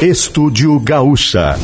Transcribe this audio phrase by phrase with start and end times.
[0.00, 1.58] Estúdio Gaúcha.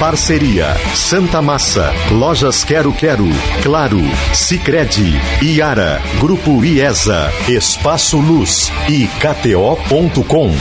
[0.00, 3.26] Parceria Santa Massa, Lojas Quero Quero,
[3.62, 3.98] Claro,
[4.32, 5.12] Sicredi,
[5.42, 10.52] Iara, Grupo IESA, Espaço Luz e KTO.com.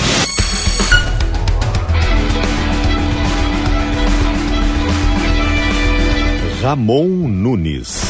[6.61, 8.04] Ramon Nunes.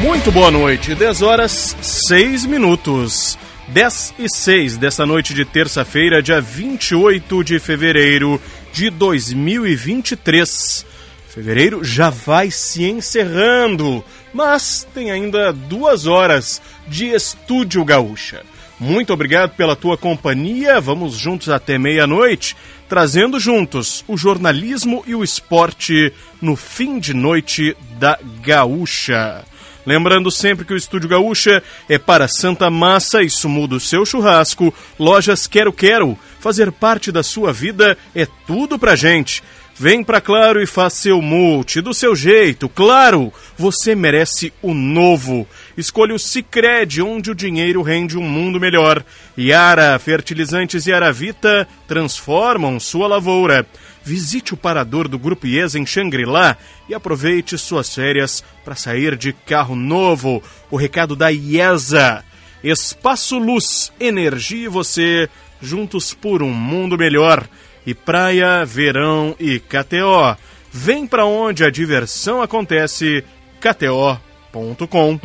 [0.00, 3.36] Muito boa noite, 10 horas 6 minutos.
[3.66, 8.40] 10 e 6 dessa noite de terça-feira, dia 28 de fevereiro
[8.72, 10.86] de 2023.
[11.28, 18.42] Fevereiro já vai se encerrando, mas tem ainda duas horas de Estúdio Gaúcha.
[18.78, 20.80] Muito obrigado pela tua companhia.
[20.80, 22.56] Vamos juntos até meia-noite,
[22.88, 29.44] trazendo juntos o jornalismo e o esporte no fim de noite da Gaúcha.
[29.88, 34.74] Lembrando sempre que o Estúdio Gaúcha é para Santa Massa, isso muda o seu churrasco.
[34.98, 39.42] Lojas Quero Quero, fazer parte da sua vida é tudo pra gente.
[39.80, 42.68] Vem pra Claro e faça seu multi do seu jeito.
[42.68, 45.46] Claro, você merece o novo.
[45.76, 49.04] Escolha o Cicred, onde o dinheiro rende um mundo melhor.
[49.38, 53.64] Yara, fertilizantes Yara Vita transformam sua lavoura.
[54.02, 56.56] Visite o parador do Grupo IESA em Xangri-Lá
[56.88, 60.42] e aproveite suas férias para sair de carro novo.
[60.72, 62.24] O recado da IESA.
[62.64, 65.28] Espaço Luz, energia e você,
[65.62, 67.48] juntos por um mundo melhor.
[67.88, 70.36] E praia, verão e KTO.
[70.70, 73.24] Vem para onde a diversão acontece,
[73.62, 75.18] kto.com.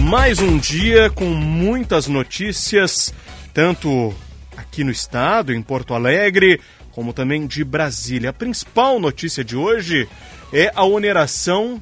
[0.00, 3.12] Mais um dia com muitas notícias,
[3.52, 4.14] tanto
[4.56, 8.30] aqui no estado, em Porto Alegre, como também de Brasília.
[8.30, 10.08] A principal notícia de hoje
[10.50, 11.78] é a oneração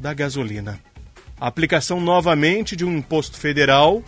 [0.00, 0.80] da gasolina.
[1.40, 4.02] A aplicação novamente de um imposto federal,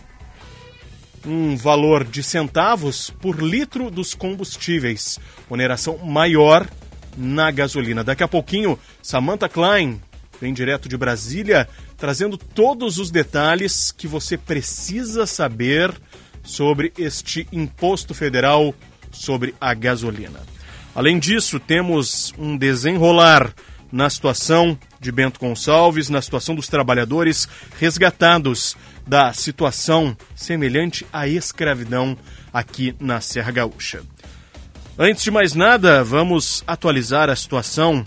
[1.25, 5.19] um valor de centavos por litro dos combustíveis.
[5.49, 6.67] Oneração maior
[7.17, 8.03] na gasolina.
[8.03, 9.99] Daqui a pouquinho, Samantha Klein
[10.39, 11.67] vem direto de Brasília,
[11.97, 15.93] trazendo todos os detalhes que você precisa saber
[16.43, 18.73] sobre este imposto federal
[19.11, 20.39] sobre a gasolina.
[20.95, 23.53] Além disso, temos um desenrolar
[23.91, 27.47] na situação de Bento Gonçalves, na situação dos trabalhadores
[27.79, 28.75] resgatados
[29.07, 32.17] da situação semelhante à escravidão
[32.53, 34.01] aqui na Serra Gaúcha.
[34.99, 38.05] Antes de mais nada, vamos atualizar a situação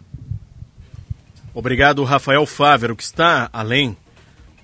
[1.55, 3.97] Obrigado, Rafael Fávero, que está além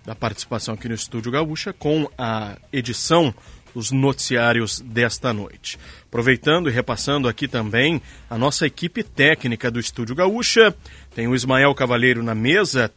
[0.05, 3.33] da participação aqui no Estúdio Gaúcha com a edição
[3.75, 5.78] dos noticiários desta noite.
[6.06, 10.75] Aproveitando e repassando aqui também a nossa equipe técnica do Estúdio Gaúcha,
[11.15, 12.93] tem o Ismael Cavaleiro na mesa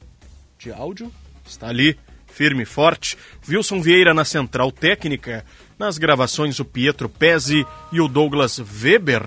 [0.58, 1.12] de áudio,
[1.46, 1.98] está ali,
[2.28, 3.18] firme e forte.
[3.48, 5.46] Wilson Vieira na central técnica,
[5.80, 9.24] nas gravações o Pietro Pezzi e o Douglas Weber.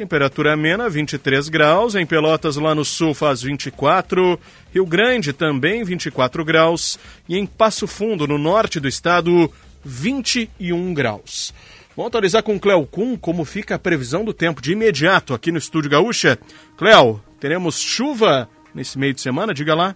[0.00, 1.94] temperatura amena, 23 graus.
[1.94, 4.40] Em Pelotas, lá no sul, faz 24.
[4.72, 6.98] Rio Grande, também 24 graus.
[7.28, 9.52] E em Passo Fundo, no norte do estado,
[9.84, 11.52] 21 graus.
[11.94, 15.52] Vamos atualizar com o Cléo Kuhn como fica a previsão do tempo de imediato aqui
[15.52, 16.38] no Estúdio Gaúcha.
[16.78, 19.52] Cléo, teremos chuva nesse meio de semana?
[19.52, 19.94] Diga lá.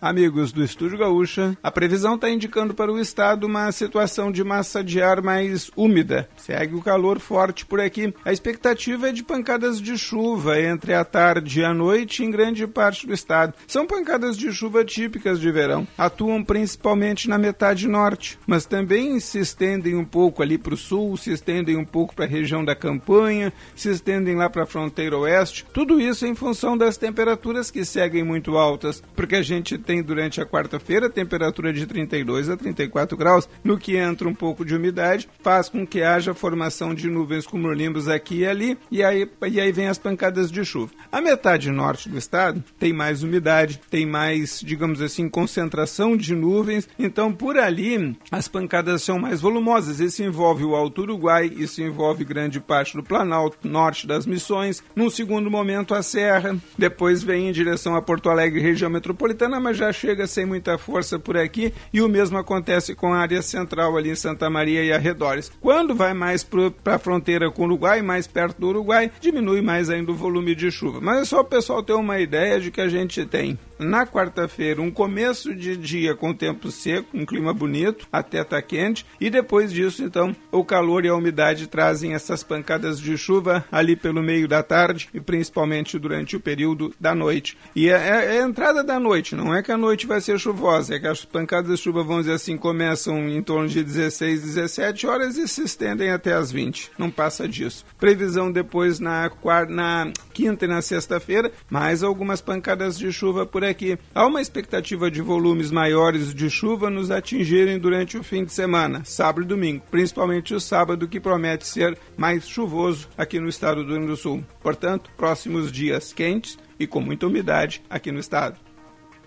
[0.00, 4.84] Amigos do Estúdio Gaúcha, a previsão está indicando para o estado uma situação de massa
[4.84, 6.28] de ar mais úmida.
[6.36, 8.12] Segue o calor forte por aqui.
[8.24, 12.66] A expectativa é de pancadas de chuva entre a tarde e a noite em grande
[12.66, 13.54] parte do estado.
[13.66, 15.86] São pancadas de chuva típicas de verão.
[15.96, 21.16] Atuam principalmente na metade norte, mas também se estendem um pouco ali para o sul,
[21.16, 25.16] se estendem um pouco para a região da campanha, se estendem lá para a fronteira
[25.16, 25.64] oeste.
[25.72, 30.40] Tudo isso em função das temperaturas que seguem muito altas, porque a gente tem durante
[30.40, 35.28] a quarta-feira temperatura de 32 a 34 graus, no que entra um pouco de umidade,
[35.40, 39.70] faz com que haja formação de nuvens cumulonimbus aqui e ali, e aí, e aí
[39.70, 40.92] vem as pancadas de chuva.
[41.10, 46.88] A metade norte do estado tem mais umidade, tem mais, digamos assim, concentração de nuvens,
[46.98, 50.00] então por ali as pancadas são mais volumosas.
[50.00, 55.08] Isso envolve o Alto Uruguai, isso envolve grande parte do Planalto, norte das Missões, num
[55.08, 59.92] segundo momento a Serra, depois vem em direção a Porto Alegre, região metropolitana, mas já
[59.92, 64.10] chega sem muita força por aqui e o mesmo acontece com a área central ali
[64.10, 65.52] em Santa Maria e arredores.
[65.60, 69.90] Quando vai mais para a fronteira com o Uruguai, mais perto do Uruguai, diminui mais
[69.90, 71.00] ainda o volume de chuva.
[71.00, 74.80] Mas é só o pessoal ter uma ideia de que a gente tem na quarta-feira
[74.80, 79.72] um começo de dia com tempo seco, um clima bonito, até tá quente, e depois
[79.72, 84.48] disso, então, o calor e a umidade trazem essas pancadas de chuva ali pelo meio
[84.48, 87.56] da tarde e principalmente durante o período da noite.
[87.74, 90.38] E é, é, é a entrada da noite, não é que a noite vai ser
[90.38, 94.42] chuvosa, é que as pancadas de chuva, vamos dizer assim, começam em torno de 16,
[94.42, 96.92] 17 horas e se estendem até as 20.
[96.96, 97.84] Não passa disso.
[97.98, 103.64] Previsão depois na, quarta, na quinta e na sexta-feira, mais algumas pancadas de chuva por
[103.64, 103.98] aqui.
[104.14, 109.02] Há uma expectativa de volumes maiores de chuva nos atingirem durante o fim de semana,
[109.04, 113.88] sábado e domingo, principalmente o sábado, que promete ser mais chuvoso aqui no estado do
[113.88, 114.44] Rio Grande do Sul.
[114.62, 118.65] Portanto, próximos dias quentes e com muita umidade aqui no estado.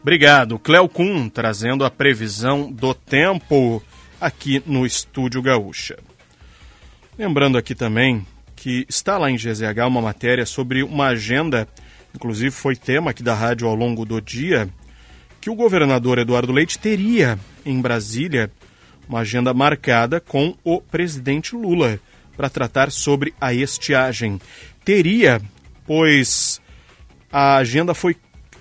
[0.01, 3.83] Obrigado, Cleo Kuhn, trazendo a previsão do tempo
[4.19, 5.97] aqui no Estúdio Gaúcha.
[7.17, 8.25] Lembrando aqui também
[8.55, 11.67] que está lá em GZH uma matéria sobre uma agenda,
[12.15, 14.69] inclusive foi tema aqui da rádio ao longo do dia,
[15.41, 18.49] que o governador Eduardo Leite teria em Brasília
[19.07, 21.99] uma agenda marcada com o presidente Lula
[22.37, 24.39] para tratar sobre a estiagem.
[24.85, 25.41] Teria,
[25.85, 26.61] pois
[27.29, 28.15] a agenda foi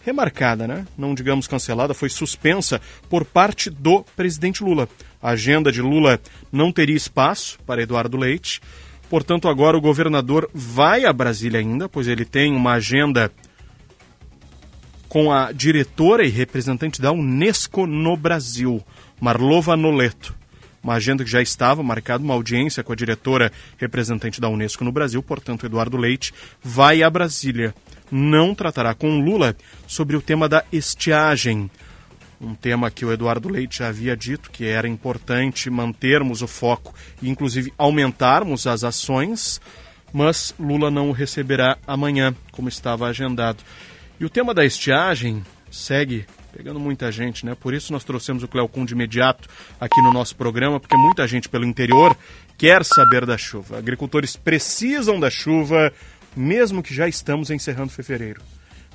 [0.04, 0.86] remarcada, né?
[0.96, 4.88] não digamos cancelada, foi suspensa por parte do presidente Lula.
[5.22, 8.60] A agenda de Lula não teria espaço para Eduardo Leite,
[9.10, 13.30] portanto, agora o governador vai a Brasília ainda, pois ele tem uma agenda
[15.08, 18.82] com a diretora e representante da Unesco no Brasil,
[19.20, 20.36] Marlova Noleto.
[20.82, 24.92] Uma agenda que já estava marcada, uma audiência com a diretora representante da Unesco no
[24.92, 27.74] Brasil, portanto, Eduardo Leite vai a Brasília
[28.10, 31.70] não tratará com Lula sobre o tema da estiagem.
[32.40, 36.94] Um tema que o Eduardo Leite já havia dito que era importante mantermos o foco
[37.20, 39.60] e, inclusive, aumentarmos as ações,
[40.12, 43.62] mas Lula não o receberá amanhã, como estava agendado.
[44.20, 47.54] E o tema da estiagem segue pegando muita gente, né?
[47.54, 49.48] Por isso nós trouxemos o Cleocum de imediato
[49.80, 52.16] aqui no nosso programa, porque muita gente pelo interior
[52.56, 53.78] quer saber da chuva.
[53.78, 55.92] Agricultores precisam da chuva,
[56.36, 58.40] mesmo que já estamos encerrando fevereiro.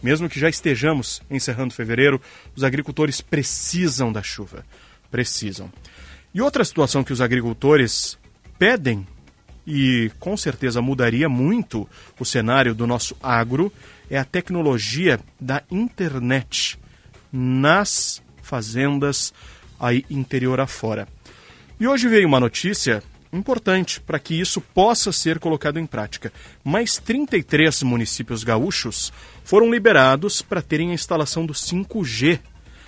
[0.01, 2.21] Mesmo que já estejamos encerrando fevereiro,
[2.55, 4.65] os agricultores precisam da chuva.
[5.09, 5.71] Precisam.
[6.33, 8.17] E outra situação que os agricultores
[8.57, 9.07] pedem
[9.65, 11.87] e com certeza mudaria muito
[12.19, 13.71] o cenário do nosso agro,
[14.09, 16.77] é a tecnologia da internet
[17.31, 19.33] nas fazendas
[19.79, 21.07] aí interior afora.
[21.79, 23.01] E hoje veio uma notícia
[23.33, 26.31] importante para que isso possa ser colocado em prática.
[26.63, 29.11] Mais 33 municípios gaúchos
[29.43, 32.39] foram liberados para terem a instalação do 5G.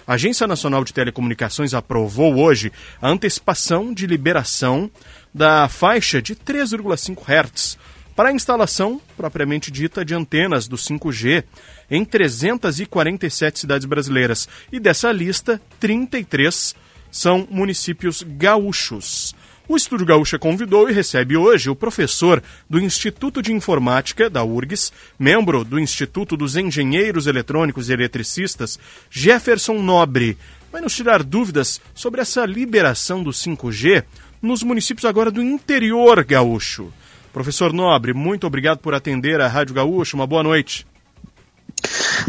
[0.08, 2.72] A Agência Nacional de Telecomunicações aprovou hoje
[3.02, 4.90] a antecipação de liberação
[5.34, 7.78] da faixa de 3,5 Hz
[8.16, 11.44] para a instalação propriamente dita de antenas do 5G
[11.92, 14.48] em 347 cidades brasileiras.
[14.72, 16.76] E dessa lista, 33
[17.12, 19.36] são municípios gaúchos.
[19.68, 24.94] O Estúdio Gaúcha convidou e recebe hoje o professor do Instituto de Informática da URGS,
[25.18, 28.78] membro do Instituto dos Engenheiros Eletrônicos e Eletricistas,
[29.10, 30.38] Jefferson Nobre.
[30.72, 34.04] Vai nos tirar dúvidas sobre essa liberação do 5G
[34.40, 36.94] nos municípios agora do interior gaúcho.
[37.34, 40.16] Professor Nobre, muito obrigado por atender a Rádio Gaúcho.
[40.16, 40.86] Uma boa noite.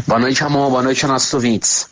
[0.07, 0.71] Boa noite, Ramon.
[0.71, 1.87] Boa noite aos nossos ouvintes.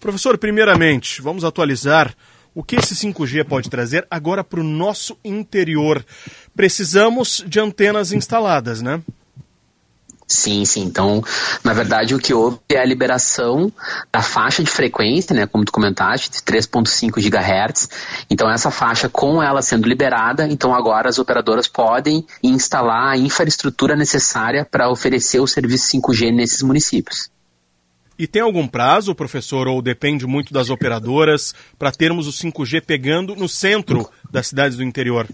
[0.00, 2.14] Professor, primeiramente, vamos atualizar
[2.58, 6.04] o que esse 5G pode trazer agora para o nosso interior.
[6.56, 9.00] Precisamos de antenas instaladas, né?
[10.26, 10.82] Sim, sim.
[10.82, 11.22] Então,
[11.62, 13.72] na verdade, o que houve é a liberação
[14.10, 17.88] da faixa de frequência, né, como tu comentaste, de 3.5 GHz.
[18.28, 23.94] Então, essa faixa, com ela sendo liberada, então agora as operadoras podem instalar a infraestrutura
[23.94, 27.30] necessária para oferecer o serviço 5G nesses municípios.
[28.18, 33.36] E tem algum prazo, professor, ou depende muito das operadoras, para termos o 5G pegando
[33.36, 35.28] no centro das cidades do interior?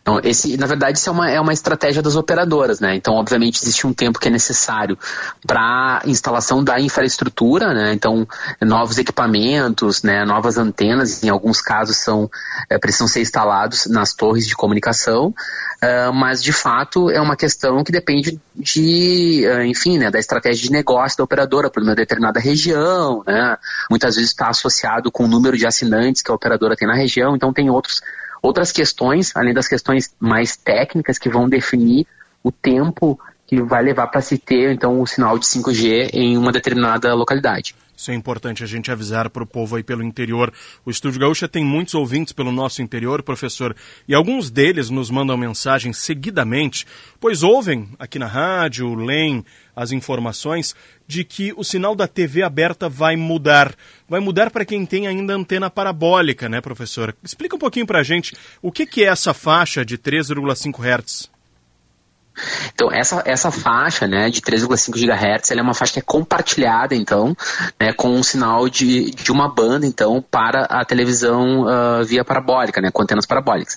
[0.00, 2.94] Então, esse, na verdade, isso é uma, é uma estratégia das operadoras, né?
[2.94, 4.98] Então, obviamente, existe um tempo que é necessário
[5.46, 7.92] para instalação da infraestrutura, né?
[7.94, 8.26] Então,
[8.60, 10.24] novos equipamentos, né?
[10.24, 12.30] novas antenas, em alguns casos são
[12.68, 15.34] é, precisam ser instalados nas torres de comunicação,
[15.84, 20.10] uh, mas de fato é uma questão que depende de, uh, enfim, né?
[20.10, 23.56] Da estratégia de negócio da operadora para uma determinada região, né?
[23.90, 27.36] Muitas vezes está associado com o número de assinantes que a operadora tem na região,
[27.36, 28.00] então tem outros
[28.42, 32.06] outras questões, além das questões mais técnicas que vão definir
[32.42, 36.52] o tempo que vai levar para se ter então o sinal de 5G em uma
[36.52, 37.74] determinada localidade.
[37.96, 40.52] Isso é importante a gente avisar para o povo aí pelo interior.
[40.84, 43.74] O Estúdio Gaúcha tem muitos ouvintes pelo nosso interior, professor,
[44.08, 46.86] e alguns deles nos mandam mensagens seguidamente,
[47.20, 49.44] pois ouvem aqui na rádio, leem
[49.76, 50.74] as informações
[51.06, 53.74] de que o sinal da TV aberta vai mudar.
[54.08, 57.14] Vai mudar para quem tem ainda antena parabólica, né, professor?
[57.22, 61.33] Explica um pouquinho para a gente o que, que é essa faixa de 3,5 Hz.
[62.74, 67.36] Então, essa, essa faixa né, de 3,5 GHz é uma faixa que é compartilhada, então,
[67.78, 72.80] né, com um sinal de, de uma banda, então, para a televisão uh, via parabólica,
[72.80, 73.76] né, com antenas parabólicas.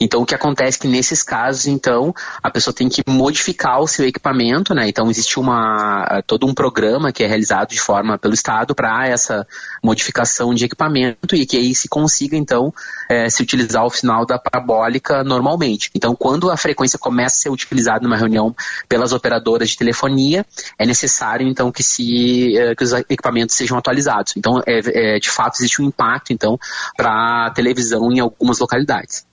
[0.00, 3.88] Então, o que acontece é que nesses casos, então, a pessoa tem que modificar o
[3.88, 8.34] seu equipamento, né, então existe uma, todo um programa que é realizado de forma pelo
[8.34, 9.46] Estado para essa
[9.86, 12.74] modificação de equipamento e que aí se consiga, então,
[13.08, 15.90] é, se utilizar o sinal da parabólica normalmente.
[15.94, 18.54] Então, quando a frequência começa a ser utilizada numa reunião
[18.88, 20.44] pelas operadoras de telefonia,
[20.78, 24.34] é necessário então que, se, eh, que os equipamentos sejam atualizados.
[24.36, 26.58] Então, é, é de fato, existe um impacto então
[26.96, 29.24] para a televisão em algumas localidades.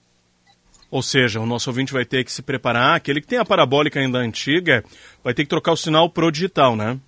[0.92, 4.00] Ou seja, o nosso ouvinte vai ter que se preparar, aquele que tem a parabólica
[4.00, 4.84] ainda antiga,
[5.24, 7.00] vai ter que trocar o sinal pro digital, né?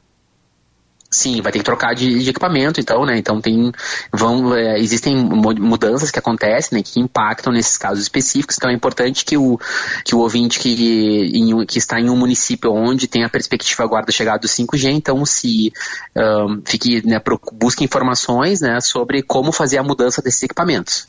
[1.15, 3.17] Sim, vai ter que trocar de, de, equipamento, então, né?
[3.17, 3.71] Então tem,
[4.11, 6.83] vão, é, existem mudanças que acontecem, né?
[6.83, 8.57] Que impactam nesses casos específicos.
[8.57, 9.57] Então é importante que o,
[10.03, 14.05] que o ouvinte que, em, que está em um município onde tem a perspectiva agora
[14.05, 15.71] da chegada do 5G, então se
[16.17, 17.21] um, fique, né,
[17.53, 18.81] busque informações, né?
[18.81, 21.07] Sobre como fazer a mudança desses equipamentos.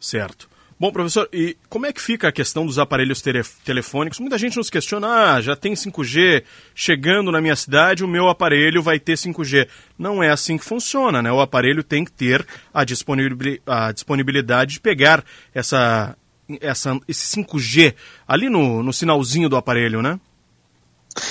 [0.00, 0.48] Certo.
[0.80, 3.20] Bom, professor, e como é que fica a questão dos aparelhos
[3.64, 4.20] telefônicos?
[4.20, 8.80] Muita gente nos questiona, ah, já tem 5G chegando na minha cidade, o meu aparelho
[8.80, 9.66] vai ter 5G.
[9.98, 11.32] Não é assim que funciona, né?
[11.32, 16.16] O aparelho tem que ter a disponibilidade de pegar essa,
[16.60, 20.20] essa, esse 5G ali no, no sinalzinho do aparelho, né?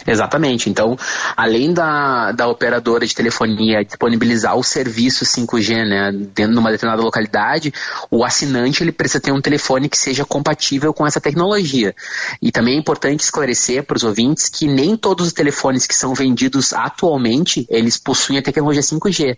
[0.05, 0.69] Exatamente.
[0.69, 0.97] Então,
[1.35, 7.03] além da, da operadora de telefonia disponibilizar o serviço 5G né, dentro de uma determinada
[7.03, 7.73] localidade,
[8.09, 11.95] o assinante ele precisa ter um telefone que seja compatível com essa tecnologia.
[12.41, 16.13] E também é importante esclarecer para os ouvintes que nem todos os telefones que são
[16.13, 19.37] vendidos atualmente, eles possuem a tecnologia 5G.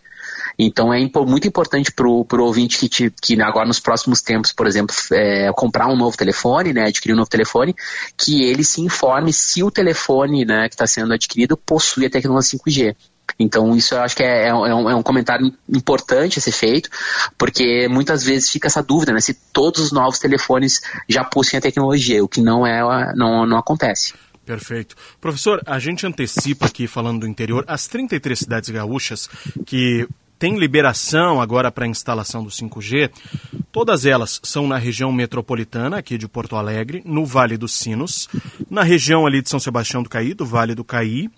[0.61, 4.67] Então é muito importante para o ouvinte que, te, que agora nos próximos tempos, por
[4.67, 7.73] exemplo, é, comprar um novo telefone, né, adquirir um novo telefone,
[8.17, 12.59] que ele se informe se o telefone né, que está sendo adquirido possui a tecnologia
[12.59, 12.95] 5G.
[13.39, 16.89] Então isso eu acho que é, é, um, é um comentário importante a ser feito,
[17.37, 21.61] porque muitas vezes fica essa dúvida, né, se todos os novos telefones já possuem a
[21.61, 24.13] tecnologia, o que não é, não, não acontece.
[24.45, 24.95] Perfeito.
[25.21, 29.29] Professor, a gente antecipa aqui, falando do interior, as 33 cidades gaúchas
[29.65, 30.07] que
[30.39, 33.11] têm liberação agora para a instalação do 5G.
[33.71, 38.29] Todas elas são na região metropolitana, aqui de Porto Alegre, no Vale dos Sinos,
[38.69, 41.29] na região ali de São Sebastião do Caí, do Vale do Caí,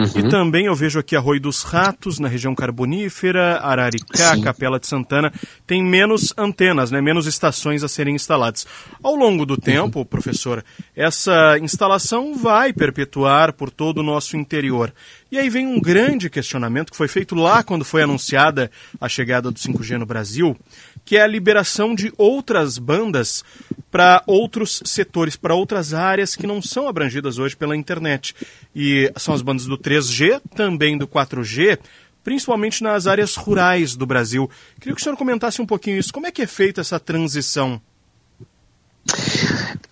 [0.00, 0.06] Uhum.
[0.16, 4.40] E também eu vejo aqui Arroio dos Ratos, na região carbonífera, Araricá, Sim.
[4.40, 5.32] Capela de Santana,
[5.66, 8.66] tem menos antenas, né, menos estações a serem instaladas.
[9.02, 10.04] Ao longo do tempo, uhum.
[10.04, 10.64] professor,
[10.96, 14.92] essa instalação vai perpetuar por todo o nosso interior.
[15.30, 18.68] E aí vem um grande questionamento que foi feito lá quando foi anunciada
[19.00, 20.56] a chegada do 5G no Brasil,
[21.04, 23.44] que é a liberação de outras bandas
[23.92, 28.34] para outros setores, para outras áreas que não são abrangidas hoje pela internet.
[28.74, 31.78] E são as bandas do 3G, também do 4G,
[32.24, 34.50] principalmente nas áreas rurais do Brasil.
[34.80, 36.12] Queria que o senhor comentasse um pouquinho isso.
[36.12, 37.80] Como é que é feita essa transição?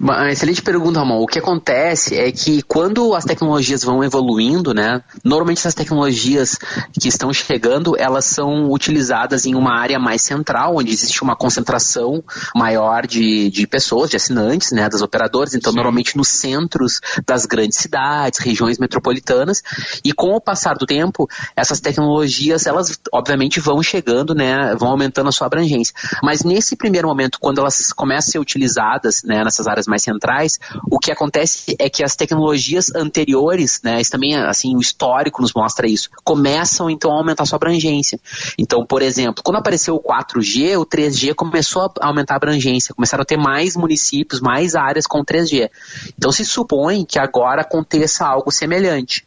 [0.00, 1.20] Uma excelente pergunta, Ramon.
[1.20, 6.56] O que acontece é que quando as tecnologias vão evoluindo, né, normalmente essas tecnologias
[6.92, 12.22] que estão chegando, elas são utilizadas em uma área mais central, onde existe uma concentração
[12.54, 15.54] maior de, de pessoas, de assinantes, né, das operadoras.
[15.54, 15.76] Então, Sim.
[15.78, 19.62] normalmente nos centros das grandes cidades, regiões metropolitanas.
[20.04, 25.28] E com o passar do tempo, essas tecnologias, elas obviamente vão chegando, né, vão aumentando
[25.28, 25.92] a sua abrangência.
[26.22, 30.58] Mas nesse primeiro momento, quando elas começam a ser utilizadas, né, nessas áreas mais centrais,
[30.90, 35.52] o que acontece é que as tecnologias anteriores, né, isso também, assim, o histórico nos
[35.54, 38.18] mostra isso, começam então a aumentar sua abrangência.
[38.58, 43.22] Então, por exemplo, quando apareceu o 4G, o 3G começou a aumentar a abrangência, começaram
[43.22, 45.70] a ter mais municípios, mais áreas com 3G.
[46.16, 49.26] Então se supõe que agora aconteça algo semelhante.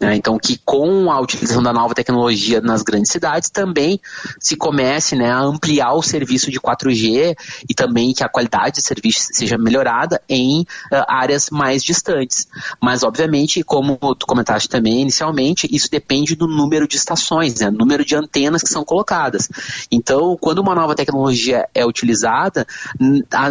[0.00, 0.16] Né?
[0.16, 4.00] Então, que com a utilização da nova tecnologia nas grandes cidades também
[4.40, 7.36] se comece né, a ampliar o serviço de 4G
[7.68, 12.46] e também que a qualidade de serviço seja melhorada em uh, áreas mais distantes.
[12.80, 18.04] Mas, obviamente, como tu comentaste também inicialmente, isso depende do número de estações, né, número
[18.04, 19.48] de antenas que são colocadas.
[19.90, 22.66] Então, quando uma nova tecnologia é utilizada,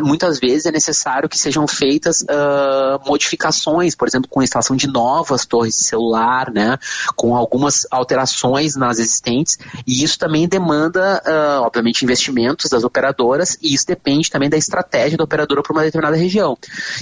[0.04, 4.88] muitas vezes é necessário que sejam feitas uh, modificações, por exemplo, com a instalação de
[4.88, 6.15] novas torres de celular
[6.54, 6.78] né,
[7.16, 13.74] com algumas alterações nas existentes, e isso também demanda, uh, obviamente, investimentos das operadoras, e
[13.74, 16.58] isso depende também da estratégia da operadora para uma determinada região.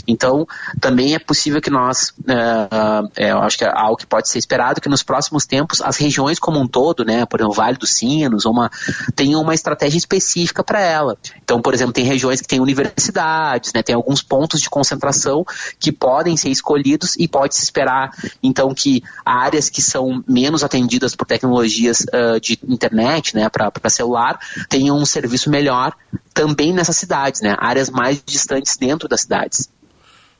[0.08, 0.48] Então,
[0.80, 4.40] também é possível que nós, uh, uh, eu acho que é algo que pode ser
[4.40, 7.92] esperado, que nos próximos tempos as regiões como um todo, né, por exemplo, Vale dos
[7.92, 8.70] Sinos, uma,
[9.16, 11.18] tenham uma estratégia específica para ela.
[11.44, 15.46] Então, por exemplo, tem regiões que têm universidades, né, tem alguns pontos de concentração
[15.80, 21.16] que podem ser escolhidos e pode se esperar, então, que áreas que são menos atendidas
[21.16, 24.40] por tecnologias uh, de internet, né, para celular,
[24.70, 25.94] tenham um serviço melhor
[26.34, 29.70] também nessas cidades, né, áreas mais distantes dentro das cidades.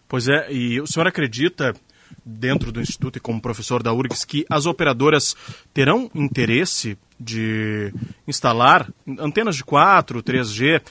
[0.08, 1.74] Pois é, e o senhor acredita,
[2.24, 5.36] dentro do Instituto e como professor da URGS, que as operadoras
[5.74, 7.94] terão interesse de
[8.28, 10.82] instalar antenas de 4, 3G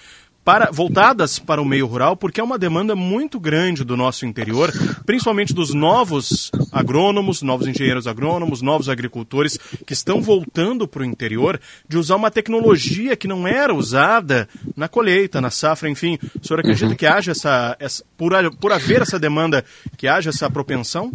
[0.45, 4.73] para, voltadas para o meio rural, porque é uma demanda muito grande do nosso interior,
[5.07, 11.61] principalmente dos novos agrônomos, novos engenheiros agrônomos, novos agricultores que estão voltando para o interior
[11.89, 16.19] de usar uma tecnologia que não era usada na colheita, na safra, enfim.
[16.41, 16.97] O senhor acredita uhum.
[16.97, 19.65] que haja essa, essa por, por haver essa demanda,
[19.97, 21.13] que haja essa propensão?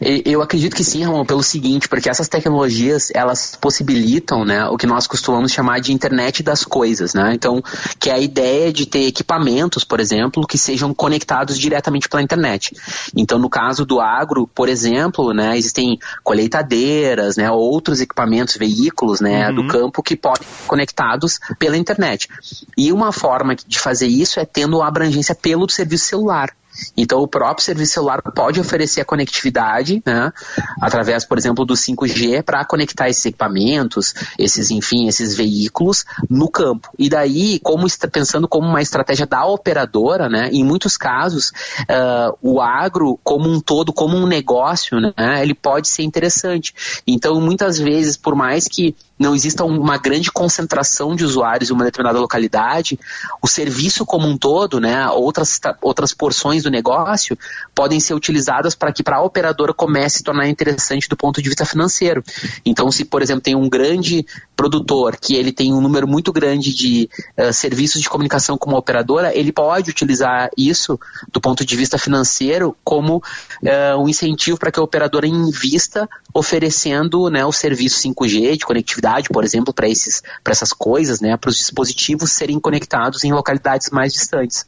[0.00, 4.86] Eu acredito que sim, Ramon, pelo seguinte, porque essas tecnologias, elas possibilitam, né, o que
[4.86, 7.32] nós costumamos chamar de internet das coisas, né?
[7.34, 7.62] Então,
[7.98, 12.76] que é a ideia de ter equipamentos, por exemplo, que sejam conectados diretamente pela internet.
[13.16, 19.48] Então, no caso do agro, por exemplo, né, existem colheitadeiras, né, outros equipamentos, veículos, né,
[19.48, 19.54] uhum.
[19.54, 22.28] do campo que podem ser conectados pela internet.
[22.76, 26.50] E uma forma de fazer isso é tendo abrangência pelo serviço celular.
[26.96, 30.32] Então, o próprio serviço celular pode oferecer a conectividade, né,
[30.80, 36.88] através, por exemplo, do 5G, para conectar esses equipamentos, esses, enfim, esses veículos no campo.
[36.98, 41.50] E daí, como pensando como uma estratégia da operadora, né, em muitos casos,
[41.82, 46.74] uh, o agro como um todo, como um negócio, né, ele pode ser interessante.
[47.06, 51.84] Então, muitas vezes, por mais que não exista uma grande concentração de usuários em uma
[51.84, 52.98] determinada localidade,
[53.40, 57.38] o serviço como um todo, né, outras, outras porções do negócio,
[57.74, 61.40] podem ser utilizadas para que para a operadora comece a se tornar interessante do ponto
[61.40, 62.22] de vista financeiro.
[62.64, 66.74] Então, se, por exemplo, tem um grande produtor que ele tem um número muito grande
[66.74, 70.98] de uh, serviços de comunicação como operadora, ele pode utilizar isso
[71.32, 77.30] do ponto de vista financeiro como uh, um incentivo para que a operadora invista oferecendo
[77.30, 82.32] né, o serviço 5G de conectividade, por exemplo, para essas coisas, né, para os dispositivos
[82.32, 84.66] serem conectados em localidades mais distantes.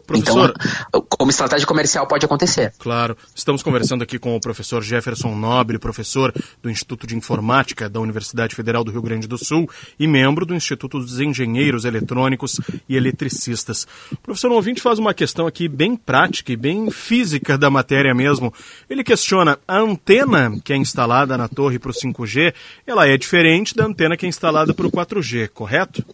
[0.00, 0.54] Professor,
[0.88, 2.72] então, como estratégia comercial pode acontecer.
[2.78, 3.16] Claro.
[3.34, 8.54] Estamos conversando aqui com o professor Jefferson Nobre, professor do Instituto de Informática da Universidade
[8.54, 13.86] Federal do Rio Grande do Sul e membro do Instituto dos Engenheiros Eletrônicos e Eletricistas.
[14.12, 18.14] O professor um ouvinte faz uma questão aqui bem prática e bem física da matéria
[18.14, 18.52] mesmo.
[18.88, 22.54] Ele questiona a antena que é instalada na torre para o 5G,
[22.86, 26.04] ela é diferente da antena que é instalada para o 4G, correto?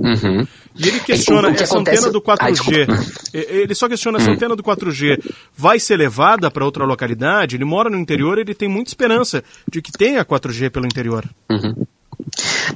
[0.00, 0.46] Uhum.
[0.74, 1.98] E ele questiona essa acontece...
[1.98, 2.88] antena do 4G.
[2.88, 4.34] Ai, ele só questiona essa hum.
[4.34, 5.22] antena do 4G
[5.54, 7.56] vai ser levada para outra localidade?
[7.56, 11.24] Ele mora no interior, ele tem muita esperança de que tenha 4G pelo interior.
[11.50, 11.86] Uhum.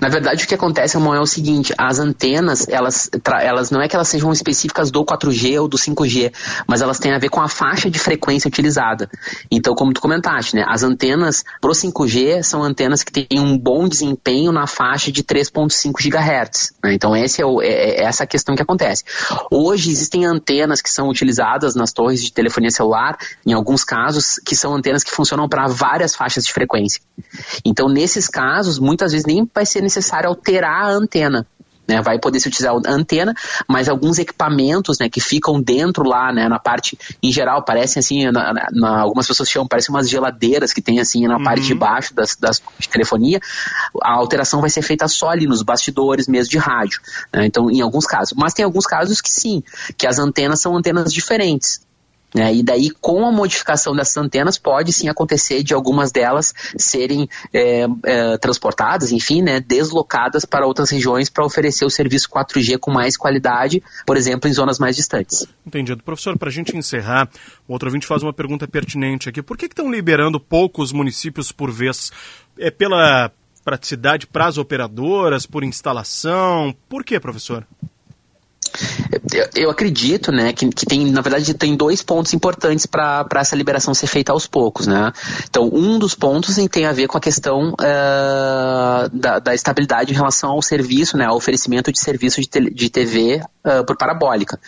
[0.01, 3.89] Na verdade, o que acontece, amor, é o seguinte: as antenas, elas, elas não é
[3.89, 6.33] que elas sejam específicas do 4G ou do 5G,
[6.67, 9.09] mas elas têm a ver com a faixa de frequência utilizada.
[9.51, 13.89] Então, como tu comentaste, né, as antenas pro 5G são antenas que têm um bom
[13.89, 16.75] desempenho na faixa de 3.5 GHz.
[16.83, 16.95] Né?
[16.95, 19.05] Então, esse é, o, é, é essa a questão que acontece.
[19.51, 24.57] Hoje existem antenas que são utilizadas nas torres de telefonia celular, em alguns casos, que
[24.57, 27.01] são antenas que funcionam para várias faixas de frequência.
[27.65, 31.47] Então, nesses casos, muitas vezes nem vai ser necessário alterar a antena.
[31.87, 33.35] Né, vai poder se utilizar a antena,
[33.69, 38.31] mas alguns equipamentos né, que ficam dentro lá, né, na parte, em geral, parecem assim,
[38.31, 41.45] na, na, algumas pessoas chamam, parecem umas geladeiras que tem assim na uhum.
[41.45, 43.39] parte de baixo das, das de telefonia,
[44.03, 47.03] a alteração vai ser feita só ali nos bastidores mesmo de rádio.
[47.31, 48.33] Né, então, em alguns casos.
[48.35, 49.63] Mas tem alguns casos que sim,
[49.99, 51.84] que as antenas são antenas diferentes.
[52.35, 52.53] Né?
[52.53, 57.87] E daí, com a modificação dessas antenas, pode sim acontecer de algumas delas serem é,
[58.05, 63.17] é, transportadas, enfim, né, deslocadas para outras regiões para oferecer o serviço 4G com mais
[63.17, 65.47] qualidade, por exemplo, em zonas mais distantes.
[65.65, 66.03] Entendido.
[66.03, 67.29] Professor, para a gente encerrar,
[67.69, 69.41] o outro ouvinte faz uma pergunta pertinente aqui.
[69.41, 72.11] Por que estão liberando poucos municípios por vez?
[72.59, 73.31] É pela
[73.65, 76.75] praticidade para as operadoras, por instalação?
[76.89, 77.67] Por que, professor?
[79.55, 83.95] Eu, acredito, né, que, que tem, na verdade, tem dois pontos importantes para essa liberação
[83.95, 85.13] ser feita aos poucos, né?
[85.49, 90.17] Então, um dos pontos tem a ver com a questão uh, da, da, estabilidade em
[90.17, 94.59] relação ao serviço, né, ao oferecimento de serviço de, te, de TV uh, por parabólica.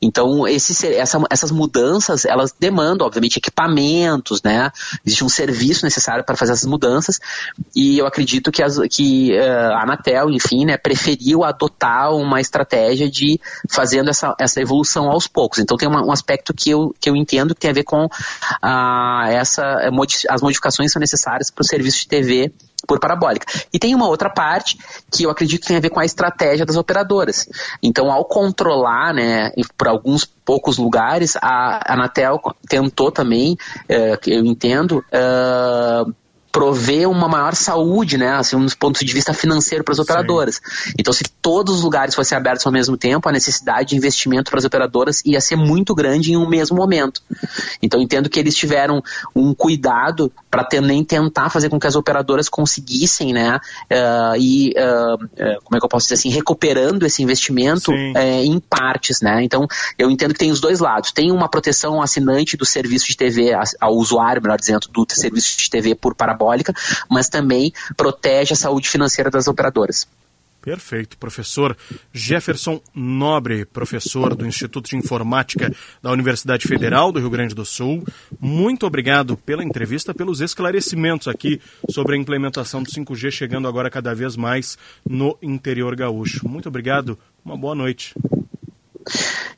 [0.00, 4.70] Então, esse, essa, essas mudanças, elas demandam, obviamente, equipamentos, né?
[5.04, 7.20] Existe um serviço necessário para fazer essas mudanças
[7.74, 13.08] e eu acredito que, as, que uh, a Anatel, enfim, né, preferiu adotar uma estratégia
[13.08, 15.58] de fazendo essa, essa evolução aos poucos.
[15.58, 18.08] Então tem uma, um aspecto que eu, que eu entendo que tem a ver com
[18.62, 19.90] ah, essa, eh,
[20.28, 22.52] as modificações que são necessárias para o serviço de TV
[22.86, 23.46] por parabólica.
[23.72, 24.78] E tem uma outra parte
[25.10, 27.48] que eu acredito que tem a ver com a estratégia das operadoras.
[27.82, 34.98] Então, ao controlar, né, por alguns poucos lugares, a Anatel tentou também, uh, eu entendo,
[34.98, 36.14] uh,
[36.54, 40.60] prover uma maior saúde, né, assim, dos pontos de vista financeiro para as operadoras.
[40.64, 40.92] Sim.
[40.96, 44.60] Então, se todos os lugares fossem abertos ao mesmo tempo, a necessidade de investimento para
[44.60, 47.20] as operadoras ia ser muito grande em um mesmo momento.
[47.82, 49.02] Então, entendo que eles tiveram
[49.34, 53.58] um cuidado para também tentar fazer com que as operadoras conseguissem, né,
[53.90, 59.20] uh, e, uh, como é que eu posso dizer assim, recuperando esse investimento em partes,
[59.20, 59.42] né.
[59.42, 59.66] Então,
[59.98, 61.10] eu entendo que tem os dois lados.
[61.10, 65.68] Tem uma proteção assinante do serviço de TV, ao usuário, melhor dizendo, do serviço de
[65.68, 66.74] TV por parabólica parabólica,
[67.10, 70.06] mas também protege a saúde financeira das operadoras.
[70.60, 71.18] Perfeito.
[71.18, 71.76] Professor
[72.10, 75.70] Jefferson Nobre, professor do Instituto de Informática
[76.02, 78.02] da Universidade Federal do Rio Grande do Sul,
[78.40, 84.14] muito obrigado pela entrevista, pelos esclarecimentos aqui sobre a implementação do 5G chegando agora cada
[84.14, 86.48] vez mais no interior gaúcho.
[86.48, 88.14] Muito obrigado, uma boa noite.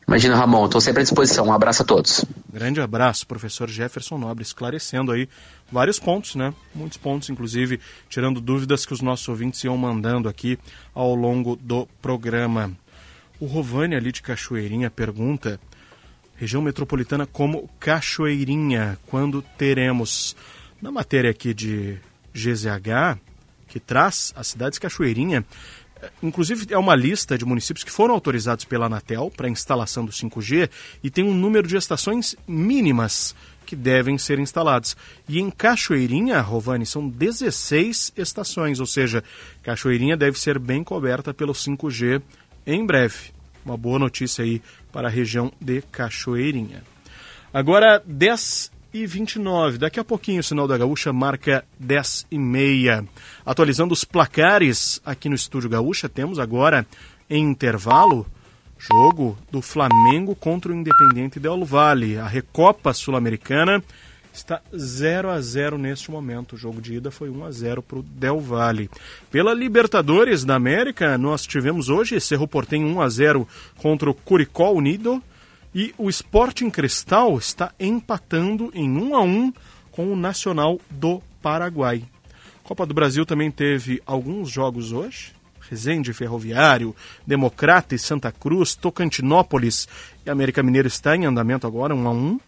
[0.08, 1.46] Imagina, Ramon, estou sempre à disposição.
[1.46, 2.24] Um abraço a todos.
[2.56, 5.28] Grande abraço, professor Jefferson Nobre, esclarecendo aí
[5.70, 6.54] vários pontos, né?
[6.74, 10.58] Muitos pontos, inclusive, tirando dúvidas que os nossos ouvintes iam mandando aqui
[10.94, 12.72] ao longo do programa.
[13.38, 15.60] O Rovani ali de Cachoeirinha pergunta:
[16.34, 20.34] região metropolitana como Cachoeirinha, quando teremos?
[20.80, 21.98] Na matéria aqui de
[22.32, 23.20] GZH,
[23.68, 25.44] que traz as cidades Cachoeirinha,
[26.22, 30.68] Inclusive, é uma lista de municípios que foram autorizados pela Anatel para instalação do 5G
[31.02, 33.34] e tem um número de estações mínimas
[33.66, 34.96] que devem ser instaladas.
[35.28, 39.22] E em Cachoeirinha, Rovani, são 16 estações, ou seja,
[39.62, 42.22] Cachoeirinha deve ser bem coberta pelo 5G
[42.66, 43.34] em breve.
[43.64, 46.84] Uma boa notícia aí para a região de Cachoeirinha.
[47.52, 48.70] Agora, 10
[49.02, 49.76] e 29.
[49.76, 53.04] Daqui a pouquinho o sinal da Gaúcha marca 10 e meia.
[53.44, 56.86] Atualizando os placares aqui no Estúdio Gaúcha, temos agora
[57.28, 58.26] em intervalo
[58.78, 62.16] jogo do Flamengo contra o Independente Del Valle.
[62.16, 63.82] A Recopa Sul-Americana
[64.32, 66.54] está 0 a 0 neste momento.
[66.54, 68.88] O jogo de ida foi 1 a 0 para o Del Valle.
[69.30, 74.72] Pela Libertadores da América, nós tivemos hoje Cerro Portem 1 a 0 contra o Curicó
[74.72, 75.22] Unido.
[75.76, 79.52] E o Sporting Cristal está empatando em 1 a 1
[79.90, 82.02] com o Nacional do Paraguai.
[82.64, 85.34] Copa do Brasil também teve alguns jogos hoje.
[85.68, 89.86] Resende Ferroviário, Democrata e Santa Cruz, Tocantinópolis
[90.24, 92.40] e América Mineiro está em andamento agora, 1 a 1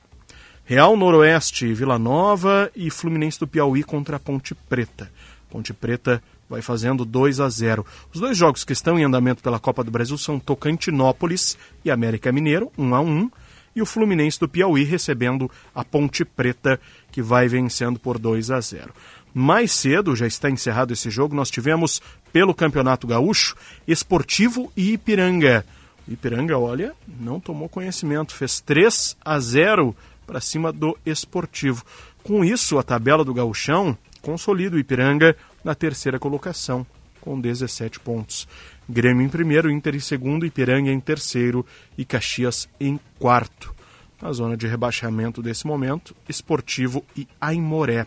[0.65, 5.13] Real Noroeste, Vila Nova e Fluminense do Piauí contra a Ponte Preta.
[5.51, 7.85] Ponte Preta vai fazendo 2 a 0.
[8.13, 12.33] Os dois jogos que estão em andamento pela Copa do Brasil são Tocantinópolis e América
[12.33, 13.31] Mineiro, 1 a 1,
[13.77, 16.81] e o Fluminense do Piauí recebendo a Ponte Preta,
[17.13, 18.93] que vai vencendo por 2 a 0.
[19.33, 22.01] Mais cedo, já está encerrado esse jogo, nós tivemos
[22.33, 23.55] pelo Campeonato Gaúcho,
[23.87, 25.65] Esportivo e Ipiranga.
[26.09, 29.95] O Ipiranga, olha, não tomou conhecimento, fez 3 a 0
[30.27, 31.85] para cima do Esportivo.
[32.23, 36.87] Com isso, a tabela do Gauchão consolida o Ipiranga na terceira colocação,
[37.21, 38.49] com 17 pontos.
[38.89, 41.65] Grêmio em primeiro, Inter em segundo, Ipiranga em terceiro
[41.97, 43.75] e Caxias em quarto.
[44.21, 48.07] Na zona de rebaixamento desse momento, Esportivo e Aimoré.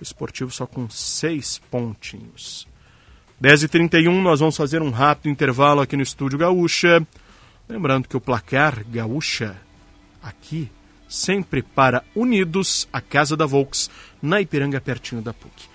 [0.00, 2.68] O Esportivo só com seis pontinhos.
[3.42, 7.06] 10h31, nós vamos fazer um rápido intervalo aqui no Estúdio Gaúcha.
[7.68, 9.56] Lembrando que o placar Gaúcha
[10.22, 10.70] aqui
[11.08, 13.90] sempre para Unidos, a Casa da Volks,
[14.22, 15.69] na Ipiranga, pertinho da PUC.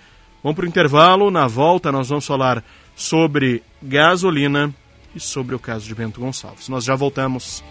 [0.46, 1.32] Vamos para o intervalo.
[1.32, 2.64] Na volta, nós vamos falar
[2.96, 4.72] sobre gasolina
[5.16, 6.70] e sobre o caso de Bento Gonçalves.
[6.70, 7.64] Nós já voltamos.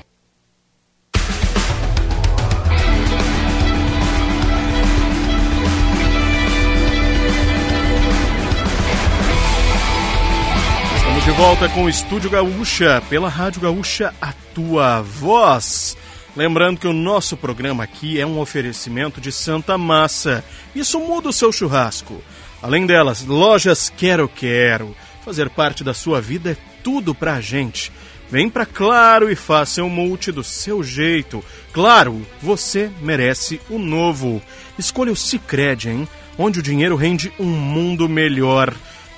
[10.97, 15.97] Estamos de volta com o Estúdio Gaúcha, pela Rádio Gaúcha, a tua voz.
[16.37, 20.45] Lembrando que o nosso programa aqui é um oferecimento de Santa Massa.
[20.75, 22.21] Isso muda o seu churrasco.
[22.64, 24.96] Além delas, lojas Quero Quero.
[25.22, 27.92] Fazer parte da sua vida é tudo pra gente.
[28.31, 31.44] Vem pra Claro e faça um multi do seu jeito.
[31.74, 34.40] Claro, você merece o novo.
[34.79, 36.09] Escolha o Cicred, hein?
[36.38, 38.72] Onde o dinheiro rende um mundo melhor.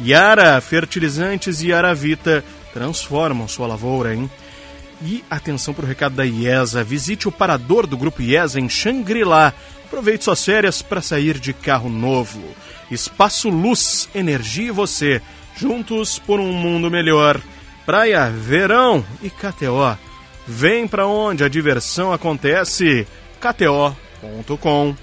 [0.05, 4.29] Yara Fertilizantes e Yara Vita transformam sua lavoura, hein?
[5.01, 6.83] E atenção para o recado da IESA.
[6.83, 9.55] Visite o parador do Grupo IESA em Xangri-Lá.
[9.85, 12.43] Aproveite suas férias para sair de carro novo.
[12.91, 15.21] Espaço Luz, Energia e você,
[15.57, 17.41] juntos por um mundo melhor.
[17.85, 19.99] Praia, verão e KTO.
[20.47, 23.07] Vem para onde a diversão acontece.
[23.41, 24.95] KTO.com.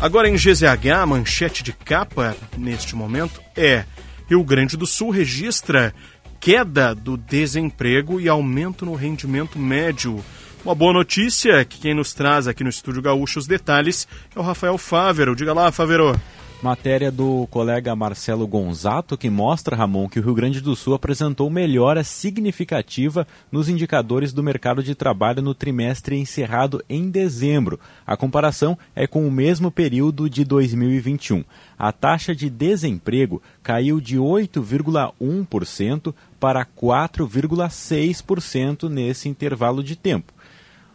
[0.00, 3.84] Agora em GZH, a manchete de capa neste momento é:
[4.28, 5.94] Rio Grande do Sul registra
[6.38, 10.22] queda do desemprego e aumento no rendimento médio.
[10.64, 14.42] Uma boa notícia que quem nos traz aqui no Estúdio Gaúcho os detalhes é o
[14.42, 15.36] Rafael Fávero.
[15.36, 16.18] Diga lá, Fávero.
[16.62, 21.50] Matéria do colega Marcelo Gonzato que mostra, Ramon, que o Rio Grande do Sul apresentou
[21.50, 27.78] melhora significativa nos indicadores do mercado de trabalho no trimestre encerrado em dezembro.
[28.06, 31.44] A comparação é com o mesmo período de 2021.
[31.78, 40.32] A taxa de desemprego caiu de 8,1% para 4,6% nesse intervalo de tempo.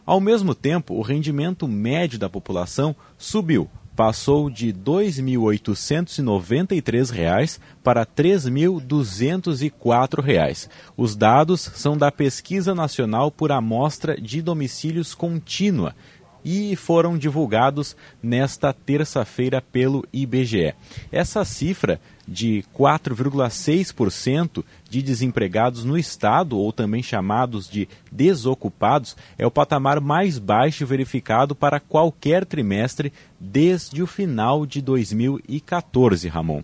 [0.10, 8.08] Ao mesmo tempo, o rendimento médio da população subiu, passou de R$ 2.893 para R$
[8.17, 10.67] 3.204.
[10.98, 15.95] Os dados são da Pesquisa Nacional por Amostra de Domicílios Contínua
[16.43, 20.74] e foram divulgados nesta terça-feira pelo IBGE.
[21.12, 29.52] Essa cifra de 4,6% de desempregados no estado, ou também chamados de desocupados, é o
[29.52, 36.62] patamar mais baixo verificado para qualquer trimestre desde o final de 2014, Ramon.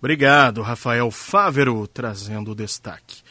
[0.00, 3.22] Obrigado, Rafael Fávero, trazendo o destaque.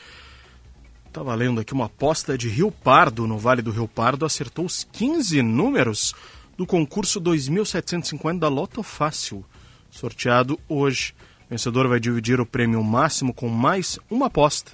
[1.20, 4.86] Estava lendo aqui uma aposta de Rio Pardo, no Vale do Rio Pardo, acertou os
[4.90, 6.16] 15 números
[6.56, 9.44] do concurso 2750 da Loto Fácil,
[9.92, 11.14] sorteado hoje.
[11.46, 14.72] O vencedor vai dividir o prêmio máximo com mais uma aposta.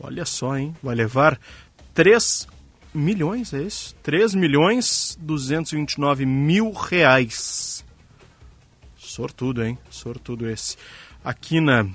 [0.00, 0.74] Olha só, hein?
[0.82, 1.38] Vai levar
[1.94, 2.48] 3
[2.92, 3.94] milhões, é isso?
[4.02, 7.84] 3 milhões 229 mil reais.
[8.96, 9.78] Sortudo, hein?
[9.90, 10.76] Sortudo esse.
[11.24, 11.88] A quina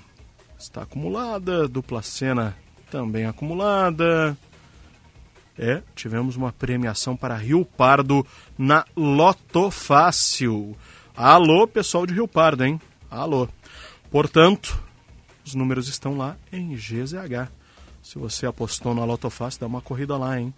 [0.57, 2.62] está acumulada, dupla cena
[2.93, 4.37] também acumulada.
[5.57, 8.23] É, tivemos uma premiação para Rio Pardo
[8.55, 10.77] na Loto Fácil.
[11.17, 12.79] Alô, pessoal de Rio Pardo, hein?
[13.09, 13.49] Alô.
[14.11, 14.79] Portanto,
[15.43, 17.49] os números estão lá em GZH.
[18.03, 20.53] Se você apostou na Loto Fácil, dá uma corrida lá, hein?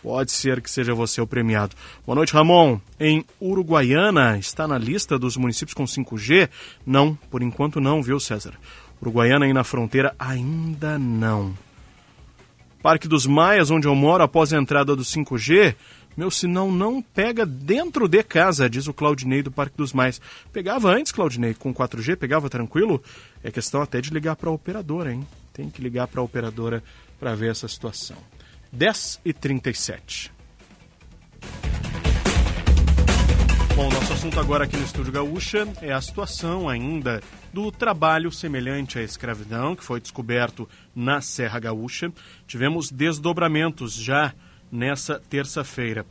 [0.00, 1.74] Pode ser que seja você o premiado.
[2.06, 2.78] Boa noite, Ramon.
[2.98, 6.48] Em Uruguaiana, está na lista dos municípios com 5G?
[6.86, 8.54] Não, por enquanto não, viu, César?
[9.00, 11.52] Uruguaiana aí na fronteira ainda não.
[12.82, 15.76] Parque dos Maias, onde eu moro, após a entrada do 5G,
[16.16, 20.20] meu sinal não pega dentro de casa, diz o Claudinei do Parque dos Maias.
[20.52, 23.00] Pegava antes, Claudinei, com 4G, pegava tranquilo?
[23.42, 25.24] É questão até de ligar para a operadora, hein?
[25.52, 26.82] Tem que ligar para a operadora
[27.20, 28.16] para ver essa situação.
[28.72, 30.32] 10 e 37.
[33.74, 37.22] Bom, nosso assunto agora aqui no Estúdio Gaúcha é a situação ainda
[37.54, 42.12] do trabalho semelhante à escravidão que foi descoberto na Serra Gaúcha.
[42.46, 44.34] Tivemos desdobramentos já
[44.70, 46.04] nessa terça-feira.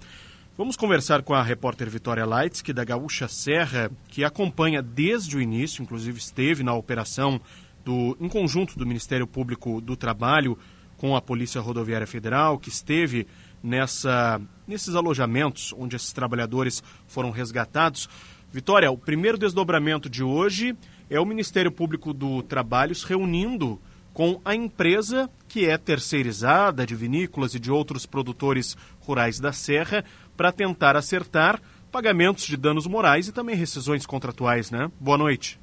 [0.58, 5.84] Vamos conversar com a repórter Vitória Leitz, da Gaúcha Serra, que acompanha desde o início,
[5.84, 7.40] inclusive esteve na operação
[7.86, 10.58] do, em conjunto do Ministério Público do Trabalho
[10.98, 13.26] com a Polícia Rodoviária Federal, que esteve
[13.64, 18.10] nessa, nesses alojamentos onde esses trabalhadores foram resgatados.
[18.52, 20.76] Vitória, o primeiro desdobramento de hoje
[21.10, 23.80] é o Ministério Público do Trabalho se reunindo
[24.14, 30.04] com a empresa que é terceirizada de vinícolas e de outros produtores rurais da Serra
[30.36, 34.92] para tentar acertar pagamentos de danos morais e também rescisões contratuais, né?
[35.00, 35.61] Boa noite.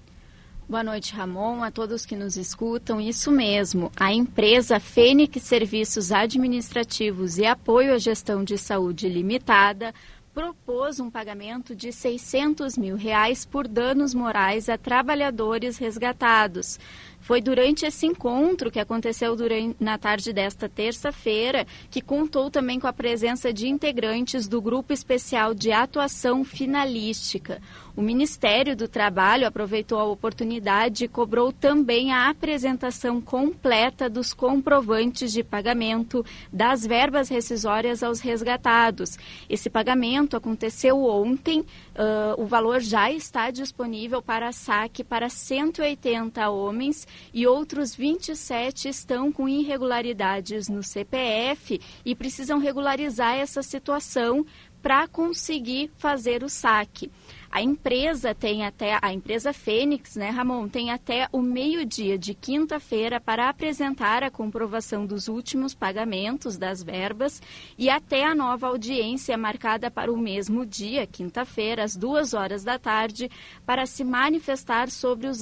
[0.68, 3.00] Boa noite, Ramon, a todos que nos escutam.
[3.00, 9.94] Isso mesmo, a empresa Fênix Serviços Administrativos e Apoio à Gestão de Saúde Limitada
[10.38, 16.78] propôs um pagamento de 600 mil reais por danos morais a trabalhadores resgatados.
[17.18, 22.86] Foi durante esse encontro que aconteceu durante, na tarde desta terça-feira, que contou também com
[22.86, 27.60] a presença de integrantes do Grupo Especial de Atuação Finalística.
[27.98, 35.32] O Ministério do Trabalho aproveitou a oportunidade e cobrou também a apresentação completa dos comprovantes
[35.32, 39.18] de pagamento das verbas rescisórias aos resgatados.
[39.50, 47.04] Esse pagamento aconteceu ontem, uh, o valor já está disponível para saque para 180 homens
[47.34, 54.46] e outros 27 estão com irregularidades no CPF e precisam regularizar essa situação
[54.80, 57.10] para conseguir fazer o saque.
[57.50, 63.18] A empresa tem até, a empresa Fênix, né, Ramon, tem até o meio-dia de quinta-feira
[63.18, 67.40] para apresentar a comprovação dos últimos pagamentos das verbas
[67.78, 72.78] e até a nova audiência marcada para o mesmo dia, quinta-feira, às duas horas da
[72.78, 73.30] tarde,
[73.64, 75.40] para se manifestar sobre os,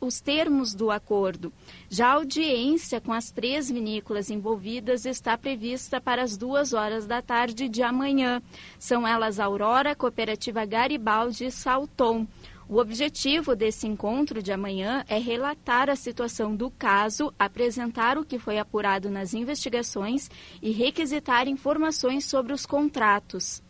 [0.00, 1.52] os termos do acordo.
[1.92, 7.20] Já a audiência com as três vinícolas envolvidas está prevista para as duas horas da
[7.20, 8.40] tarde de amanhã.
[8.78, 12.26] São elas Aurora, Cooperativa Garibaldi de Salton.
[12.66, 18.38] O objetivo desse encontro de amanhã é relatar a situação do caso, apresentar o que
[18.38, 20.30] foi apurado nas investigações
[20.62, 23.62] e requisitar informações sobre os contratos.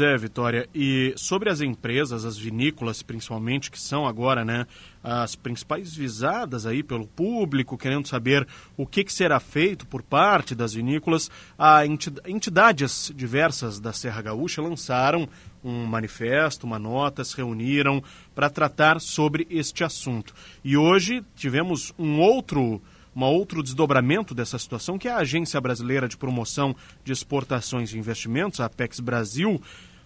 [0.00, 4.66] É, Vitória, e sobre as empresas, as vinícolas principalmente, que são agora né,
[5.06, 8.44] as principais visadas aí pelo público, querendo saber
[8.76, 14.60] o que, que será feito por parte das vinícolas, a entidades diversas da Serra Gaúcha
[14.60, 15.28] lançaram
[15.62, 18.02] um manifesto, uma nota, se reuniram
[18.34, 20.34] para tratar sobre este assunto.
[20.64, 22.82] E hoje tivemos um outro
[23.14, 27.98] um outro desdobramento dessa situação, que é a Agência Brasileira de Promoção de Exportações e
[27.98, 29.58] Investimentos, a Apex Brasil,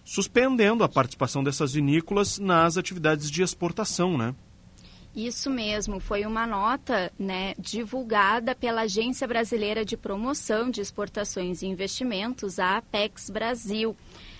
[0.05, 4.33] suspendendo a participação dessas vinícolas nas atividades de exportação, né?
[5.15, 11.67] Isso mesmo, foi uma nota né, divulgada pela Agência Brasileira de Promoção de Exportações e
[11.67, 13.95] Investimentos, a Apex Brasil.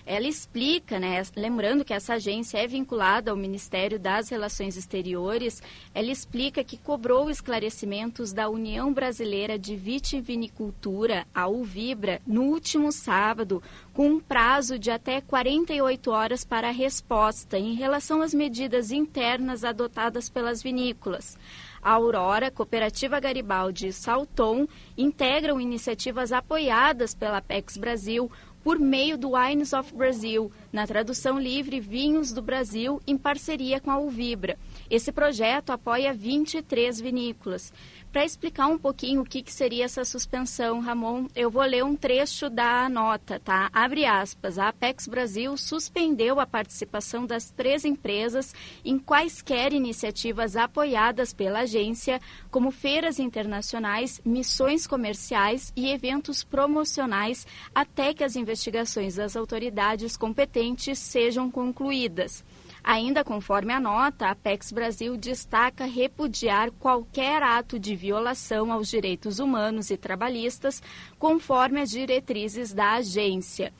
[0.05, 5.61] Ela explica, né, lembrando que essa agência é vinculada ao Ministério das Relações Exteriores,
[5.93, 13.61] ela explica que cobrou esclarecimentos da União Brasileira de Vitivinicultura, a UVIBRA, no último sábado,
[13.93, 19.63] com um prazo de até 48 horas para a resposta em relação às medidas internas
[19.63, 21.37] adotadas pelas vinícolas.
[21.81, 28.31] A Aurora, Cooperativa Garibaldi e Salton integram iniciativas apoiadas pela Apex Brasil
[28.63, 33.91] por meio do Wines of Brazil, na tradução livre Vinhos do Brasil, em parceria com
[33.91, 34.57] a Uvibra.
[34.91, 37.71] Esse projeto apoia 23 vinícolas.
[38.11, 41.95] Para explicar um pouquinho o que, que, seria essa suspensão, Ramon, eu vou ler um
[41.95, 43.69] trecho da nota, tá?
[43.71, 44.59] Abre aspas.
[44.59, 52.19] A Apex Brasil suspendeu a participação das três empresas em quaisquer iniciativas apoiadas pela agência,
[52.51, 60.99] como feiras internacionais, missões comerciais e eventos promocionais, até que as investigações das autoridades competentes
[60.99, 62.43] sejam concluídas.
[62.83, 69.39] Ainda conforme a nota, a Apex Brasil destaca repudiar qualquer ato de violação aos direitos
[69.39, 70.81] humanos e trabalhistas,
[71.19, 73.71] conforme as diretrizes da agência.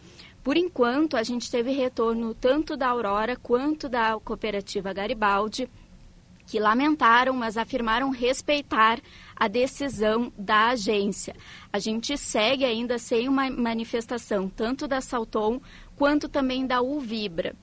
[0.43, 5.67] Por enquanto, a gente teve retorno tanto da Aurora quanto da cooperativa Garibaldi,
[6.45, 8.99] que lamentaram, mas afirmaram respeitar
[9.35, 11.35] a decisão da agência.
[11.71, 15.61] A gente segue ainda sem uma manifestação tanto da Salton
[15.95, 17.55] quanto também da Uvibra.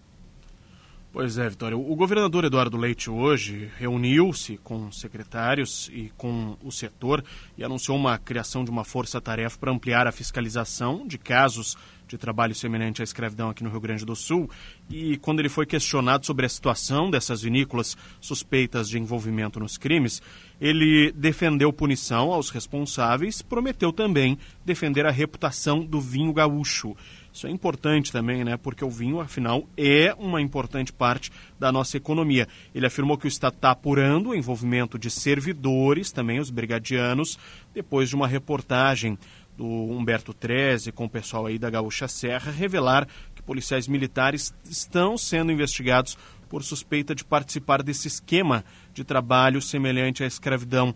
[1.10, 1.76] Pois é, Vitória.
[1.76, 7.24] O governador Eduardo Leite hoje reuniu-se com secretários e com o setor
[7.56, 12.54] e anunciou uma criação de uma força-tarefa para ampliar a fiscalização de casos de trabalho
[12.54, 14.50] semelhante à escravidão aqui no Rio Grande do Sul.
[14.90, 20.22] E quando ele foi questionado sobre a situação dessas vinícolas suspeitas de envolvimento nos crimes,
[20.60, 26.94] ele defendeu punição aos responsáveis, prometeu também defender a reputação do vinho gaúcho.
[27.38, 28.56] Isso é importante também, né?
[28.56, 32.48] Porque o vinho, afinal, é uma importante parte da nossa economia.
[32.74, 37.38] Ele afirmou que o Estado está apurando o envolvimento de servidores, também os brigadianos,
[37.72, 39.16] depois de uma reportagem
[39.56, 45.16] do Humberto Treze com o pessoal aí da Gaúcha Serra revelar que policiais militares estão
[45.16, 46.18] sendo investigados
[46.48, 50.92] por suspeita de participar desse esquema de trabalho semelhante à escravidão.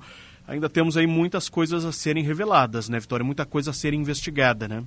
[0.49, 3.25] Ainda temos aí muitas coisas a serem reveladas, né, Vitória?
[3.25, 4.83] Muita coisa a ser investigada, né?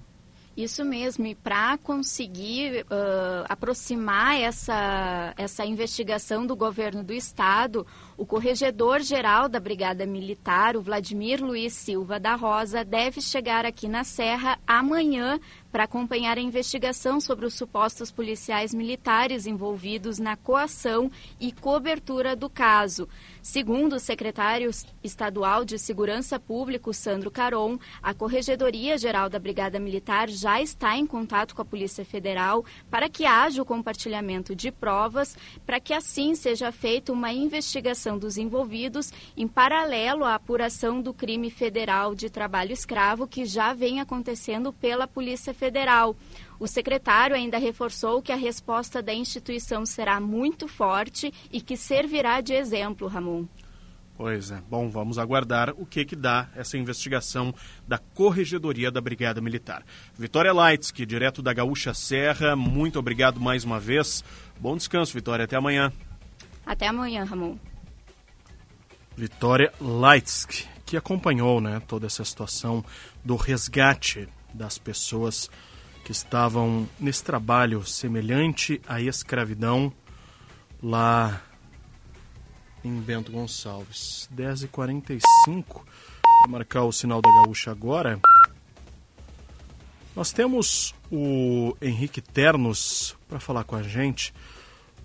[0.56, 7.86] Isso mesmo, e para conseguir uh, aproximar essa, essa investigação do governo do Estado,
[8.18, 14.04] o corregedor-geral da Brigada Militar, o Vladimir Luiz Silva da Rosa, deve chegar aqui na
[14.04, 15.40] Serra amanhã
[15.72, 22.50] para acompanhar a investigação sobre os supostos policiais militares envolvidos na coação e cobertura do
[22.50, 23.10] caso.
[23.42, 24.72] Segundo o secretário
[25.04, 31.06] estadual de Segurança Pública, Sandro Caron, a Corregedoria Geral da Brigada Militar já está em
[31.06, 36.36] contato com a Polícia Federal para que haja o compartilhamento de provas, para que assim
[36.36, 42.72] seja feita uma investigação dos envolvidos em paralelo à apuração do crime federal de trabalho
[42.72, 46.16] escravo que já vem acontecendo pela Polícia Federal Federal.
[46.60, 52.40] O secretário ainda reforçou que a resposta da instituição será muito forte e que servirá
[52.40, 53.46] de exemplo, Ramon.
[54.16, 54.62] Pois é.
[54.70, 57.54] Bom, vamos aguardar o que que dá essa investigação
[57.88, 59.84] da Corregedoria da Brigada Militar.
[60.18, 64.24] Vitória Leitsky, direto da Gaúcha Serra, muito obrigado mais uma vez.
[64.58, 65.46] Bom descanso, Vitória.
[65.46, 65.92] Até amanhã.
[66.66, 67.58] Até amanhã, Ramon.
[69.18, 72.84] Vitória Leitsky, que acompanhou né, toda essa situação
[73.24, 75.50] do resgate das pessoas
[76.04, 79.92] que estavam nesse trabalho semelhante à escravidão
[80.82, 81.42] lá
[82.84, 84.30] em Bento Gonçalves.
[84.36, 85.84] 10h45, vou
[86.50, 88.20] marcar o sinal da gaúcha agora.
[90.16, 94.34] Nós temos o Henrique Ternos para falar com a gente,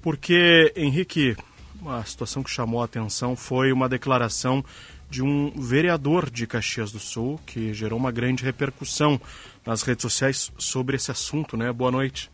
[0.02, 1.36] porque, Henrique,
[1.80, 4.64] uma situação que chamou a atenção foi uma declaração
[5.08, 9.20] de um vereador de Caxias do Sul, que gerou uma grande repercussão
[9.66, 11.72] nas redes sociais sobre esse assunto, né?
[11.72, 12.30] Boa noite.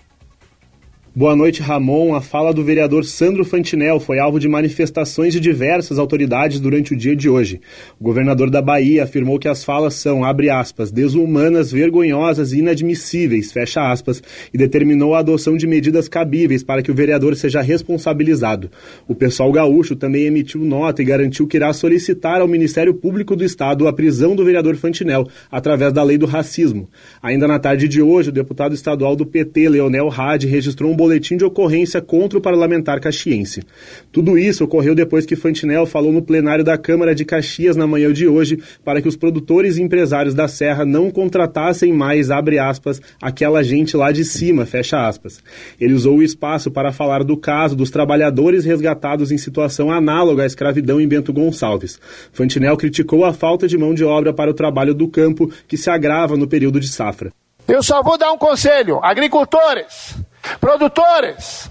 [1.19, 2.15] Boa noite, Ramon.
[2.15, 6.97] A fala do vereador Sandro Fantinel foi alvo de manifestações de diversas autoridades durante o
[6.97, 7.59] dia de hoje.
[7.99, 13.51] O governador da Bahia afirmou que as falas são, abre aspas, desumanas, vergonhosas e inadmissíveis,
[13.51, 18.71] fecha aspas, e determinou a adoção de medidas cabíveis para que o vereador seja responsabilizado.
[19.09, 23.43] O pessoal gaúcho também emitiu nota e garantiu que irá solicitar ao Ministério Público do
[23.43, 26.91] Estado a prisão do vereador Fantinel, através da lei do racismo.
[27.23, 31.37] Ainda na tarde de hoje, o deputado estadual do PT, Leonel Hadi, registrou um boletim
[31.37, 33.63] de ocorrência contra o parlamentar caxiense.
[34.11, 38.13] Tudo isso ocorreu depois que Fantinel falou no plenário da Câmara de Caxias na manhã
[38.13, 43.01] de hoje para que os produtores e empresários da Serra não contratassem mais, abre aspas,
[43.23, 45.41] aquela gente lá de cima, fecha aspas.
[45.81, 50.47] Ele usou o espaço para falar do caso dos trabalhadores resgatados em situação análoga à
[50.47, 52.01] escravidão em Bento Gonçalves.
[52.33, 55.89] Fantinel criticou a falta de mão de obra para o trabalho do campo, que se
[55.89, 57.31] agrava no período de safra.
[57.69, 60.17] Eu só vou dar um conselho, agricultores,
[60.61, 61.71] produtores,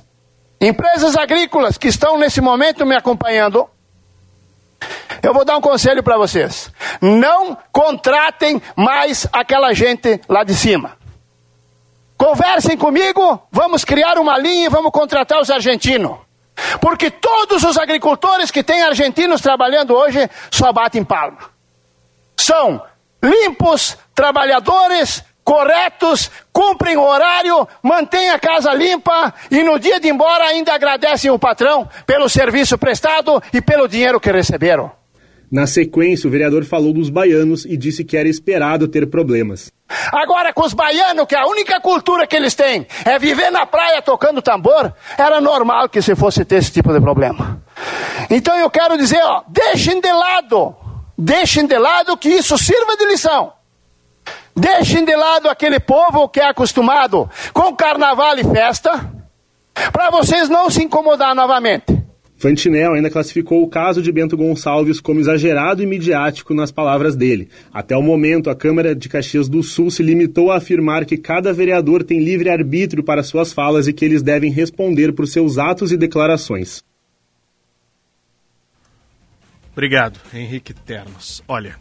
[0.60, 3.70] empresas agrícolas que estão nesse momento me acompanhando,
[5.22, 6.72] Eu vou dar um conselho para vocês.
[7.02, 10.98] Não contratem mais aquela gente lá de cima.
[12.18, 16.18] Conversem comigo, vamos criar uma linha e vamos contratar os argentinos.
[16.80, 21.40] Porque todos os agricultores que têm argentinos trabalhando hoje só batem palma.
[22.38, 22.82] São
[23.22, 30.12] limpos, trabalhadores, corretos, cumprem o horário, mantêm a casa limpa e no dia de ir
[30.12, 34.92] embora ainda agradecem o patrão pelo serviço prestado e pelo dinheiro que receberam.
[35.52, 39.72] Na sequência, o vereador falou dos baianos e disse que era esperado ter problemas.
[40.12, 44.02] Agora, com os baianos, que a única cultura que eles têm é viver na praia
[44.02, 47.62] tocando tambor, era normal que se fosse ter esse tipo de problema.
[48.30, 50.76] Então eu quero dizer, ó, deixem de lado,
[51.16, 53.54] deixem de lado que isso sirva de lição.
[54.56, 59.12] Deixem de lado aquele povo que é acostumado com carnaval e festa,
[59.92, 62.06] para vocês não se incomodar novamente.
[62.38, 67.50] Fantinel ainda classificou o caso de Bento Gonçalves como exagerado e midiático nas palavras dele.
[67.74, 71.54] Até o momento, a Câmara de Caxias do Sul se limitou a afirmar que cada
[71.54, 75.92] vereador tem livre arbítrio para suas falas e que eles devem responder por seus atos
[75.92, 76.84] e declarações.
[79.72, 81.44] Obrigado, Henrique Ternos.
[81.48, 81.76] Olha,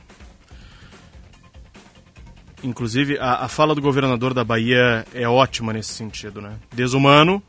[2.65, 6.57] inclusive a, a fala do governador da Bahia é ótima nesse sentido, né?
[6.73, 7.43] Desumano,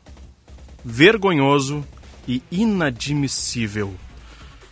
[0.84, 1.84] vergonhoso
[2.28, 3.94] e inadmissível.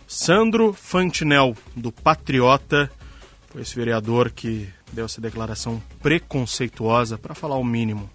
[0.07, 2.91] Sandro Fantinel, do Patriota,
[3.49, 8.09] foi esse vereador que deu essa declaração preconceituosa, para falar o mínimo,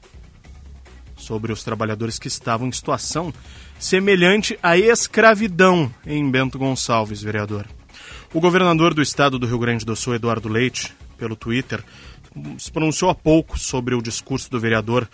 [1.17, 3.35] sobre os trabalhadores que estavam em situação
[3.79, 7.67] semelhante à escravidão em Bento Gonçalves, vereador.
[8.33, 11.83] O governador do estado do Rio Grande do Sul, Eduardo Leite, pelo Twitter,
[12.59, 15.09] se pronunciou há pouco sobre o discurso do vereador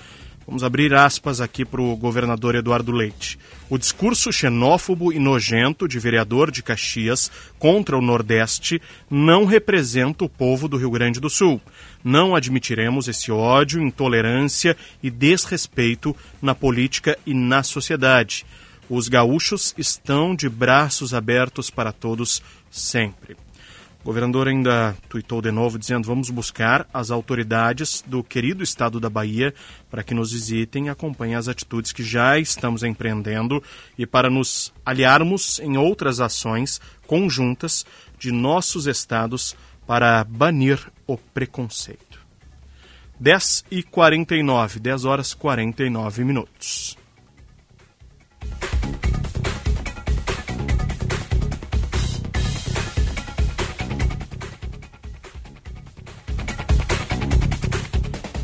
[0.46, 3.36] Vamos abrir aspas aqui para o governador Eduardo Leite.
[3.68, 10.28] O discurso xenófobo e nojento de vereador de Caxias contra o Nordeste não representa o
[10.28, 11.60] povo do Rio Grande do Sul.
[12.04, 18.46] Não admitiremos esse ódio, intolerância e desrespeito na política e na sociedade.
[18.88, 22.40] Os gaúchos estão de braços abertos para todos
[22.70, 23.36] sempre.
[24.07, 29.11] O governador ainda tuitou de novo dizendo: vamos buscar as autoridades do querido estado da
[29.11, 29.52] Bahia
[29.90, 33.61] para que nos visitem e acompanhem as atitudes que já estamos empreendendo
[33.98, 37.84] e para nos aliarmos em outras ações conjuntas
[38.16, 39.57] de nossos estados
[39.88, 42.20] para banir o preconceito.
[43.18, 46.96] 10 e 49, 10 horas 49 minutos.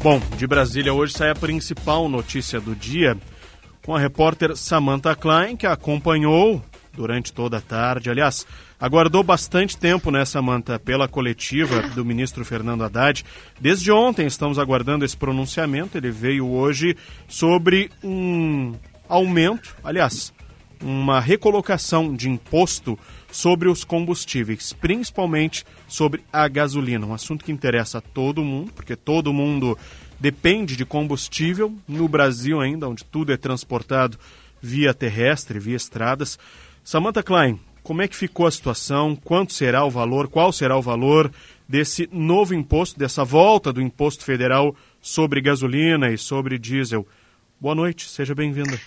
[0.02, 3.16] Bom, de Brasília hoje sai a principal notícia do dia
[3.86, 6.60] com a repórter Samantha Klein, que acompanhou
[6.92, 8.10] durante toda a tarde.
[8.10, 8.44] Aliás,
[8.80, 13.24] aguardou bastante tempo, né, Samantha, pela coletiva do ministro Fernando Haddad.
[13.60, 15.96] Desde ontem estamos aguardando esse pronunciamento.
[15.96, 16.96] Ele veio hoje
[17.28, 18.74] sobre um
[19.08, 20.32] aumento, aliás,
[20.82, 22.98] uma recolocação de imposto
[23.32, 28.94] sobre os combustíveis, principalmente sobre a gasolina, um assunto que interessa a todo mundo, porque
[28.94, 29.76] todo mundo
[30.20, 34.18] depende de combustível, no Brasil ainda, onde tudo é transportado
[34.60, 36.38] via terrestre, via estradas.
[36.84, 39.16] Samantha Klein, como é que ficou a situação?
[39.16, 40.28] Quanto será o valor?
[40.28, 41.32] Qual será o valor
[41.66, 47.06] desse novo imposto, dessa volta do imposto federal sobre gasolina e sobre diesel?
[47.58, 48.78] Boa noite, seja bem-vinda.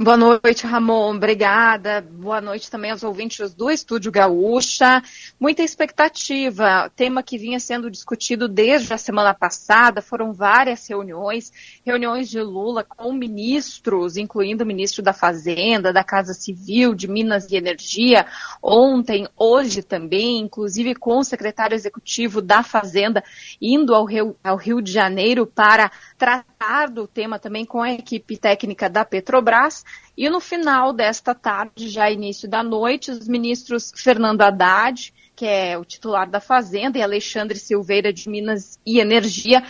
[0.00, 1.16] Boa noite, Ramon.
[1.16, 2.00] Obrigada.
[2.00, 5.02] Boa noite também aos ouvintes do Estúdio Gaúcha.
[5.40, 6.88] Muita expectativa.
[6.94, 10.00] Tema que vinha sendo discutido desde a semana passada.
[10.00, 11.52] Foram várias reuniões,
[11.84, 17.50] reuniões de Lula com ministros, incluindo o ministro da Fazenda, da Casa Civil, de Minas
[17.50, 18.24] e Energia.
[18.62, 23.24] Ontem, hoje também, inclusive com o secretário executivo da Fazenda
[23.60, 28.36] indo ao Rio, ao Rio de Janeiro para tratar do tema também com a equipe
[28.36, 29.84] técnica da Petrobras.
[30.16, 35.78] E no final desta tarde, já início da noite, os ministros Fernando Haddad, que é
[35.78, 39.62] o titular da Fazenda, e Alexandre Silveira de Minas e Energia,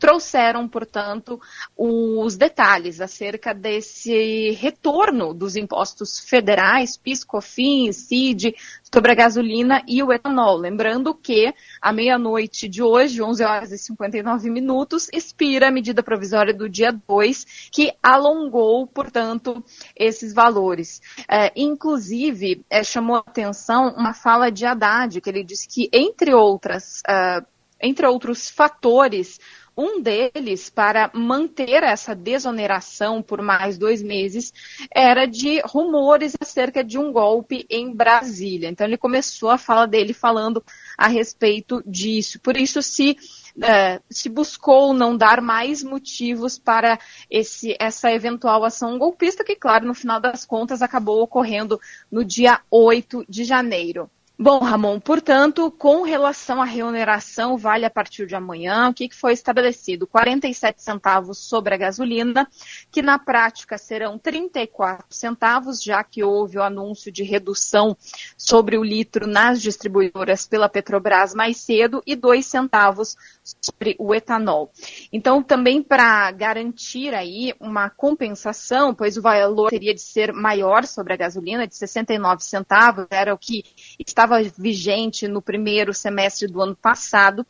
[0.00, 1.38] trouxeram, portanto,
[1.76, 8.56] os detalhes acerca desse retorno dos impostos federais, PIS, COFINS, CID,
[8.92, 10.56] sobre a gasolina e o etanol.
[10.56, 16.54] Lembrando que à meia-noite de hoje, 11 horas e 59 minutos, expira a medida provisória
[16.54, 19.62] do dia 2, que alongou, portanto,
[19.94, 21.00] esses valores.
[21.28, 26.32] É, inclusive, é, chamou a atenção uma fala de Haddad, que ele disse que, entre
[26.34, 27.46] outras, uh,
[27.82, 29.38] entre outros fatores,
[29.76, 34.52] Um deles, para manter essa desoneração por mais dois meses,
[34.94, 38.68] era de rumores acerca de um golpe em Brasília.
[38.68, 40.62] Então ele começou a fala dele falando
[40.98, 42.40] a respeito disso.
[42.40, 43.16] Por isso se
[43.62, 46.98] é, se buscou não dar mais motivos para
[47.28, 52.60] esse, essa eventual ação golpista, que, claro, no final das contas acabou ocorrendo no dia
[52.70, 54.10] 8 de janeiro.
[54.42, 59.34] Bom, Ramon, portanto, com relação à remuneração, vale a partir de amanhã, o que, foi
[59.34, 60.06] estabelecido?
[60.06, 62.48] 47 centavos sobre a gasolina,
[62.90, 67.94] que na prática serão 34 centavos, já que houve o anúncio de redução
[68.34, 73.18] sobre o litro nas distribuidoras pela Petrobras mais cedo, e 2 centavos
[73.60, 74.72] sobre o etanol.
[75.12, 81.12] Então, também para garantir aí uma compensação, pois o valor teria de ser maior sobre
[81.12, 83.64] a gasolina, de 69 centavos, era o que
[83.98, 87.46] estava vigente no primeiro semestre do ano passado,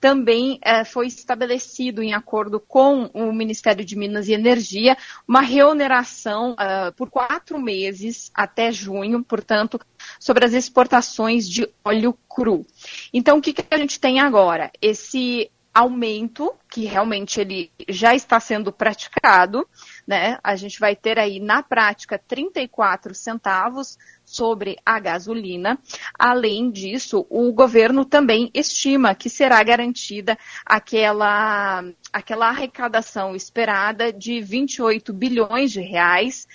[0.00, 4.96] também eh, foi estabelecido, em acordo com o Ministério de Minas e Energia,
[5.28, 9.78] uma reoneração uh, por quatro meses até junho, portanto,
[10.18, 12.66] sobre as exportações de óleo cru.
[13.12, 14.70] Então, o que, que a gente tem agora?
[14.80, 19.68] Esse aumento, que realmente ele já está sendo praticado,
[20.06, 20.38] né?
[20.42, 23.96] A gente vai ter aí na prática 34 centavos
[24.30, 25.78] sobre a gasolina.
[26.18, 35.12] Além disso, o governo também estima que será garantida aquela, aquela arrecadação esperada de 28
[35.12, 36.46] bilhões de reais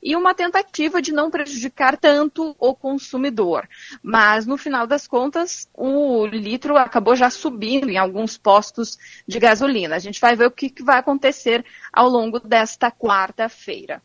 [0.00, 3.68] e uma tentativa de não prejudicar tanto o consumidor.
[4.00, 8.96] Mas, no final das contas, o litro acabou já subindo em alguns postos
[9.26, 9.96] de gasolina.
[9.96, 14.00] A gente vai ver o que vai acontecer ao longo desta quarta-feira.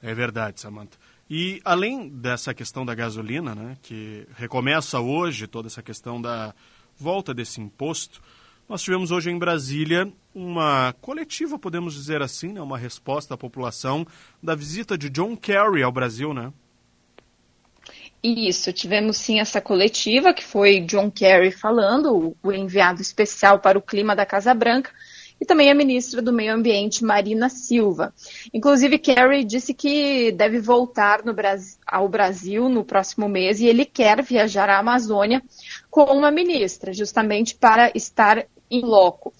[0.00, 0.96] É verdade, Samantha.
[1.30, 6.54] E além dessa questão da gasolina, né, que recomeça hoje toda essa questão da
[6.96, 8.20] volta desse imposto,
[8.68, 14.06] nós tivemos hoje em Brasília uma coletiva, podemos dizer assim, né, uma resposta à população
[14.42, 16.52] da visita de John Kerry ao Brasil, né?
[18.22, 23.82] Isso, tivemos sim essa coletiva que foi John Kerry falando, o enviado especial para o
[23.82, 24.90] clima da Casa Branca,
[25.40, 28.12] e também a ministra do Meio Ambiente, Marina Silva.
[28.52, 34.22] Inclusive, Kerry disse que deve voltar Brasil, ao Brasil no próximo mês e ele quer
[34.22, 35.42] viajar à Amazônia
[35.90, 39.32] com uma ministra, justamente para estar em loco.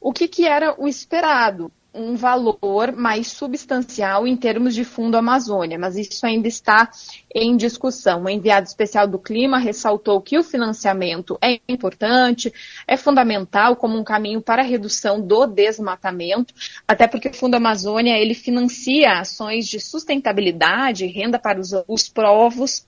[0.00, 1.70] O que, que era o esperado?
[1.94, 6.90] Um valor mais substancial em termos de Fundo Amazônia, mas isso ainda está
[7.34, 8.24] em discussão.
[8.24, 12.52] O enviado especial do clima ressaltou que o financiamento é importante,
[12.86, 16.54] é fundamental como um caminho para a redução do desmatamento,
[16.88, 22.86] até porque o Fundo Amazônia ele financia ações de sustentabilidade, renda para os, os povos,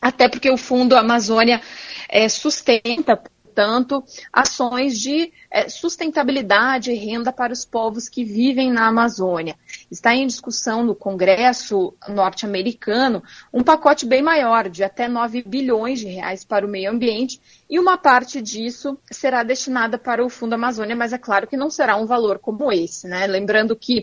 [0.00, 1.62] até porque o Fundo Amazônia
[2.08, 3.16] é, sustenta
[3.54, 4.02] portanto,
[4.32, 9.56] ações de é, sustentabilidade e renda para os povos que vivem na Amazônia.
[9.88, 16.08] Está em discussão no Congresso norte-americano um pacote bem maior, de até 9 bilhões de
[16.08, 17.40] reais para o meio ambiente,
[17.70, 21.70] e uma parte disso será destinada para o Fundo Amazônia, mas é claro que não
[21.70, 23.26] será um valor como esse, né?
[23.26, 24.02] Lembrando que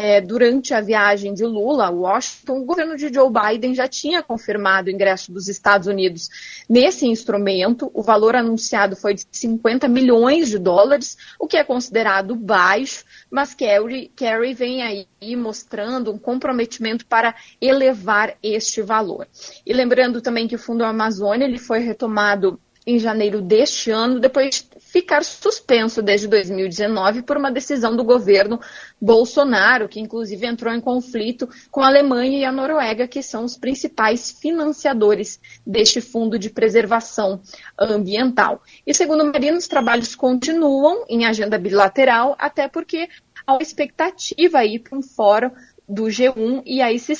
[0.00, 4.22] é, durante a viagem de Lula a Washington, o governo de Joe Biden já tinha
[4.22, 6.28] confirmado o ingresso dos Estados Unidos
[6.68, 7.90] nesse instrumento.
[7.92, 13.54] O valor anunciado foi de 50 milhões de dólares, o que é considerado baixo, mas
[13.54, 19.26] Kerry, Kerry vem aí mostrando um comprometimento para elevar este valor.
[19.66, 24.66] E lembrando também que o Fundo Amazônia ele foi retomado em janeiro deste ano, depois
[24.72, 28.58] de ficar suspenso desde 2019 por uma decisão do governo
[28.98, 33.58] Bolsonaro, que inclusive entrou em conflito com a Alemanha e a Noruega, que são os
[33.58, 37.42] principais financiadores deste fundo de preservação
[37.78, 38.62] ambiental.
[38.86, 43.06] E segundo Marina, os trabalhos continuam em agenda bilateral, até porque
[43.46, 45.50] há uma expectativa aí para um fórum
[45.86, 47.12] do G1 e aí se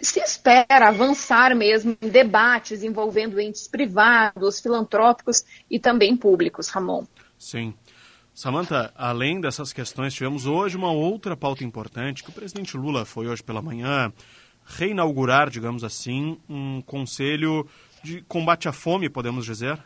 [0.00, 7.04] se espera avançar mesmo em debates envolvendo entes privados, filantrópicos e também públicos, Ramon.
[7.38, 7.74] Sim.
[8.34, 13.28] Samanta, além dessas questões, tivemos hoje uma outra pauta importante que o presidente Lula foi
[13.28, 14.12] hoje pela manhã
[14.66, 17.68] reinaugurar, digamos assim, um conselho
[18.02, 19.78] de combate à fome, podemos dizer?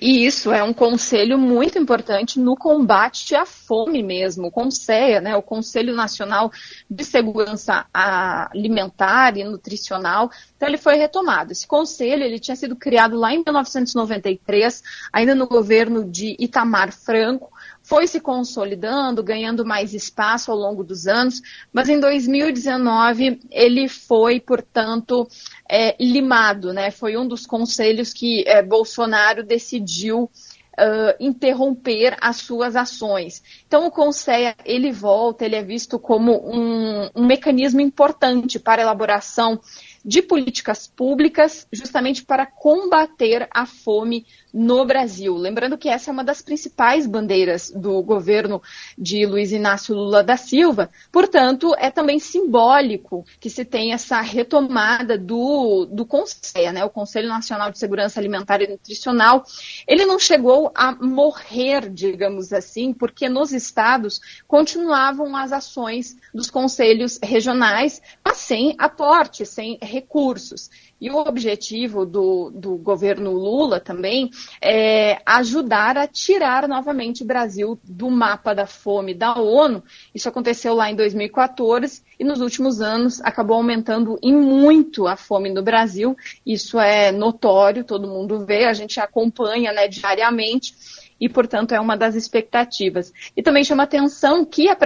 [0.00, 5.36] E isso é um conselho muito importante no combate à fome mesmo, o CONSEA, né,
[5.36, 6.50] o Conselho Nacional
[6.90, 10.30] de Segurança Alimentar e Nutricional.
[10.56, 11.52] Então ele foi retomado.
[11.52, 14.82] Esse conselho ele tinha sido criado lá em 1993,
[15.12, 17.50] ainda no governo de Itamar Franco,
[17.86, 21.40] foi se consolidando, ganhando mais espaço ao longo dos anos,
[21.72, 25.26] mas em 2019 ele foi, portanto,
[25.70, 26.90] é, limado, né?
[26.90, 30.28] Foi um dos conselhos que é, Bolsonaro decidiu
[30.76, 33.42] uh, interromper as suas ações.
[33.66, 38.84] Então, o Conselho ele volta, ele é visto como um, um mecanismo importante para a
[38.84, 39.60] elaboração
[40.04, 44.24] de políticas públicas justamente para combater a fome
[44.58, 45.36] no Brasil.
[45.36, 48.62] Lembrando que essa é uma das principais bandeiras do governo
[48.96, 55.18] de Luiz Inácio Lula da Silva, portanto, é também simbólico que se tenha essa retomada
[55.18, 59.44] do, do Conselho, né, o Conselho Nacional de Segurança Alimentar e Nutricional.
[59.86, 67.18] Ele não chegou a morrer, digamos assim, porque nos estados continuavam as ações dos conselhos
[67.22, 70.70] regionais, mas sem aporte, sem recursos.
[70.98, 74.30] E o objetivo do, do governo Lula também
[74.60, 79.82] é ajudar a tirar novamente o Brasil do mapa da fome da ONU.
[80.14, 85.50] Isso aconteceu lá em 2014 e nos últimos anos acabou aumentando em muito a fome
[85.50, 86.16] no Brasil.
[86.44, 90.74] Isso é notório, todo mundo vê, a gente acompanha né, diariamente
[91.20, 93.12] e, portanto, é uma das expectativas.
[93.36, 94.76] E também chama atenção que a,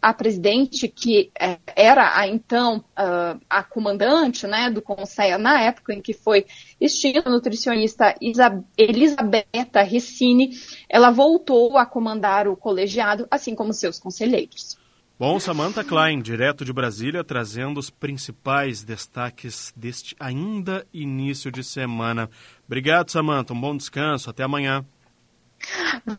[0.00, 5.92] a presidente, que é, era a, então uh, a comandante né, do Conselho na época
[5.92, 6.46] em que foi
[6.80, 10.50] extinta a nutricionista Isa Elisabetta Recine,
[10.88, 14.78] ela voltou a comandar o colegiado, assim como seus conselheiros.
[15.20, 22.30] Bom, Samantha Klein, direto de Brasília, trazendo os principais destaques deste ainda início de semana.
[22.66, 23.52] Obrigado, Samantha.
[23.52, 24.30] Um bom descanso.
[24.30, 24.82] Até amanhã.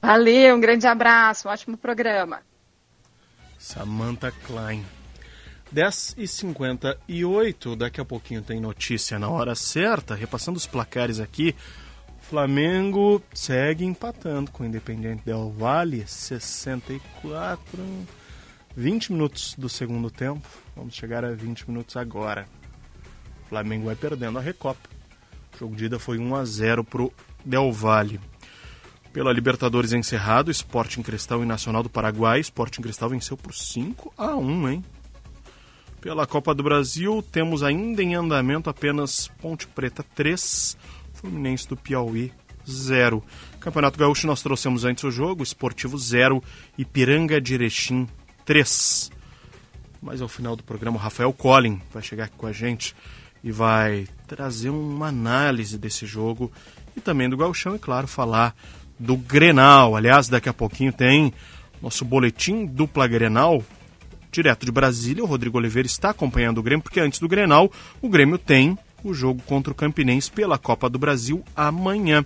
[0.01, 2.41] Valeu, um grande abraço, um ótimo programa.
[3.57, 4.85] Samantha Klein.
[5.73, 10.15] 10h58, daqui a pouquinho tem notícia na hora certa.
[10.15, 11.55] Repassando os placares aqui,
[12.31, 18.07] Flamengo segue empatando com o Independente Del Valle, 64,
[18.73, 20.47] 20 minutos do segundo tempo.
[20.73, 22.47] Vamos chegar a 20 minutos agora.
[23.43, 24.89] O Flamengo vai perdendo a Recopa.
[25.53, 27.11] O jogo de ida foi 1 a 0 pro
[27.43, 28.17] Del Valle.
[29.13, 32.39] Pela Libertadores encerrado, Sporting Cristal e Nacional do Paraguai.
[32.39, 34.85] Sporting Cristal venceu por 5 a 1, hein?
[35.99, 40.75] Pela Copa do Brasil, temos ainda em andamento apenas Ponte Preta 3,
[41.13, 42.31] Fluminense do Piauí
[42.67, 43.23] 0.
[43.59, 46.41] Campeonato Gaúcho nós trouxemos antes o jogo, Esportivo 0
[46.77, 48.07] e Piranga de Erechim
[48.45, 49.11] 3.
[50.01, 52.95] Mas ao final do programa, o Rafael Collin vai chegar aqui com a gente
[53.43, 56.51] e vai trazer uma análise desse jogo
[56.95, 58.55] e também do Gauchão, e claro, falar
[59.01, 59.95] do Grenal.
[59.95, 61.33] Aliás, daqui a pouquinho tem
[61.81, 63.63] nosso boletim dupla Grenal.
[64.31, 67.69] Direto de Brasília, o Rodrigo Oliveira está acompanhando o Grêmio, porque antes do Grenal,
[68.01, 72.23] o Grêmio tem o jogo contra o Campinense pela Copa do Brasil amanhã.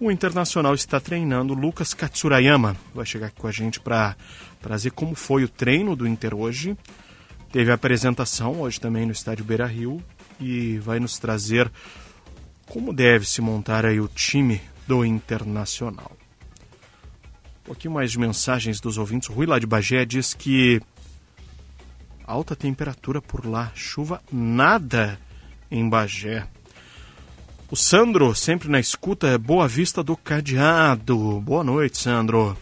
[0.00, 2.76] O Internacional está treinando Lucas Katsurayama.
[2.94, 4.16] Vai chegar aqui com a gente para
[4.62, 6.76] trazer como foi o treino do Inter hoje.
[7.52, 10.02] Teve a apresentação hoje também no estádio Beira Rio
[10.40, 11.70] e vai nos trazer
[12.66, 16.12] como deve se montar aí o time do Internacional.
[17.62, 19.28] Um pouquinho mais de mensagens dos ouvintes.
[19.28, 20.80] O Rui lá de Bagé diz que
[22.26, 25.18] alta temperatura por lá, chuva nada
[25.70, 26.46] em Bagé.
[27.70, 31.40] O Sandro, sempre na escuta, é Boa Vista do Cadeado.
[31.40, 32.56] Boa noite, Sandro.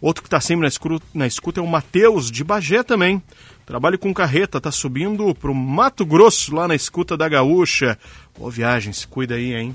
[0.00, 0.68] Outro que está sempre
[1.14, 3.22] na escuta é o Matheus, de Bagé também.
[3.64, 7.98] Trabalho com carreta, tá subindo pro Mato Grosso, lá na escuta da Gaúcha.
[8.38, 9.74] Boa viagem, se cuida aí, hein?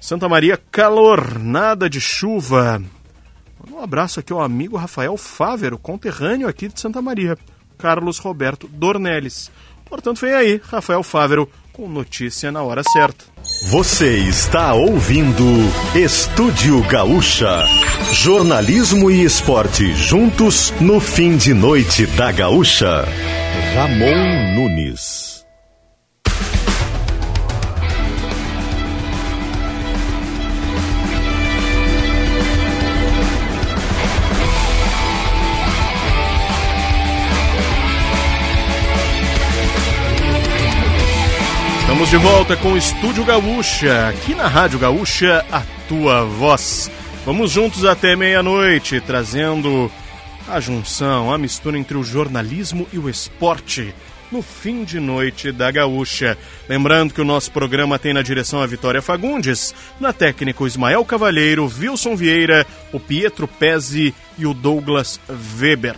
[0.00, 2.82] Santa Maria, calor, nada de chuva.
[3.70, 7.36] Um abraço aqui ao amigo Rafael Fávero, conterrâneo aqui de Santa Maria,
[7.76, 9.50] Carlos Roberto Dornelles.
[9.84, 13.24] Portanto, vem aí, Rafael Fávero, com notícia na hora certa.
[13.70, 15.44] Você está ouvindo
[15.94, 17.64] Estúdio Gaúcha.
[18.12, 23.04] Jornalismo e esporte juntos no fim de noite da Gaúcha.
[23.74, 25.25] Ramon Nunes.
[41.96, 46.90] Estamos de volta com o Estúdio Gaúcha, aqui na Rádio Gaúcha, a tua voz.
[47.24, 49.90] Vamos juntos até meia-noite, trazendo
[50.46, 53.94] a junção, a mistura entre o jornalismo e o esporte
[54.30, 56.36] no fim de noite da Gaúcha.
[56.68, 61.02] Lembrando que o nosso programa tem na direção a Vitória Fagundes, na técnica o Ismael
[61.02, 65.18] Cavalheiro, Wilson Vieira, o Pietro Pezzi e o Douglas
[65.58, 65.96] Weber.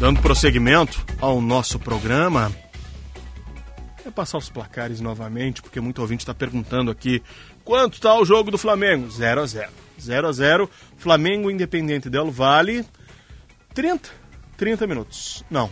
[0.00, 2.50] Dando prosseguimento ao nosso programa,
[4.04, 7.22] é passar os placares novamente, porque muito ouvinte está perguntando aqui
[7.62, 9.10] quanto está o jogo do Flamengo?
[9.10, 9.70] 0 a 0
[10.00, 12.82] 0 a 0 Flamengo Independente Del Vale,
[13.74, 14.08] 30,
[14.56, 15.44] 30 minutos.
[15.50, 15.70] Não,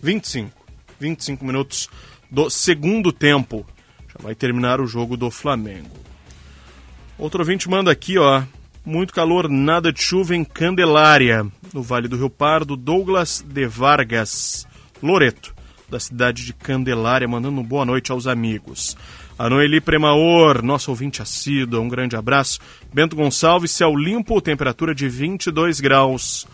[0.00, 0.56] 25.
[1.00, 1.88] 25 minutos
[2.30, 3.66] do segundo tempo.
[4.08, 5.96] Já vai terminar o jogo do Flamengo.
[7.18, 8.42] Outro ouvinte manda aqui, ó.
[8.84, 12.76] Muito calor, nada de chuva em Candelária, no Vale do Rio Pardo.
[12.76, 14.66] Douglas de Vargas,
[15.02, 15.58] Loreto
[15.88, 18.96] da cidade de Candelária, mandando boa noite aos amigos.
[19.38, 22.60] A Noeli Premaor, nosso ouvinte assíduo, um grande abraço.
[22.92, 26.46] Bento Gonçalves, céu limpo, temperatura de 22 graus.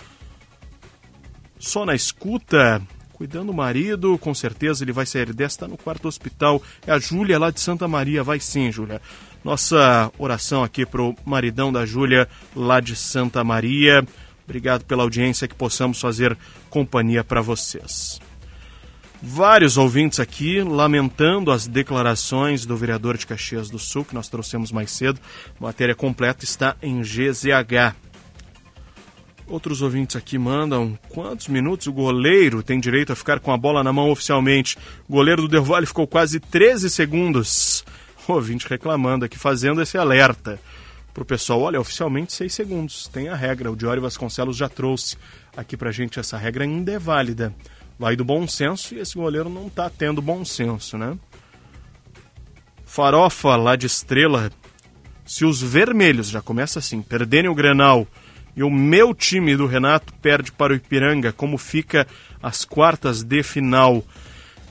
[1.59, 2.81] Só na escuta,
[3.15, 6.63] cuidando do marido, com certeza ele vai sair desta no quarto hospital.
[6.87, 9.01] É a Júlia lá de Santa Maria, vai sim, Júlia.
[9.43, 14.05] Nossa oração aqui pro maridão da Júlia lá de Santa Maria.
[14.45, 16.37] Obrigado pela audiência que possamos fazer
[16.69, 18.21] companhia para vocês.
[19.23, 24.71] Vários ouvintes aqui lamentando as declarações do vereador de Caxias do Sul, que nós trouxemos
[24.71, 25.19] mais cedo.
[25.59, 28.04] Matéria completa está em GZH.
[29.47, 33.85] Outros ouvintes aqui mandam quantos minutos o goleiro tem direito a ficar com a bola
[33.85, 34.77] na mão oficialmente.
[35.09, 37.85] O goleiro do Del Valle ficou quase 13 segundos.
[38.27, 40.59] O ouvinte reclamando aqui, fazendo esse alerta
[41.13, 41.61] para o pessoal.
[41.61, 43.07] Olha, oficialmente 6 segundos.
[43.07, 43.71] Tem a regra.
[43.71, 45.19] O Diório Vasconcelos já trouxe
[45.55, 47.55] aqui para gente essa regra ainda é válida
[47.99, 51.17] vai do bom senso e esse goleiro não está tendo bom senso, né?
[52.85, 54.51] Farofa lá de Estrela.
[55.25, 58.07] Se os vermelhos, já começa assim, perderem o Grenal
[58.57, 62.07] e o meu time do Renato perde para o Ipiranga, como fica
[62.43, 64.05] as quartas de final?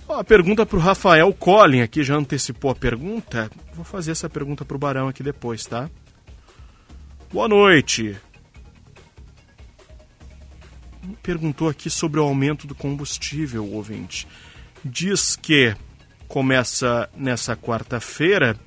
[0.09, 3.49] a pergunta para o Rafael Collin aqui, já antecipou a pergunta.
[3.73, 5.89] Vou fazer essa pergunta para o Barão aqui depois, tá?
[7.31, 8.15] Boa noite
[11.21, 14.27] perguntou aqui sobre o aumento do combustível, ouvinte.
[14.83, 15.75] Diz que
[16.27, 18.57] começa nessa quarta-feira,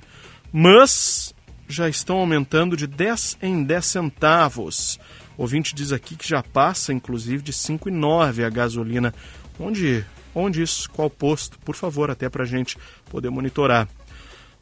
[0.51, 1.33] mas
[1.67, 4.99] já estão aumentando de 10 em 10 centavos.
[5.37, 9.13] O ouvinte diz aqui que já passa, inclusive, de 5,9 a gasolina.
[9.59, 10.89] Onde, onde isso?
[10.89, 11.59] Qual posto?
[11.59, 12.77] Por favor, até para a gente
[13.09, 13.87] poder monitorar.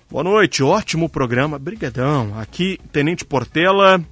[0.09, 1.57] Boa noite, ótimo programa.
[1.57, 2.37] Brigadão.
[2.39, 4.03] Aqui, Tenente Portela,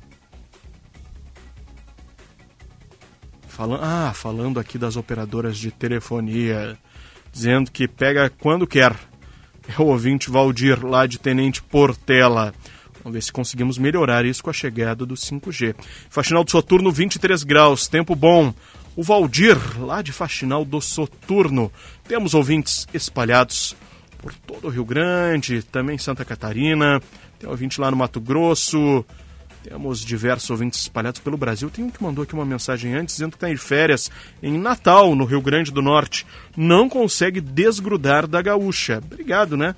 [3.53, 6.75] Falando, ah, falando aqui das operadoras de telefonia,
[7.31, 8.95] dizendo que pega quando quer.
[9.67, 12.51] É o ouvinte Valdir, lá de Tenente Portela.
[13.03, 15.75] Vamos ver se conseguimos melhorar isso com a chegada do 5G.
[16.09, 18.53] Faxinal do Soturno, 23 graus, tempo bom.
[18.95, 21.71] O Valdir, lá de Faxinal do Soturno.
[22.07, 23.75] Temos ouvintes espalhados
[24.19, 27.01] por todo o Rio Grande, também Santa Catarina.
[27.37, 29.03] Tem ouvinte lá no Mato Grosso,
[29.63, 31.69] temos diversos ouvintes espalhados pelo Brasil.
[31.69, 35.15] Tem um que mandou aqui uma mensagem antes dizendo que está em férias em Natal,
[35.15, 36.25] no Rio Grande do Norte.
[36.55, 39.01] Não consegue desgrudar da gaúcha.
[39.03, 39.73] Obrigado, né?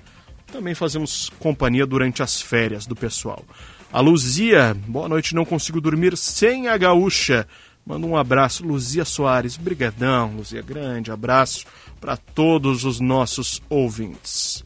[0.52, 3.44] Também fazemos companhia durante as férias do pessoal.
[3.92, 7.48] A Luzia, boa noite, não consigo dormir sem a gaúcha.
[7.86, 9.58] Manda um abraço, Luzia Soares.
[9.58, 11.66] Brigadão, Luzia, grande abraço
[12.00, 14.64] para todos os nossos ouvintes.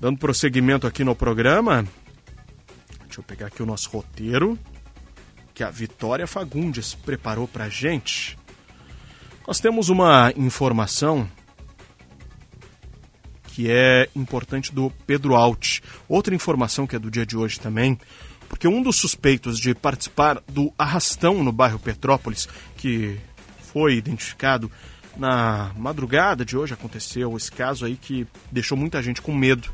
[0.00, 1.86] Dando prosseguimento aqui no programa,
[3.16, 4.58] Deixa eu pegar aqui o nosso roteiro
[5.54, 8.38] que a Vitória Fagundes preparou para gente.
[9.48, 11.26] Nós temos uma informação
[13.56, 15.80] que é importante do Pedro Alt.
[16.06, 17.98] Outra informação que é do dia de hoje também,
[18.50, 22.46] porque um dos suspeitos de participar do arrastão no bairro Petrópolis,
[22.76, 23.16] que
[23.72, 24.70] foi identificado
[25.16, 29.72] na madrugada de hoje, aconteceu esse caso aí que deixou muita gente com medo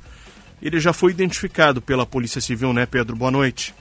[0.63, 3.17] ele já foi identificado pela Polícia Civil, né, Pedro?
[3.17, 3.75] Boa noite.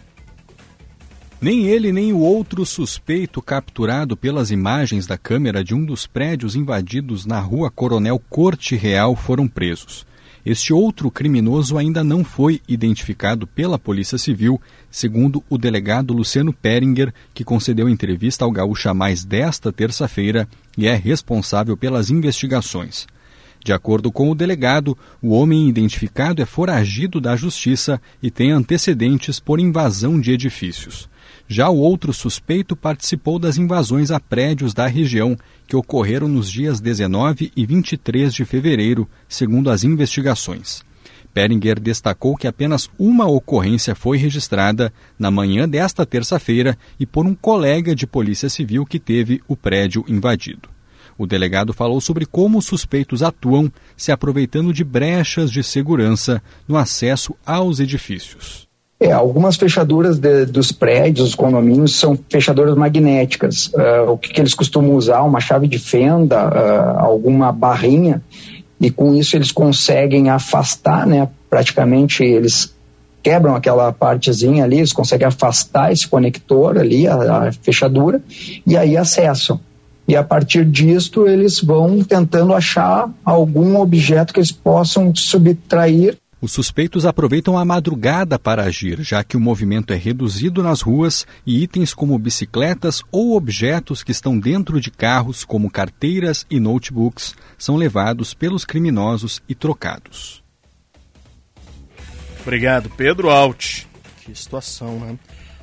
[1.41, 6.55] Nem ele nem o outro suspeito capturado pelas imagens da câmera de um dos prédios
[6.55, 10.05] invadidos na rua Coronel Corte Real foram presos.
[10.45, 14.61] Este outro criminoso ainda não foi identificado pela Polícia Civil,
[14.91, 20.95] segundo o delegado Luciano Peringer, que concedeu entrevista ao Gaúcha Mais desta terça-feira e é
[20.95, 23.07] responsável pelas investigações.
[23.65, 29.39] De acordo com o delegado, o homem identificado é foragido da justiça e tem antecedentes
[29.39, 31.09] por invasão de edifícios.
[31.53, 35.37] Já o outro suspeito participou das invasões a prédios da região,
[35.67, 40.81] que ocorreram nos dias 19 e 23 de fevereiro, segundo as investigações.
[41.33, 47.35] Peringer destacou que apenas uma ocorrência foi registrada na manhã desta terça-feira e por um
[47.35, 50.69] colega de Polícia Civil que teve o prédio invadido.
[51.17, 56.77] O delegado falou sobre como os suspeitos atuam se aproveitando de brechas de segurança no
[56.77, 58.70] acesso aos edifícios.
[59.03, 63.71] É, algumas fechaduras de, dos prédios, dos condomínios, são fechaduras magnéticas.
[63.73, 65.23] Uh, o que, que, eles costumam usar?
[65.23, 68.21] Uma chave de fenda, uh, alguma barrinha,
[68.79, 71.27] e com isso eles conseguem afastar, né?
[71.49, 72.75] Praticamente eles
[73.23, 78.21] quebram aquela partezinha ali, eles conseguem afastar esse conector ali, a, a fechadura,
[78.67, 79.59] e aí acessam.
[80.07, 86.51] E a partir disto eles vão tentando achar algum objeto que eles possam subtrair os
[86.51, 91.61] suspeitos aproveitam a madrugada para agir, já que o movimento é reduzido nas ruas e
[91.61, 97.75] itens como bicicletas ou objetos que estão dentro de carros, como carteiras e notebooks, são
[97.75, 100.43] levados pelos criminosos e trocados.
[102.41, 103.85] Obrigado, Pedro Alt.
[104.25, 105.19] Que situação, né?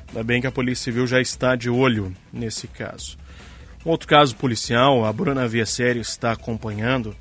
[0.07, 3.17] Ainda bem que a Polícia Civil já está de olho nesse caso.
[3.85, 7.13] Um outro caso policial, a Bruna Viasério está acompanhando.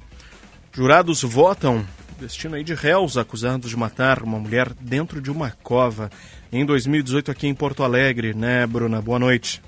[0.72, 1.84] Jurados votam
[2.18, 6.10] destino aí de réus acusados de matar uma mulher dentro de uma cova
[6.52, 9.00] em 2018 aqui em Porto Alegre, né, Bruna?
[9.00, 9.62] Boa noite.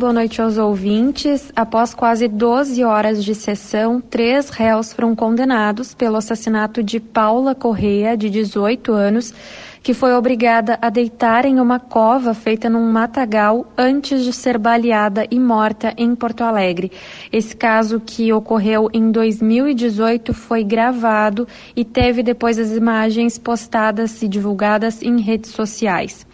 [0.00, 1.52] Boa noite aos ouvintes.
[1.54, 8.16] Após quase 12 horas de sessão, três réus foram condenados pelo assassinato de Paula Correia,
[8.16, 9.34] de 18 anos,
[9.82, 15.26] que foi obrigada a deitar em uma cova feita num matagal antes de ser baleada
[15.30, 16.90] e morta em Porto Alegre.
[17.30, 21.46] Esse caso que ocorreu em 2018 foi gravado
[21.76, 26.26] e teve depois as imagens postadas e divulgadas em redes sociais.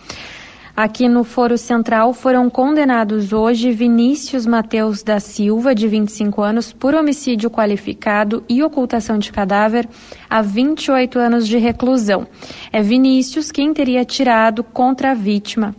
[0.77, 6.95] Aqui no Foro Central foram condenados hoje Vinícius Mateus da Silva, de 25 anos, por
[6.95, 9.89] homicídio qualificado e ocultação de cadáver,
[10.29, 12.27] a 28 anos de reclusão.
[12.71, 15.75] É Vinícius quem teria tirado contra a vítima.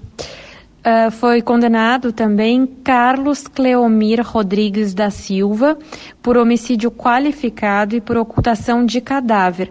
[0.87, 5.77] Uh, foi condenado também Carlos Cleomir Rodrigues da Silva
[6.23, 9.69] por homicídio qualificado e por ocultação de cadáver.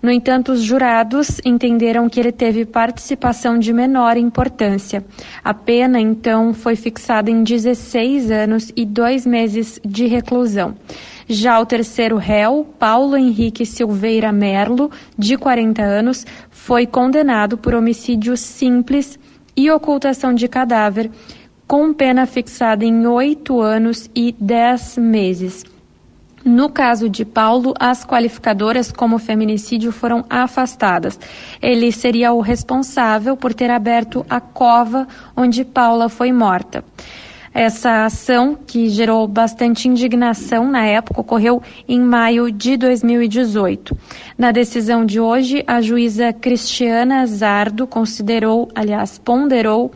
[0.00, 5.04] No entanto, os jurados entenderam que ele teve participação de menor importância.
[5.42, 10.76] A pena, então, foi fixada em 16 anos e dois meses de reclusão.
[11.28, 18.36] Já o terceiro réu, Paulo Henrique Silveira Merlo, de 40 anos, foi condenado por homicídio
[18.36, 19.18] simples
[19.56, 21.10] e ocultação de cadáver,
[21.66, 25.64] com pena fixada em oito anos e dez meses.
[26.48, 31.20] No caso de Paulo, as qualificadoras como feminicídio foram afastadas.
[31.60, 36.82] Ele seria o responsável por ter aberto a cova onde Paula foi morta.
[37.52, 43.94] Essa ação, que gerou bastante indignação na época, ocorreu em maio de 2018.
[44.38, 49.92] Na decisão de hoje, a juíza Cristiana Zardo considerou, aliás, ponderou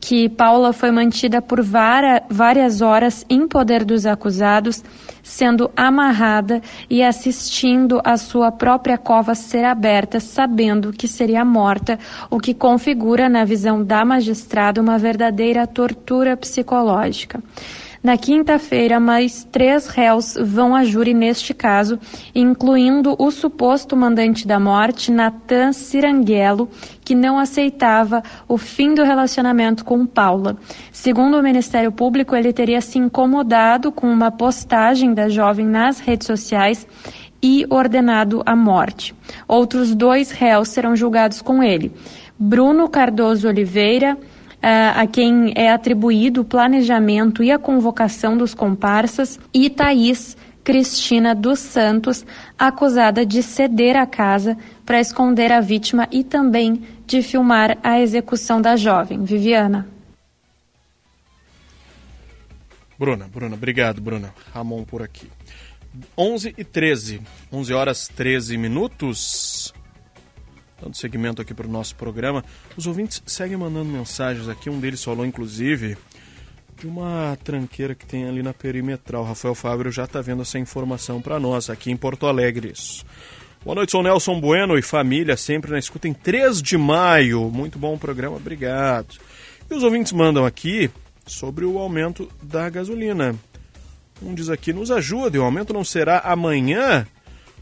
[0.00, 4.82] que Paula foi mantida por várias horas em poder dos acusados,
[5.30, 6.60] sendo amarrada
[6.90, 13.28] e assistindo a sua própria cova ser aberta, sabendo que seria morta, o que configura,
[13.28, 17.40] na visão da magistrada, uma verdadeira tortura psicológica.
[18.02, 21.98] Na quinta-feira, mais três réus vão a júri neste caso,
[22.34, 26.70] incluindo o suposto mandante da morte, Natan Ciranguelo,
[27.04, 30.56] que não aceitava o fim do relacionamento com Paula.
[30.90, 36.26] Segundo o Ministério Público, ele teria se incomodado com uma postagem da jovem nas redes
[36.26, 36.86] sociais
[37.42, 39.14] e ordenado a morte.
[39.46, 41.92] Outros dois réus serão julgados com ele.
[42.38, 44.16] Bruno Cardoso Oliveira,
[44.62, 51.58] a quem é atribuído o planejamento e a convocação dos comparsas, e Thaís Cristina dos
[51.58, 52.24] Santos,
[52.58, 58.60] acusada de ceder a casa para esconder a vítima e também de filmar a execução
[58.60, 59.24] da jovem.
[59.24, 59.88] Viviana.
[62.98, 64.34] Bruna, Bruna, obrigado, Bruna.
[64.52, 65.26] Ramon por aqui.
[66.16, 69.72] 11 e 13, 11 horas 13 minutos
[70.80, 72.44] dando seguimento aqui para o nosso programa.
[72.76, 74.70] Os ouvintes seguem mandando mensagens aqui.
[74.70, 75.96] Um deles falou, inclusive,
[76.78, 79.24] de uma tranqueira que tem ali na perimetral.
[79.24, 82.72] Rafael Fábio já está vendo essa informação para nós, aqui em Porto Alegre.
[83.62, 87.50] Boa noite, sou Nelson Bueno e família, sempre na escuta em 3 de maio.
[87.50, 89.18] Muito bom programa, obrigado.
[89.70, 90.90] E os ouvintes mandam aqui
[91.26, 93.36] sobre o aumento da gasolina.
[94.22, 97.06] Um diz aqui, nos ajude, o aumento não será amanhã?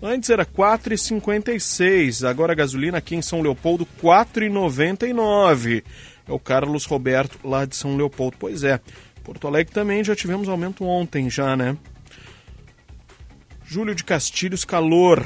[0.01, 5.83] Antes era 4,56, agora a gasolina aqui em São Leopoldo 4,99.
[6.27, 8.37] É o Carlos Roberto lá de São Leopoldo.
[8.39, 8.81] Pois é,
[9.25, 11.77] Porto Alegre também já tivemos aumento ontem já, né?
[13.65, 15.25] Júlio de Castilhos Calor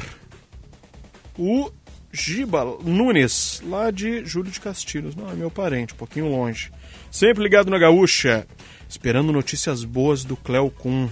[1.38, 1.70] o
[2.12, 5.14] Giba Nunes, lá de Júlio de Castilhos.
[5.14, 6.70] Não, é meu parente, um pouquinho longe.
[7.10, 8.46] Sempre ligado na Gaúcha,
[8.88, 11.08] esperando notícias boas do Cleo Kuhn.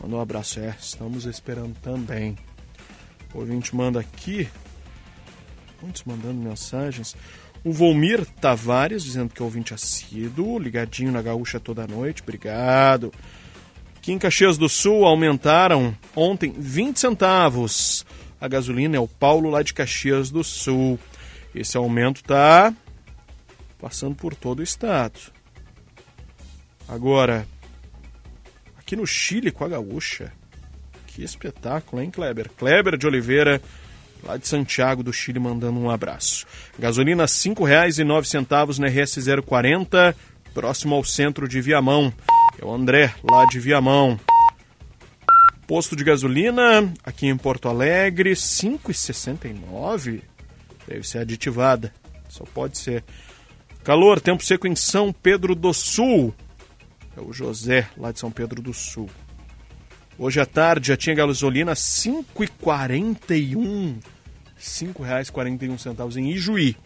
[0.00, 2.36] Mandou um abraço, é, estamos esperando também.
[3.34, 4.48] O ouvinte manda aqui,
[5.80, 7.16] muitos mandando mensagens.
[7.64, 13.12] O Volmir Tavares, dizendo que é ouvinte assíduo, ligadinho na Gaúcha toda noite, obrigado.
[13.96, 18.04] Aqui em Caxias do Sul aumentaram ontem 20 centavos
[18.42, 20.98] a gasolina é o Paulo lá de Caxias do Sul.
[21.54, 22.74] Esse aumento está
[23.78, 25.32] passando por todo o estado.
[26.88, 27.46] Agora,
[28.76, 30.32] aqui no Chile com a gaúcha.
[31.14, 32.50] Que espetáculo, hein, Kleber?
[32.56, 33.60] Kleber de Oliveira,
[34.22, 36.46] lá de Santiago do Chile, mandando um abraço.
[36.78, 40.16] Gasolina R$ 5,09 na RS 040,
[40.54, 42.12] próximo ao centro de Viamão.
[42.58, 44.18] É o André, lá de Viamão.
[45.66, 50.22] Posto de gasolina aqui em Porto Alegre, 5,69.
[50.86, 51.92] Deve ser aditivada.
[52.28, 53.04] Só pode ser.
[53.84, 56.34] Calor, tempo seco em São Pedro do Sul.
[57.14, 59.10] É o José, lá de São Pedro do Sul.
[60.18, 63.34] Hoje à tarde já tinha gasolina 5,41.
[63.34, 64.00] R$
[64.60, 66.76] 5,41 em Ijuí.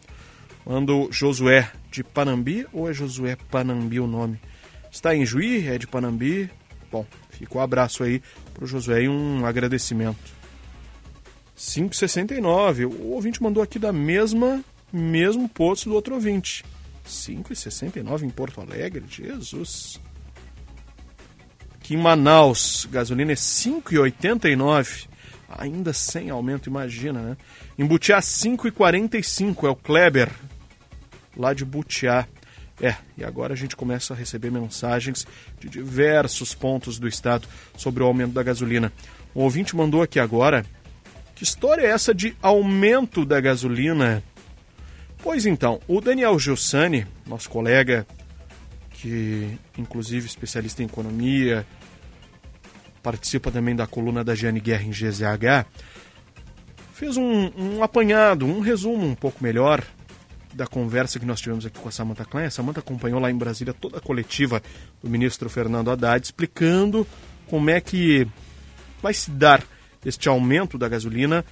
[0.65, 4.41] Mando Josué de Panambi ou é Josué Panambi o nome?
[4.91, 6.51] Está em Juí, é de Panambi.
[6.91, 8.23] Bom, fica o um abraço aí
[8.55, 10.35] pro Josué e um agradecimento.
[11.57, 12.87] 5,69.
[12.87, 14.63] O ouvinte mandou aqui da mesma
[14.93, 16.65] mesmo posto do outro ouvinte.
[17.07, 20.01] 5,69 em Porto Alegre, Jesus.
[21.87, 25.07] Aqui em Manaus, gasolina é 5,89.
[25.49, 27.37] Ainda sem aumento, imagina, né?
[27.79, 30.29] Em Butiá, 5,45 é o Kleber,
[31.37, 32.27] lá de Butiá.
[32.81, 35.29] É, e agora a gente começa a receber mensagens
[35.61, 38.93] de diversos pontos do estado sobre o aumento da gasolina.
[39.33, 40.67] Um ouvinte mandou aqui agora:
[41.37, 44.25] que história é essa de aumento da gasolina?
[45.23, 48.05] Pois então, o Daniel Gilsani, nosso colega,
[49.01, 51.67] que inclusive especialista em economia,
[53.03, 55.67] participa também da coluna da Jane Guerra em GZH,
[56.93, 59.85] fez um, um apanhado, um resumo um pouco melhor
[60.53, 62.47] da conversa que nós tivemos aqui com a Samantha Klein.
[62.47, 64.63] A Samantha acompanhou lá em Brasília toda a coletiva
[65.03, 67.07] do ministro Fernando Haddad, explicando
[67.47, 68.27] como é que
[69.03, 69.63] vai se dar
[70.05, 71.45] este aumento da gasolina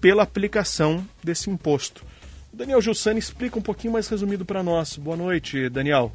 [0.00, 2.04] pela aplicação desse imposto.
[2.52, 4.96] Daniel Jussani explica um pouquinho mais resumido para nós.
[4.96, 6.12] Boa noite, Daniel.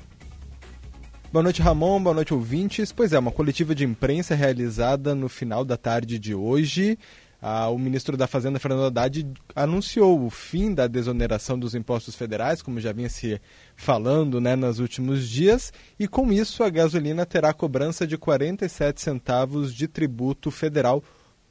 [1.31, 2.01] Boa noite, Ramon.
[2.01, 2.91] Boa noite, ouvintes.
[2.91, 6.97] Pois é, uma coletiva de imprensa realizada no final da tarde de hoje
[7.41, 12.61] ah, o ministro da Fazenda, Fernando Haddad, anunciou o fim da desoneração dos impostos federais,
[12.61, 13.39] como já vinha se
[13.75, 19.73] falando né, nos últimos dias, e com isso a gasolina terá cobrança de 47 centavos
[19.73, 21.03] de tributo federal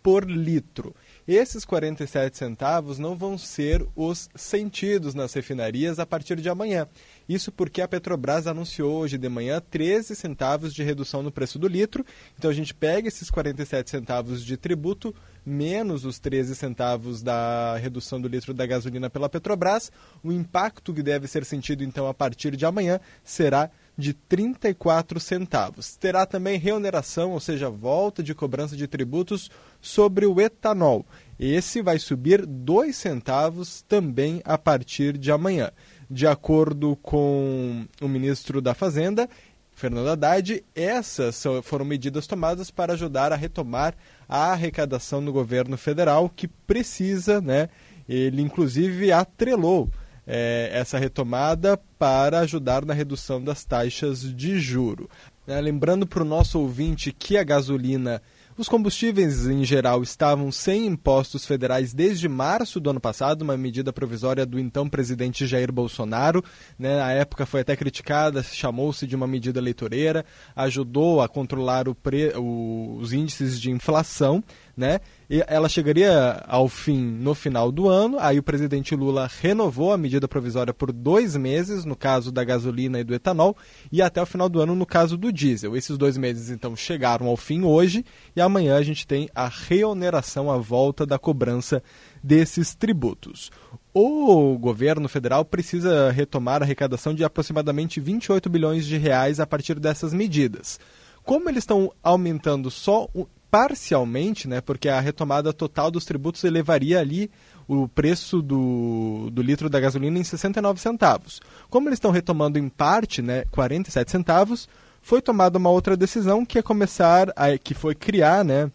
[0.02, 0.94] por litro.
[1.26, 6.86] Esses 47 centavos não vão ser os sentidos nas refinarias a partir de amanhã.
[7.28, 11.66] Isso porque a Petrobras anunciou hoje de manhã 13 centavos de redução no preço do
[11.66, 12.04] litro.
[12.38, 15.14] Então a gente pega esses 47 centavos de tributo
[15.44, 19.92] menos os 13 centavos da redução do litro da gasolina pela Petrobras.
[20.22, 25.96] O impacto que deve ser sentido então a partir de amanhã será de 34 centavos.
[25.96, 29.50] Terá também reoneração, ou seja, volta de cobrança de tributos
[29.80, 31.06] sobre o etanol.
[31.38, 35.70] Esse vai subir 2 centavos também a partir de amanhã.
[36.08, 39.28] De acordo com o ministro da Fazenda,
[39.74, 43.94] Fernando Haddad, essas foram medidas tomadas para ajudar a retomar
[44.28, 47.68] a arrecadação no governo federal, que precisa, né?
[48.08, 49.90] Ele inclusive atrelou
[50.26, 55.10] é, essa retomada para ajudar na redução das taxas de juro.
[55.46, 58.22] É, lembrando para o nosso ouvinte que a gasolina
[58.56, 63.92] os combustíveis em geral estavam sem impostos federais desde março do ano passado, uma medida
[63.92, 66.42] provisória do então presidente Jair Bolsonaro.
[66.78, 66.96] Né?
[66.96, 72.32] Na época foi até criticada, chamou-se de uma medida eleitoreira, ajudou a controlar pre...
[72.36, 74.42] os índices de inflação.
[74.76, 75.00] Né?
[75.28, 78.16] Ela chegaria ao fim no final do ano.
[78.20, 83.00] Aí o presidente Lula renovou a medida provisória por dois meses, no caso da gasolina
[83.00, 83.56] e do etanol,
[83.90, 85.76] e até o final do ano no caso do diesel.
[85.76, 88.04] Esses dois meses, então, chegaram ao fim hoje,
[88.36, 91.82] e amanhã a gente tem a reoneração, a volta da cobrança
[92.22, 93.50] desses tributos.
[93.92, 99.80] O governo federal precisa retomar a arrecadação de aproximadamente 28 bilhões de reais a partir
[99.80, 100.78] dessas medidas.
[101.24, 103.08] Como eles estão aumentando só
[103.56, 107.30] parcialmente, né, porque a retomada total dos tributos elevaria ali
[107.66, 111.40] o preço do, do litro da gasolina em 69 centavos.
[111.70, 114.68] Como eles estão retomando em parte, né, 47 centavos,
[115.00, 118.70] foi tomada uma outra decisão que é começar, a, que foi criar, né,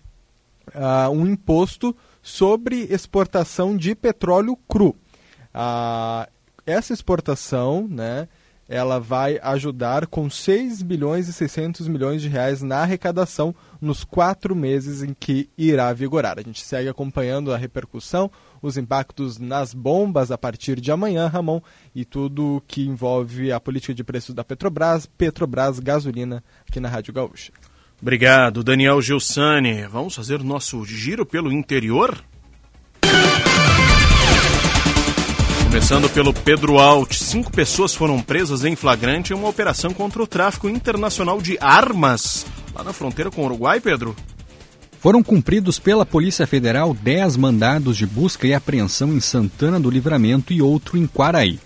[0.70, 4.96] uh, um imposto sobre exportação de petróleo cru.
[5.54, 6.28] Uh,
[6.66, 8.28] essa exportação, né,
[8.72, 14.56] ela vai ajudar com 6 bilhões e 600 milhões de reais na arrecadação nos quatro
[14.56, 16.40] meses em que irá vigorar.
[16.40, 18.32] A gente segue acompanhando a repercussão,
[18.62, 21.60] os impactos nas bombas a partir de amanhã, Ramon,
[21.94, 27.14] e tudo que envolve a política de preços da Petrobras, Petrobras Gasolina, aqui na Rádio
[27.14, 27.52] Gaúcha.
[28.02, 29.86] Obrigado, Daniel Gilsani.
[29.86, 32.24] Vamos fazer o nosso giro pelo interior?
[35.72, 40.28] Começando pelo Pedro Alt, cinco pessoas foram presas em flagrante em uma operação contra o
[40.28, 42.46] tráfico internacional de armas
[42.76, 44.14] lá na fronteira com o Uruguai, Pedro.
[45.00, 50.52] Foram cumpridos pela Polícia Federal dez mandados de busca e apreensão em Santana do Livramento
[50.52, 51.58] e outro em Quaraí.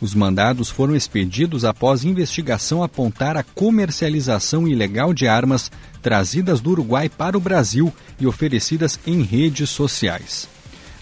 [0.00, 5.70] Os mandados foram expedidos após investigação apontar a comercialização ilegal de armas
[6.02, 10.52] trazidas do Uruguai para o Brasil e oferecidas em redes sociais.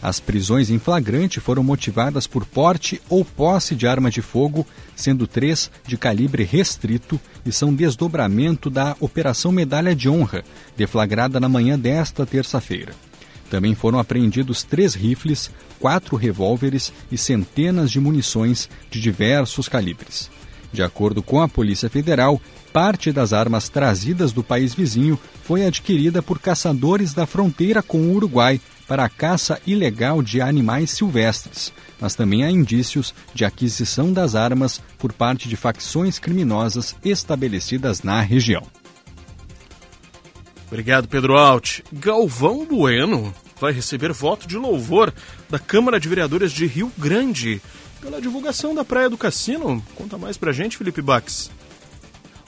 [0.03, 4.67] As prisões em flagrante foram motivadas por porte ou posse de arma de fogo,
[4.97, 10.43] sendo três de calibre restrito e são desdobramento da Operação Medalha de Honra,
[10.77, 12.93] deflagrada na manhã desta terça-feira.
[13.49, 20.29] Também foram apreendidos três rifles, quatro revólveres e centenas de munições de diversos calibres.
[20.73, 22.41] De acordo com a Polícia Federal,
[22.73, 28.15] parte das armas trazidas do país vizinho foi adquirida por caçadores da fronteira com o
[28.15, 28.59] Uruguai
[28.93, 34.83] para a caça ilegal de animais silvestres, mas também há indícios de aquisição das armas
[34.99, 38.63] por parte de facções criminosas estabelecidas na região.
[40.67, 41.81] Obrigado, Pedro Alt.
[41.91, 45.11] Galvão Bueno vai receber voto de louvor
[45.49, 47.63] da Câmara de Vereadores de Rio Grande
[47.99, 49.83] pela divulgação da Praia do Cassino.
[49.95, 51.51] Conta mais pra gente, Felipe Bax.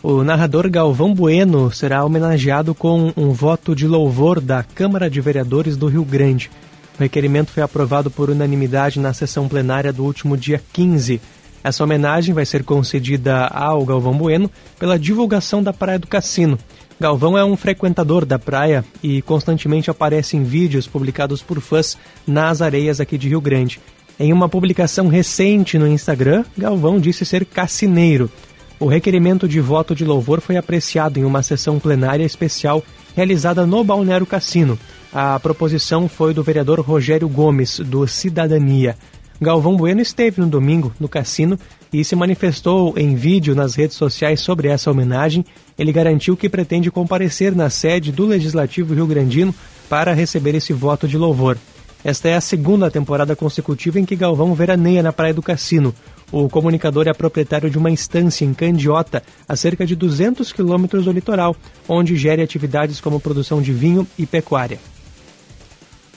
[0.07, 5.79] O narrador Galvão Bueno será homenageado com um voto de louvor da Câmara de Vereadores
[5.79, 6.51] do Rio Grande.
[6.99, 11.23] O requerimento foi aprovado por unanimidade na sessão plenária do último dia 15.
[11.65, 16.59] Essa homenagem vai ser concedida ao Galvão Bueno pela divulgação da Praia do Cassino.
[17.01, 22.61] Galvão é um frequentador da praia e constantemente aparece em vídeos publicados por fãs nas
[22.61, 23.81] areias aqui de Rio Grande.
[24.21, 28.31] Em uma publicação recente no Instagram, Galvão disse ser cassineiro.
[28.81, 32.83] O requerimento de voto de louvor foi apreciado em uma sessão plenária especial
[33.15, 34.79] realizada no Balneário Cassino.
[35.13, 38.97] A proposição foi do vereador Rogério Gomes, do Cidadania.
[39.41, 41.59] Galvão Bueno esteve no domingo no cassino
[41.93, 45.45] e se manifestou em vídeo nas redes sociais sobre essa homenagem.
[45.79, 49.55] Ele garantiu que pretende comparecer na sede do Legislativo Rio Grandino
[49.89, 51.57] para receber esse voto de louvor.
[52.05, 55.95] Esta é a segunda temporada consecutiva em que Galvão veraneia na Praia do Cassino.
[56.37, 61.13] O comunicador é proprietário de uma estância em Candiota, a cerca de 200 quilômetros do
[61.13, 61.55] litoral,
[61.89, 64.81] onde gere atividades como produção de vinho e pecuária.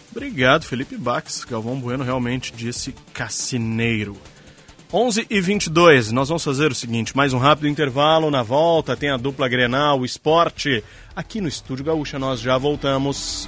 [0.10, 1.46] Obrigado, Felipe Bax.
[1.46, 4.18] Galvão Bueno realmente disse cassineiro.
[4.92, 8.32] 11 e 22 nós vamos fazer o seguinte: mais um rápido intervalo.
[8.32, 10.84] Na volta tem a dupla Grenal, o esporte.
[11.16, 13.48] Aqui no Estúdio Gaúcha nós já voltamos.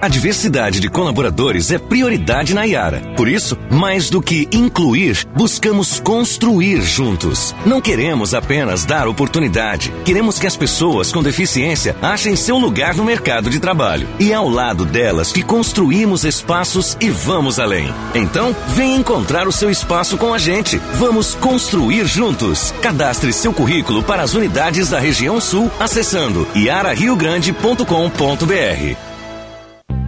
[0.00, 3.00] A diversidade de colaboradores é prioridade na Iara.
[3.16, 7.54] Por isso, mais do que incluir, buscamos construir juntos.
[7.64, 13.04] Não queremos apenas dar oportunidade, queremos que as pessoas com deficiência achem seu lugar no
[13.04, 14.06] mercado de trabalho.
[14.18, 17.92] E é ao lado delas que construímos espaços e vamos além.
[18.14, 20.76] Então, vem encontrar o seu espaço com a gente.
[20.94, 22.74] Vamos construir juntos.
[22.82, 29.13] Cadastre seu currículo para as unidades da região sul acessando iarariogrande.com.br.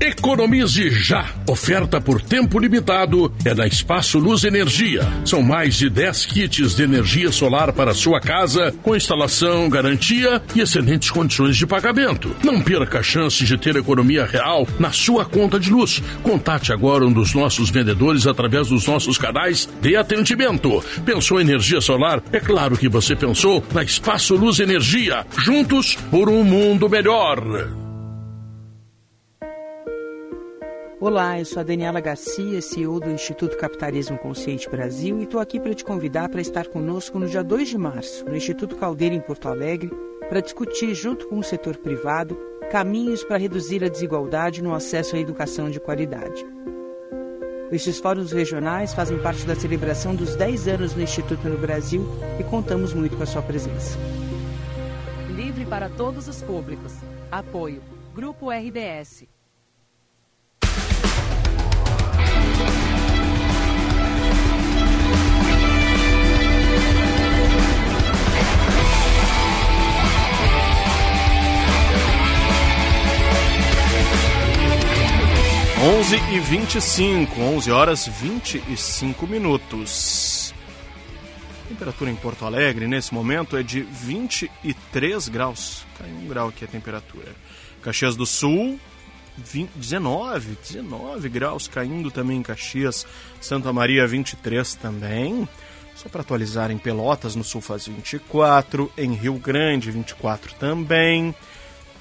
[0.00, 1.26] Economize já!
[1.44, 5.02] Oferta por tempo limitado é da Espaço Luz Energia.
[5.24, 10.60] São mais de 10 kits de energia solar para sua casa, com instalação, garantia e
[10.60, 12.34] excelentes condições de pagamento.
[12.44, 16.00] Não perca a chance de ter economia real na sua conta de luz.
[16.22, 20.82] Contate agora um dos nossos vendedores através dos nossos canais de atendimento.
[21.04, 22.22] Pensou em energia solar?
[22.32, 25.26] É claro que você pensou na Espaço Luz Energia.
[25.38, 27.68] Juntos por um mundo melhor.
[31.00, 35.60] Olá, eu sou a Daniela Garcia, CEO do Instituto Capitalismo Consciente Brasil e estou aqui
[35.60, 39.20] para te convidar para estar conosco no dia 2 de março, no Instituto Caldeira, em
[39.20, 39.92] Porto Alegre,
[40.28, 42.36] para discutir, junto com o setor privado,
[42.72, 46.44] caminhos para reduzir a desigualdade no acesso à educação de qualidade.
[47.70, 52.04] Estes fóruns regionais fazem parte da celebração dos 10 anos do Instituto no Brasil
[52.40, 53.96] e contamos muito com a sua presença.
[55.30, 56.92] Livre para todos os públicos.
[57.30, 57.80] Apoio.
[58.12, 59.37] Grupo RBS.
[75.80, 80.52] 11 e 25, 11 horas 25 minutos.
[81.64, 85.86] A temperatura em Porto Alegre nesse momento é de 23 graus.
[85.96, 87.32] Caiu um grau aqui a temperatura.
[87.80, 88.76] Caxias do Sul,
[89.36, 93.06] 20, 19, 19 graus caindo também em Caxias.
[93.40, 95.48] Santa Maria, 23 também.
[95.94, 101.32] Só para atualizar, em Pelotas, no Sul faz 24, em Rio Grande, 24 também.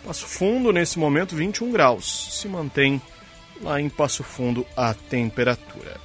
[0.04, 2.30] Passo Fundo, nesse momento, 21 graus.
[2.32, 3.00] Se mantém
[3.62, 6.00] lá em Passo Fundo a temperatura.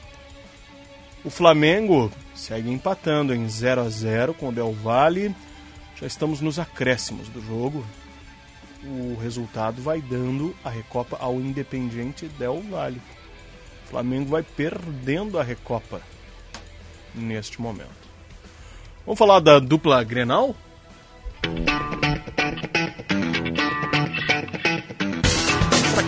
[1.24, 5.34] O Flamengo segue empatando em 0 a 0 com o Del Valle.
[6.00, 7.84] Já estamos nos acréscimos do jogo.
[8.84, 13.00] O resultado vai dando a Recopa ao Independiente Del Valle.
[13.86, 16.00] O Flamengo vai perdendo a Recopa
[17.14, 18.02] neste momento.
[19.06, 20.56] Vamos falar da dupla Grenal?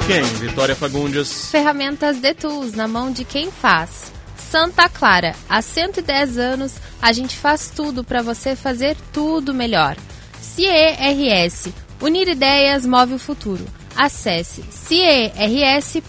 [0.06, 1.50] Quem, Vitória Fagundes?
[1.50, 4.12] Ferramentas de Tools na mão de quem faz.
[4.36, 9.96] Santa Clara, há 110 anos a gente faz tudo para você fazer tudo melhor.
[10.40, 11.68] CERS,
[12.02, 13.64] unir ideias move o futuro.
[13.96, 16.02] Acesse cers.org.br.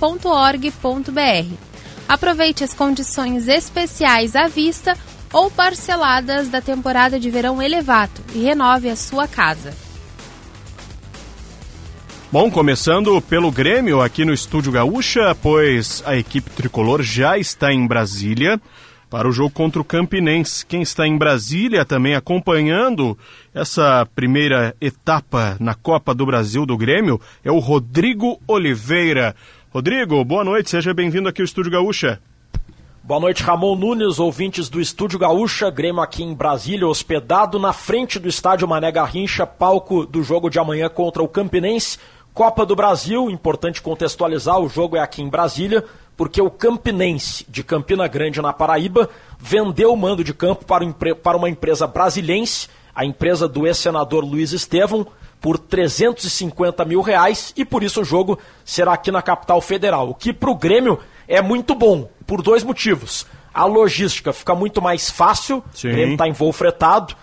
[2.07, 4.97] Aproveite as condições especiais à vista
[5.31, 9.84] ou parceladas da temporada de verão Elevato e renove a sua casa.
[12.35, 17.87] Bom, começando pelo Grêmio aqui no Estúdio Gaúcha, pois a equipe tricolor já está em
[17.87, 18.59] Brasília
[19.09, 20.65] para o jogo contra o Campinense.
[20.65, 23.17] Quem está em Brasília também acompanhando
[23.53, 29.33] essa primeira etapa na Copa do Brasil do Grêmio é o Rodrigo Oliveira.
[29.69, 32.19] Rodrigo, boa noite, seja bem-vindo aqui ao Estúdio Gaúcha.
[33.01, 38.19] Boa noite, Ramon Nunes, ouvintes do Estúdio Gaúcha, Grêmio aqui em Brasília, hospedado na frente
[38.19, 41.97] do estádio Mané Garrincha, palco do jogo de amanhã contra o Campinense.
[42.35, 45.85] Copa do Brasil, importante contextualizar, o jogo é aqui em Brasília,
[46.17, 49.09] porque o Campinense de Campina Grande, na Paraíba,
[49.39, 55.07] vendeu o mando de campo para, uma empresa brasilense, a empresa do ex-senador Luiz Estevam,
[55.39, 60.13] por 350 mil reais, e por isso o jogo será aqui na capital federal, o
[60.13, 60.99] que para o Grêmio
[61.29, 63.25] é muito bom, por dois motivos.
[63.53, 65.87] A logística fica muito mais fácil, Sim.
[65.87, 67.15] o Grêmio está em voo fretado,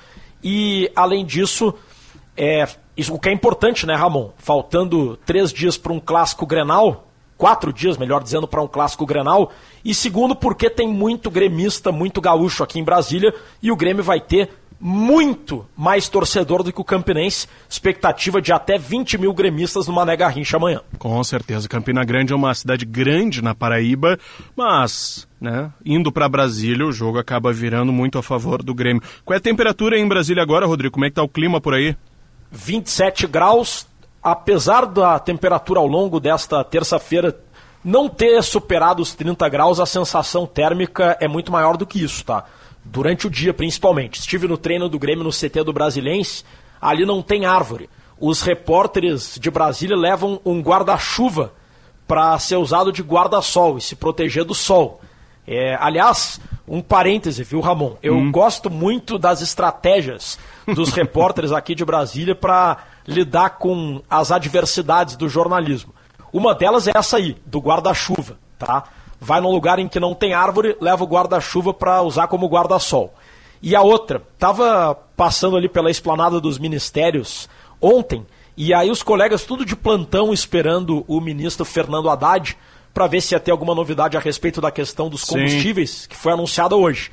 [0.42, 1.74] e além disso,
[2.36, 4.30] é, isso, o que é importante, né, Ramon?
[4.38, 9.50] Faltando três dias para um clássico Grenal, quatro dias, melhor dizendo, para um clássico Grenal.
[9.84, 14.20] E segundo, porque tem muito gremista, muito gaúcho aqui em Brasília e o Grêmio vai
[14.20, 14.50] ter
[14.82, 17.46] muito mais torcedor do que o Campinense.
[17.70, 20.80] Expectativa de até 20 mil gremistas no Mané Garrincha amanhã.
[20.98, 21.68] Com certeza.
[21.68, 24.18] Campina Grande é uma cidade grande na Paraíba,
[24.56, 29.02] mas, né, indo para Brasília, o jogo acaba virando muito a favor do Grêmio.
[29.24, 30.94] Qual é a temperatura em Brasília agora, Rodrigo?
[30.94, 31.96] Como é que tá o clima por aí?
[32.52, 33.86] 27 graus.
[34.22, 37.36] Apesar da temperatura ao longo desta terça-feira
[37.82, 42.24] não ter superado os 30 graus, a sensação térmica é muito maior do que isso,
[42.24, 42.44] tá?
[42.84, 44.20] Durante o dia, principalmente.
[44.20, 46.44] Estive no treino do Grêmio no CT do Brasilense,
[46.80, 47.90] ali não tem árvore.
[48.20, 51.52] Os repórteres de Brasília levam um guarda-chuva
[52.06, 55.00] para ser usado de guarda-sol e se proteger do sol.
[55.46, 56.40] É, aliás,
[56.72, 57.96] um parêntese, viu, Ramon?
[58.02, 58.32] Eu hum.
[58.32, 60.38] gosto muito das estratégias
[60.74, 65.92] dos repórteres aqui de Brasília para lidar com as adversidades do jornalismo.
[66.32, 68.84] Uma delas é essa aí, do guarda-chuva, tá?
[69.20, 73.12] Vai num lugar em que não tem árvore, leva o guarda-chuva para usar como guarda-sol.
[73.60, 77.50] E a outra, tava passando ali pela esplanada dos ministérios
[77.82, 78.26] ontem,
[78.56, 82.56] e aí os colegas tudo de plantão esperando o ministro Fernando Haddad
[82.92, 86.08] para ver se ia ter alguma novidade a respeito da questão dos combustíveis, Sim.
[86.08, 87.10] que foi anunciada hoje.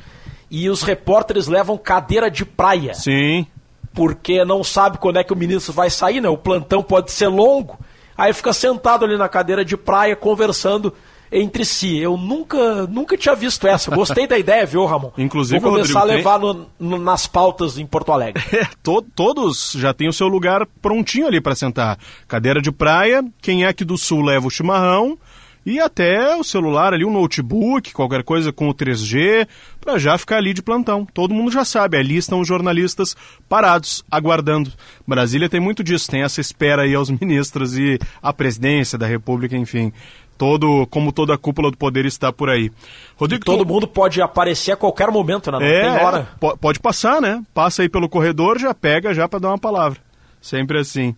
[0.52, 2.94] E os repórteres levam cadeira de praia.
[2.94, 3.46] Sim.
[3.94, 6.30] Porque não sabe quando é que o ministro vai sair, né?
[6.30, 7.78] O plantão pode ser longo
[8.20, 10.94] aí fica sentado ali na cadeira de praia conversando
[11.32, 11.98] entre si.
[11.98, 13.96] Eu nunca, nunca tinha visto essa.
[13.96, 15.12] Gostei da ideia, viu, Ramon?
[15.18, 18.44] Inclusive, Vou começar Rodrigo, a levar no, no, nas pautas em Porto Alegre.
[18.60, 21.98] É, to, todos já têm o seu lugar prontinho ali para sentar.
[22.28, 25.18] Cadeira de praia, quem é aqui do sul leva o chimarrão
[25.66, 29.48] e até o celular ali, um notebook, qualquer coisa com o 3G,
[29.80, 31.06] para já ficar ali de plantão.
[31.06, 33.16] Todo mundo já sabe, ali estão os jornalistas
[33.48, 34.72] parados, aguardando.
[35.06, 39.56] Brasília tem muito disso, tem essa espera aí aos ministros e à presidência da República,
[39.56, 39.92] enfim.
[40.38, 42.72] Todo, como toda a cúpula do poder está por aí.
[43.18, 43.68] Rodrigo, todo tu...
[43.68, 45.60] mundo pode aparecer a qualquer momento, né?
[45.60, 46.30] Não é, tem hora.
[46.62, 47.44] Pode passar, né?
[47.54, 50.00] Passa aí pelo corredor, já pega já para dar uma palavra.
[50.42, 51.14] Sempre assim.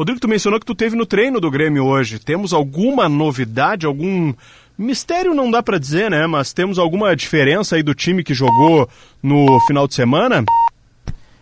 [0.00, 2.18] Rodrigo, tu mencionou que tu teve no treino do Grêmio hoje.
[2.18, 4.32] Temos alguma novidade, algum
[4.78, 6.26] mistério não dá para dizer, né?
[6.26, 8.88] Mas temos alguma diferença aí do time que jogou
[9.22, 10.42] no final de semana?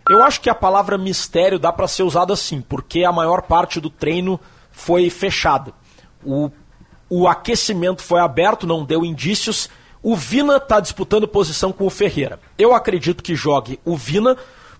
[0.09, 3.79] Eu acho que a palavra mistério dá para ser usada assim, porque a maior parte
[3.79, 4.37] do treino
[4.73, 5.71] foi fechada.
[6.21, 6.51] O,
[7.09, 9.69] o aquecimento foi aberto, não deu indícios.
[10.03, 12.41] O Vina está disputando posição com o Ferreira.
[12.57, 14.35] Eu acredito que jogue o Vina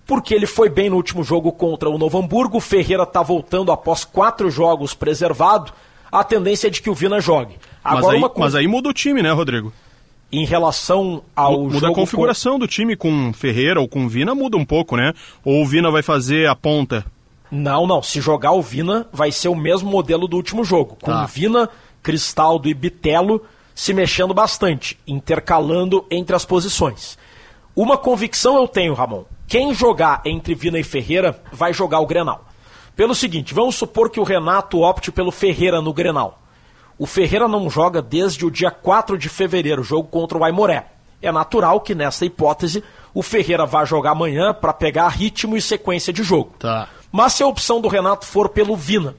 [0.09, 2.57] porque ele foi bem no último jogo contra o Novo Hamburgo.
[2.57, 5.71] O Ferreira está voltando após quatro jogos preservado.
[6.11, 7.57] A tendência é de que o Vina jogue.
[7.83, 8.31] Agora, mas, aí, uma...
[8.35, 9.71] mas aí muda o time, né, Rodrigo?
[10.31, 12.59] Em relação ao muda jogo a configuração com...
[12.59, 15.13] do time com Ferreira ou com Vina muda um pouco, né?
[15.45, 17.05] Ou o Vina vai fazer a ponta?
[17.51, 18.01] Não, não.
[18.01, 20.97] Se jogar o Vina, vai ser o mesmo modelo do último jogo.
[20.99, 21.27] Com tá.
[21.27, 21.69] Vina,
[22.01, 23.43] Cristaldo e Bitelo
[23.75, 27.15] se mexendo bastante, intercalando entre as posições.
[27.75, 29.23] Uma convicção eu tenho, Ramon.
[29.47, 32.45] Quem jogar entre Vina e Ferreira vai jogar o Grenal.
[32.95, 36.41] Pelo seguinte, vamos supor que o Renato opte pelo Ferreira no Grenal.
[36.97, 40.85] O Ferreira não joga desde o dia 4 de fevereiro, jogo contra o Aimoré.
[41.21, 42.83] É natural que nessa hipótese
[43.13, 46.53] o Ferreira vá jogar amanhã para pegar ritmo e sequência de jogo.
[46.59, 46.89] Tá.
[47.11, 49.15] Mas se a opção do Renato for pelo Vina,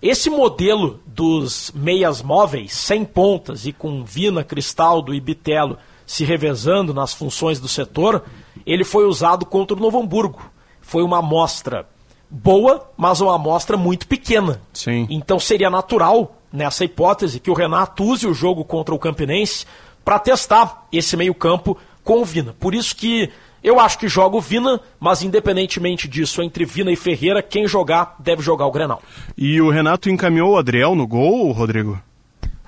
[0.00, 6.92] esse modelo dos meias móveis, sem pontas e com Vina, Cristaldo e Bitelo se revezando
[6.92, 8.24] nas funções do setor,
[8.66, 10.42] ele foi usado contra o Novo Hamburgo.
[10.80, 11.86] Foi uma amostra
[12.30, 14.60] boa, mas uma amostra muito pequena.
[14.72, 15.06] Sim.
[15.08, 19.66] Então seria natural, nessa hipótese, que o Renato use o jogo contra o Campinense
[20.04, 22.54] para testar esse meio-campo com o Vina.
[22.58, 23.30] Por isso que
[23.62, 28.16] eu acho que joga o Vina, mas independentemente disso, entre Vina e Ferreira, quem jogar
[28.18, 29.02] deve jogar o Grenal.
[29.38, 31.98] E o Renato encaminhou o Adriel no gol, Rodrigo?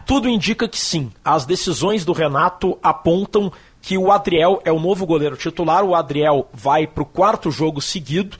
[0.06, 1.10] Tudo indica que sim.
[1.24, 3.52] As decisões do Renato apontam
[3.82, 5.84] que o Adriel é o novo goleiro titular.
[5.84, 8.36] O Adriel vai para o quarto jogo seguido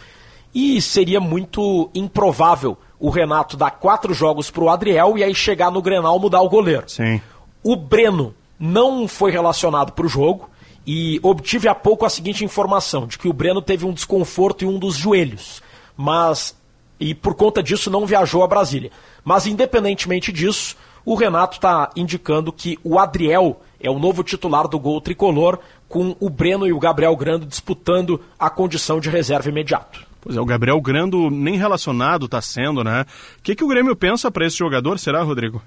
[0.54, 5.70] e seria muito improvável o Renato dar quatro jogos para o Adriel e aí chegar
[5.70, 6.88] no Grenal mudar o goleiro.
[6.88, 7.20] Sim.
[7.62, 10.48] O Breno não foi relacionado para o jogo
[10.86, 14.68] e obtive há pouco a seguinte informação de que o Breno teve um desconforto em
[14.68, 15.60] um dos joelhos,
[15.96, 16.56] mas
[16.98, 18.90] e por conta disso não viajou a Brasília.
[19.24, 20.76] Mas independentemente disso,
[21.06, 26.16] o Renato está indicando que o Adriel é o novo titular do gol tricolor, com
[26.18, 30.04] o Breno e o Gabriel Grando disputando a condição de reserva imediato.
[30.20, 33.06] Pois é, o Gabriel Grando nem relacionado está sendo, né?
[33.38, 35.62] O que, que o Grêmio pensa para esse jogador, será, Rodrigo?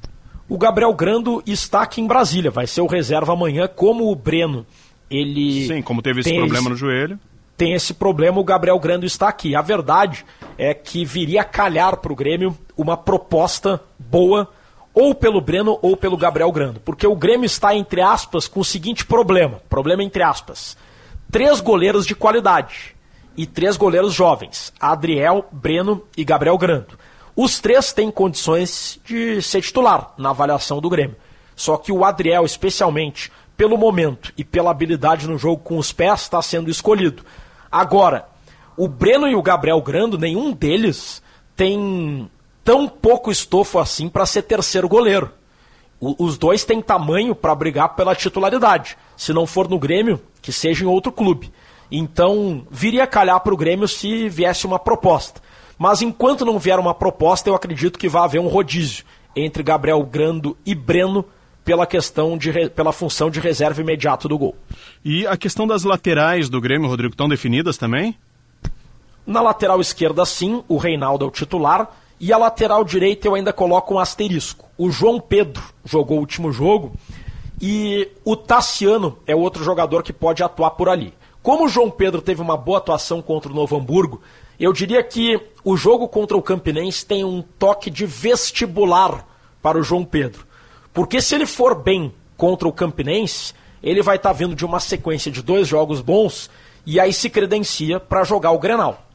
[0.49, 4.65] O Gabriel Grando está aqui em Brasília, vai ser o reserva amanhã, como o Breno.
[5.09, 7.17] Ele Sim, como teve esse problema esse, no joelho.
[7.55, 9.55] Tem esse problema, o Gabriel Grando está aqui.
[9.55, 10.25] A verdade
[10.57, 14.49] é que viria a calhar para o Grêmio uma proposta boa
[14.93, 16.79] ou pelo Breno ou pelo Gabriel Grando.
[16.79, 20.77] Porque o Grêmio está, entre aspas, com o seguinte problema: problema entre aspas.
[21.31, 22.95] Três goleiros de qualidade.
[23.37, 26.99] e três goleiros jovens, Adriel, Breno e Gabriel Grando.
[27.33, 31.15] Os três têm condições de ser titular na avaliação do Grêmio.
[31.55, 36.21] Só que o Adriel, especialmente pelo momento e pela habilidade no jogo com os pés,
[36.21, 37.23] está sendo escolhido.
[37.71, 38.27] Agora,
[38.75, 41.21] o Breno e o Gabriel Grando, nenhum deles
[41.55, 42.29] tem
[42.63, 45.31] tão pouco estofo assim para ser terceiro goleiro.
[45.99, 48.97] O, os dois têm tamanho para brigar pela titularidade.
[49.17, 51.51] Se não for no Grêmio, que seja em outro clube.
[51.91, 55.41] Então, viria calhar para o Grêmio se viesse uma proposta.
[55.77, 59.05] Mas enquanto não vier uma proposta, eu acredito que vai haver um rodízio
[59.35, 61.25] entre Gabriel Grando e Breno
[61.63, 64.55] pela questão de pela função de reserva imediato do gol.
[65.03, 68.17] E a questão das laterais do Grêmio, Rodrigo, estão definidas também?
[69.25, 71.95] Na lateral esquerda, sim, o Reinaldo é o titular.
[72.19, 74.65] E a lateral direita eu ainda coloco um asterisco.
[74.77, 76.93] O João Pedro jogou o último jogo
[77.61, 81.13] e o Tassiano é outro jogador que pode atuar por ali.
[81.41, 84.21] Como o João Pedro teve uma boa atuação contra o Novo Hamburgo,
[84.59, 89.25] eu diria que o jogo contra o Campinense tem um toque de vestibular
[89.61, 90.45] para o João Pedro.
[90.93, 94.81] Porque se ele for bem contra o Campinense, ele vai estar tá vindo de uma
[94.81, 96.49] sequência de dois jogos bons
[96.85, 99.05] e aí se credencia para jogar o Grenal.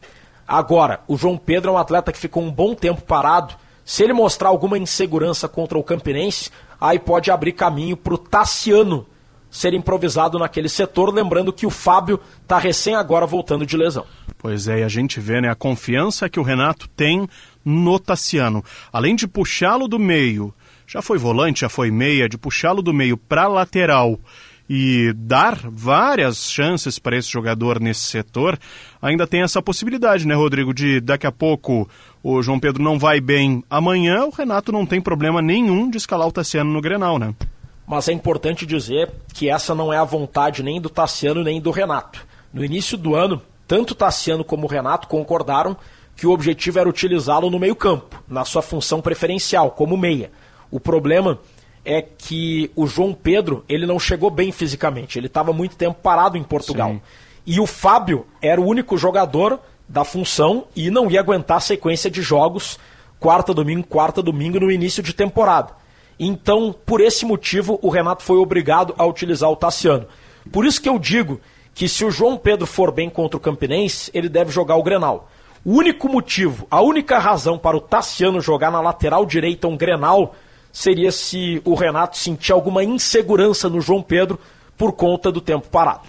[0.46, 3.54] Agora, o João Pedro é um atleta que ficou um bom tempo parado.
[3.84, 6.50] Se ele mostrar alguma insegurança contra o Campinense,
[6.80, 9.06] aí pode abrir caminho para o Tassiano
[9.54, 14.04] ser improvisado naquele setor, lembrando que o Fábio está recém agora voltando de lesão.
[14.36, 17.28] Pois é, e a gente vê né, a confiança que o Renato tem
[17.64, 18.64] no Tassiano.
[18.92, 20.52] Além de puxá-lo do meio,
[20.88, 24.18] já foi volante, já foi meia, de puxá-lo do meio para lateral
[24.68, 28.58] e dar várias chances para esse jogador nesse setor,
[29.04, 31.86] ainda tem essa possibilidade, né, Rodrigo, de daqui a pouco
[32.22, 36.26] o João Pedro não vai bem amanhã, o Renato não tem problema nenhum de escalar
[36.26, 37.34] o Tassiano no Grenal, né?
[37.86, 41.70] Mas é importante dizer que essa não é a vontade nem do Tassiano nem do
[41.70, 42.26] Renato.
[42.50, 45.76] No início do ano, tanto o Tassiano como o Renato concordaram
[46.16, 50.30] que o objetivo era utilizá-lo no meio-campo, na sua função preferencial, como meia.
[50.70, 51.38] O problema
[51.84, 55.18] é que o João Pedro ele não chegou bem fisicamente.
[55.18, 56.92] Ele estava muito tempo parado em Portugal.
[56.92, 57.00] Sim.
[57.46, 62.10] E o Fábio era o único jogador da função e não ia aguentar a sequência
[62.10, 62.78] de jogos
[63.20, 65.72] quarta, domingo, quarta, domingo no início de temporada.
[66.18, 70.06] Então, por esse motivo, o Renato foi obrigado a utilizar o Tassiano.
[70.52, 71.40] Por isso que eu digo
[71.74, 75.28] que se o João Pedro for bem contra o Campinense, ele deve jogar o Grenal.
[75.64, 80.34] O único motivo, a única razão para o Tassiano jogar na lateral direita um Grenal
[80.70, 84.38] seria se o Renato sentir alguma insegurança no João Pedro
[84.76, 86.02] por conta do tempo parado.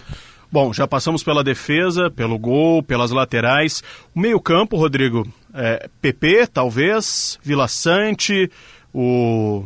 [0.50, 3.82] Bom, já passamos pela defesa, pelo gol, pelas laterais.
[4.14, 8.50] O meio-campo, Rodrigo, é, PP, talvez, Vila Sante,
[8.94, 9.64] o,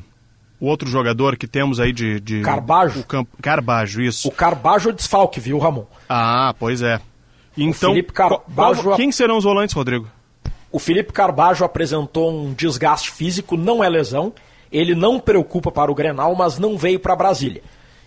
[0.59, 2.19] o outro jogador que temos aí de.
[2.21, 3.01] de Carbajo.
[3.01, 4.29] O campo, Carbajo, isso.
[4.29, 5.85] O Carbajo é desfalque, viu, Ramon?
[6.09, 7.01] Ah, pois é.
[7.57, 8.83] Então, Carbajo...
[8.83, 10.09] qual, quem serão os volantes, Rodrigo?
[10.73, 14.33] O Felipe Carbajo apresentou um desgaste físico, não é lesão
[14.71, 17.63] ele não preocupa para o Grenal, mas não veio para Brasília.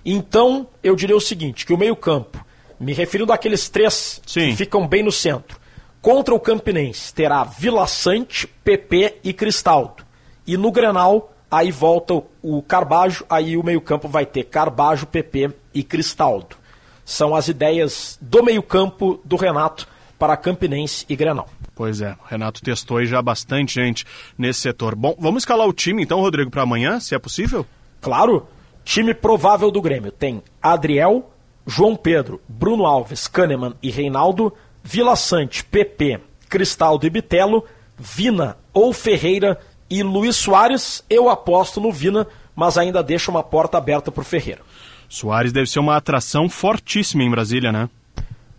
[0.06, 2.44] Então, eu diria o seguinte, que o meio-campo,
[2.84, 4.50] me referindo àqueles três Sim.
[4.50, 5.60] que ficam bem no centro,
[6.02, 10.04] contra o Campinense terá Vila Sante, PP e Cristaldo.
[10.46, 15.84] E no Grenal, aí volta o Carbajo, aí o meio-campo vai ter Carbajo, PP e
[15.84, 16.58] Cristaldo.
[17.06, 19.88] São as ideias do meio-campo do Renato
[20.18, 21.50] para Campinense e Grenal.
[21.76, 24.06] Pois é, o Renato testou e já bastante gente
[24.38, 24.96] nesse setor.
[24.96, 27.66] Bom, vamos escalar o time então, Rodrigo, para amanhã, se é possível?
[28.00, 28.48] Claro.
[28.86, 31.33] Time provável do Grêmio tem Adriel,
[31.66, 34.54] João Pedro, Bruno Alves, Kahneman e Reinaldo,
[34.84, 36.20] Vila Sante, PP,
[36.50, 37.64] Cristaldo e Bitelo,
[37.98, 39.60] Vina ou Ferreira
[39.90, 41.04] e Luiz Soares.
[41.10, 44.62] Eu aposto no Vina, mas ainda deixo uma porta aberta para o Ferreira.
[45.08, 47.90] Soares deve ser uma atração fortíssima em Brasília, né?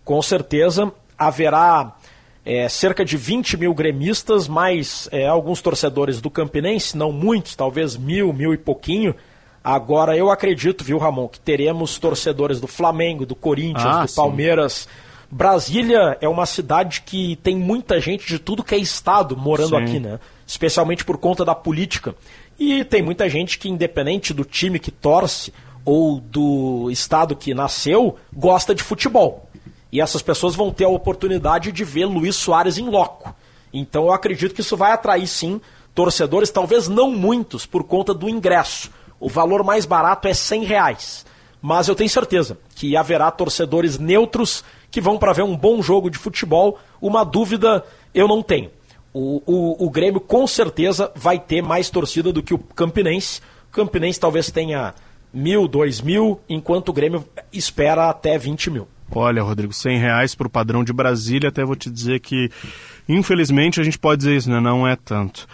[0.03, 1.95] Com certeza haverá
[2.45, 7.97] é, cerca de 20 mil gremistas, mais é, alguns torcedores do Campinense, não muitos, talvez
[7.97, 9.15] mil, mil e pouquinho.
[9.65, 14.87] Agora eu acredito, viu, Ramon, que teremos torcedores do Flamengo, do Corinthians, ah, do Palmeiras.
[15.31, 19.83] Brasília é uma cidade que tem muita gente de tudo que é estado morando sim.
[19.83, 20.19] aqui, né?
[20.45, 22.13] Especialmente por conta da política.
[22.59, 25.51] E tem muita gente que, independente do time que torce
[25.83, 29.49] ou do estado que nasceu, gosta de futebol.
[29.91, 33.35] E essas pessoas vão ter a oportunidade de ver Luiz Soares em loco.
[33.73, 35.59] Então eu acredito que isso vai atrair sim
[35.95, 38.91] torcedores, talvez não muitos, por conta do ingresso.
[39.25, 41.25] O valor mais barato é 100 reais.
[41.59, 46.11] Mas eu tenho certeza que haverá torcedores neutros que vão para ver um bom jogo
[46.11, 46.77] de futebol.
[47.01, 47.83] Uma dúvida
[48.13, 48.69] eu não tenho.
[49.11, 53.41] O, o, o Grêmio com certeza vai ter mais torcida do que o Campinense.
[53.67, 54.93] O Campinense talvez tenha
[55.33, 58.87] mil, dois mil, enquanto o Grêmio espera até 20 mil.
[59.09, 62.51] Olha, Rodrigo, 100 reais para o padrão de Brasília, até vou te dizer que,
[63.09, 64.59] infelizmente, a gente pode dizer isso, né?
[64.59, 65.47] Não é tanto.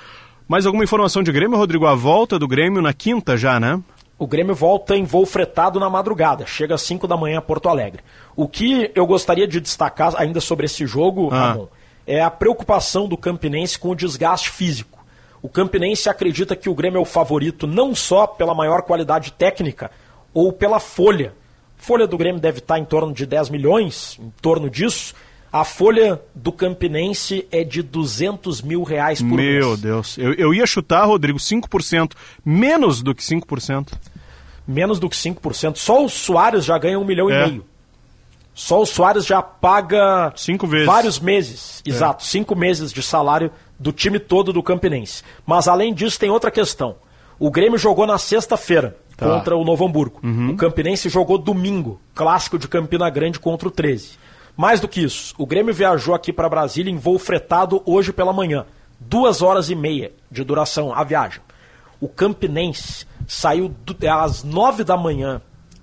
[0.52, 1.86] Mais alguma informação de Grêmio, Rodrigo?
[1.86, 3.82] A volta do Grêmio na quinta já, né?
[4.20, 7.70] O Grêmio volta em voo fretado na madrugada, chega às 5 da manhã a Porto
[7.70, 8.04] Alegre.
[8.36, 11.54] O que eu gostaria de destacar ainda sobre esse jogo, ah.
[11.54, 11.68] Ramon,
[12.06, 15.00] é a preocupação do Campinense com o desgaste físico.
[15.42, 19.90] O Campinense acredita que o Grêmio é o favorito não só pela maior qualidade técnica
[20.34, 21.34] ou pela folha.
[21.78, 25.16] Folha do Grêmio deve estar em torno de 10 milhões, em torno disso.
[25.52, 29.66] A folha do Campinense é de 200 mil reais por Meu mês.
[29.66, 30.18] Meu Deus.
[30.18, 32.14] Eu, eu ia chutar, Rodrigo, 5%.
[32.46, 33.92] Menos do que 5%.
[34.66, 35.76] Menos do que 5%.
[35.76, 37.48] Só o Soares já ganha um milhão é.
[37.48, 37.66] e meio.
[38.54, 40.86] Só o Soares já paga cinco vezes.
[40.86, 41.90] vários meses, é.
[41.90, 43.50] exato, cinco meses de salário
[43.80, 45.24] do time todo do Campinense.
[45.46, 46.96] Mas além disso tem outra questão.
[47.40, 49.26] O Grêmio jogou na sexta-feira tá.
[49.26, 50.20] contra o Novo Hamburgo.
[50.22, 50.52] Uhum.
[50.52, 54.21] O Campinense jogou domingo, clássico de Campina Grande contra o 13.
[54.62, 58.32] Mais do que isso, o Grêmio viajou aqui para Brasília em voo fretado hoje pela
[58.32, 58.64] manhã.
[59.00, 61.42] Duas horas e meia de duração a viagem.
[62.00, 63.76] O Campinense saiu
[64.08, 65.42] às nove da manhã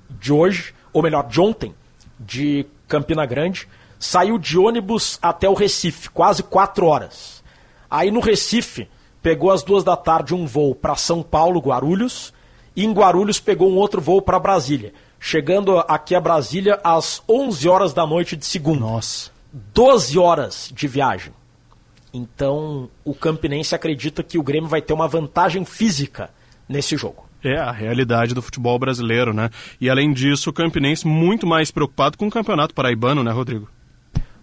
[0.09, 1.75] de hoje, ou melhor, de ontem,
[2.21, 3.67] de Campina Grande,
[3.99, 7.43] saiu de ônibus até o Recife, quase quatro horas.
[7.91, 8.89] Aí no Recife,
[9.21, 12.33] pegou às duas da tarde um voo para São Paulo, Guarulhos,
[12.77, 14.95] e em Guarulhos pegou um outro voo para Brasília.
[15.21, 18.81] Chegando aqui a Brasília às 11 horas da noite de segunda.
[18.81, 19.31] Nossa.
[19.75, 21.33] 12 horas de viagem.
[22.13, 26.31] Então, o Campinense acredita que o Grêmio vai ter uma vantagem física
[26.69, 27.27] nesse jogo.
[27.43, 29.51] É a realidade do futebol brasileiro, né?
[29.81, 33.69] E além disso, o Campinense muito mais preocupado com o Campeonato Paraibano, né, Rodrigo?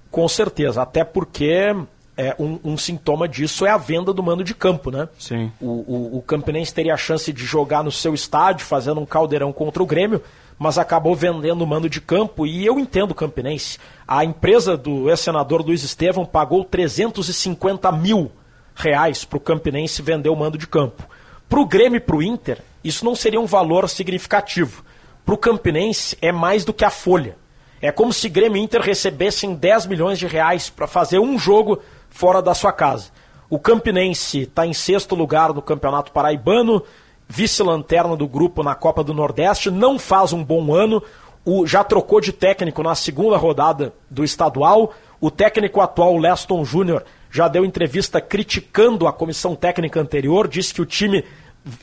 [0.10, 1.76] Com certeza, até porque
[2.16, 5.10] é, um, um, sintoma disso é a venda do mando de campo, né?
[5.20, 5.52] Sim.
[5.60, 9.52] O, o, o Campinense teria a chance de jogar no seu estádio, fazendo um caldeirão
[9.52, 10.24] contra o Grêmio,
[10.58, 13.78] mas acabou vendendo o mando de campo e eu entendo o Campinense.
[14.08, 18.32] A empresa do ex-senador Luiz Estevam pagou 350 mil
[18.74, 21.04] reais para o Campinense vender o mando de campo.
[21.48, 24.84] Para o Grêmio e para o Inter, isso não seria um valor significativo.
[25.26, 27.38] Para o Campinense, é mais do que a folha.
[27.82, 31.82] É como se Grêmio e Inter recebessem 10 milhões de reais para fazer um jogo
[32.10, 33.12] fora da sua casa.
[33.50, 36.82] O Campinense está em sexto lugar no Campeonato Paraibano,
[37.28, 41.02] vice-lanterna do grupo na Copa do Nordeste, não faz um bom ano,
[41.44, 44.94] o, já trocou de técnico na segunda rodada do estadual.
[45.22, 50.82] O técnico atual, Leston Júnior, já deu entrevista criticando a comissão técnica anterior, disse que
[50.82, 51.24] o time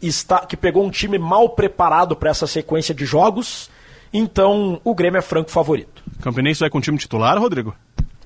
[0.00, 3.70] está que pegou um time mal preparado para essa sequência de jogos.
[4.12, 6.02] Então, o Grêmio é franco favorito.
[6.20, 7.74] Campinense vai com time titular, Rodrigo?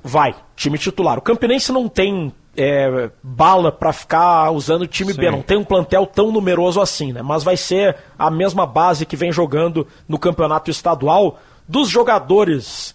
[0.02, 1.18] Vai, time titular.
[1.18, 5.20] O Campinense não tem é, bala para ficar usando o time Sim.
[5.20, 7.22] B, não tem um plantel tão numeroso assim, né?
[7.22, 11.38] Mas vai ser a mesma base que vem jogando no campeonato estadual.
[11.68, 12.94] Dos jogadores,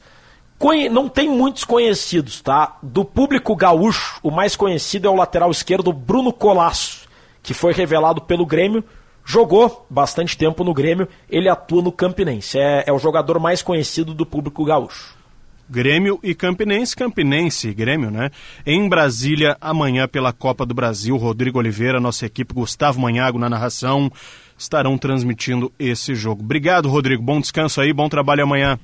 [0.91, 2.77] não tem muitos conhecidos, tá?
[2.81, 7.01] Do público gaúcho, o mais conhecido é o lateral esquerdo Bruno Colasso
[7.43, 8.83] que foi revelado pelo Grêmio,
[9.25, 12.59] jogou bastante tempo no Grêmio, ele atua no Campinense.
[12.59, 15.15] É, é o jogador mais conhecido do público gaúcho.
[15.71, 18.29] Grêmio e Campinense, Campinense e Grêmio, né?
[18.65, 24.11] Em Brasília, amanhã pela Copa do Brasil, Rodrigo Oliveira, nossa equipe, Gustavo Manhago na narração,
[24.57, 26.43] estarão transmitindo esse jogo.
[26.43, 27.23] Obrigado, Rodrigo.
[27.23, 28.77] Bom descanso aí, bom trabalho amanhã.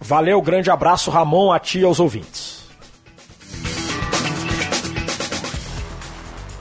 [0.00, 2.60] Valeu, grande abraço, Ramon, a ti e aos ouvintes.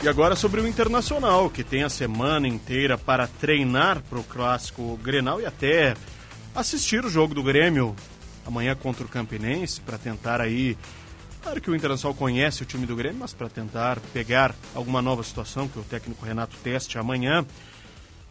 [0.04, 5.00] E agora sobre o Internacional, que tem a semana inteira para treinar para o clássico
[5.02, 5.94] Grenal e até
[6.54, 7.96] assistir o jogo do Grêmio
[8.50, 10.78] amanhã contra o Campinense para tentar aí.
[11.42, 15.24] Claro que o Internacional conhece o time do Grêmio, mas para tentar pegar alguma nova
[15.24, 17.46] situação que o técnico Renato teste amanhã.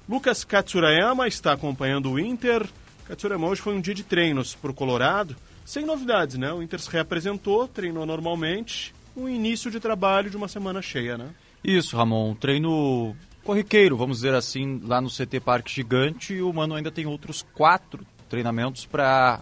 [0.09, 2.69] Lucas Katsurayama está acompanhando o Inter.
[3.07, 5.35] Katsurayama hoje foi um dia de treinos para o Colorado,
[5.65, 6.53] sem novidades, né?
[6.53, 11.31] O Inter se reapresentou, treinou normalmente, um início de trabalho de uma semana cheia, né?
[11.65, 12.35] Isso, Ramon.
[12.35, 16.35] treino corriqueiro, vamos dizer assim, lá no CT Parque Gigante.
[16.35, 19.41] E o Mano ainda tem outros quatro treinamentos para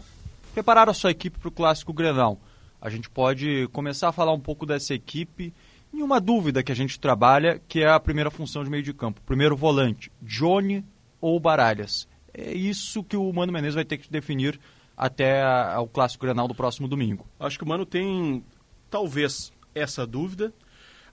[0.56, 2.40] preparar a sua equipe para o Clássico Grenal.
[2.80, 5.52] A gente pode começar a falar um pouco dessa equipe
[5.92, 8.94] e uma dúvida que a gente trabalha, que é a primeira função de meio de
[8.94, 9.20] campo.
[9.26, 10.82] Primeiro volante, Johnny
[11.20, 12.08] ou Baralhas.
[12.32, 14.58] É isso que o Mano Menezes vai ter que definir
[14.96, 15.44] até
[15.78, 17.26] o Clássico Grenal do próximo domingo.
[17.38, 18.42] Acho que o Mano tem,
[18.88, 20.54] talvez, essa dúvida.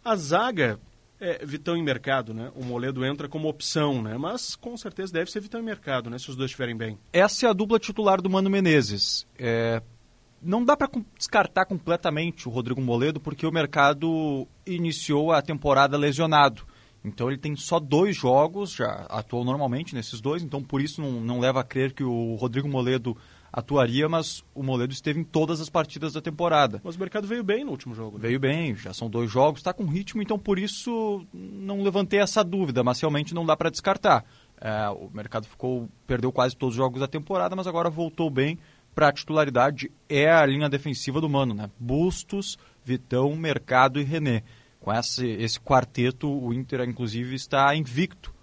[0.05, 0.79] A zaga
[1.23, 2.51] é, Vitão em mercado, né?
[2.53, 4.17] O Moledo entra como opção, né?
[4.17, 6.19] Mas com certeza deve ser Vitão em mercado, né?
[6.19, 6.99] Se os dois estiverem bem.
[7.13, 9.25] Essa é a dupla titular do Mano Menezes.
[9.39, 9.81] É...
[10.41, 16.65] Não dá para descartar completamente o Rodrigo Moledo, porque o mercado iniciou a temporada lesionado.
[17.05, 21.11] Então ele tem só dois jogos, já atuou normalmente nesses dois, então por isso não,
[21.21, 23.15] não leva a crer que o Rodrigo Moledo
[23.53, 26.81] atuaria, mas o Moledo esteve em todas as partidas da temporada.
[26.83, 28.17] Mas o mercado veio bem no último jogo.
[28.17, 28.23] Né?
[28.27, 32.43] Veio bem, já são dois jogos, está com ritmo, então por isso não levantei essa
[32.43, 34.25] dúvida, mas realmente não dá para descartar.
[34.59, 38.57] É, o mercado ficou perdeu quase todos os jogos da temporada, mas agora voltou bem
[38.95, 39.91] para a titularidade.
[40.09, 41.69] É a linha defensiva do Mano, né?
[41.79, 44.41] Bustos, Vitão, Mercado e René.
[44.79, 48.33] Com esse, esse quarteto, o Inter, inclusive, está invicto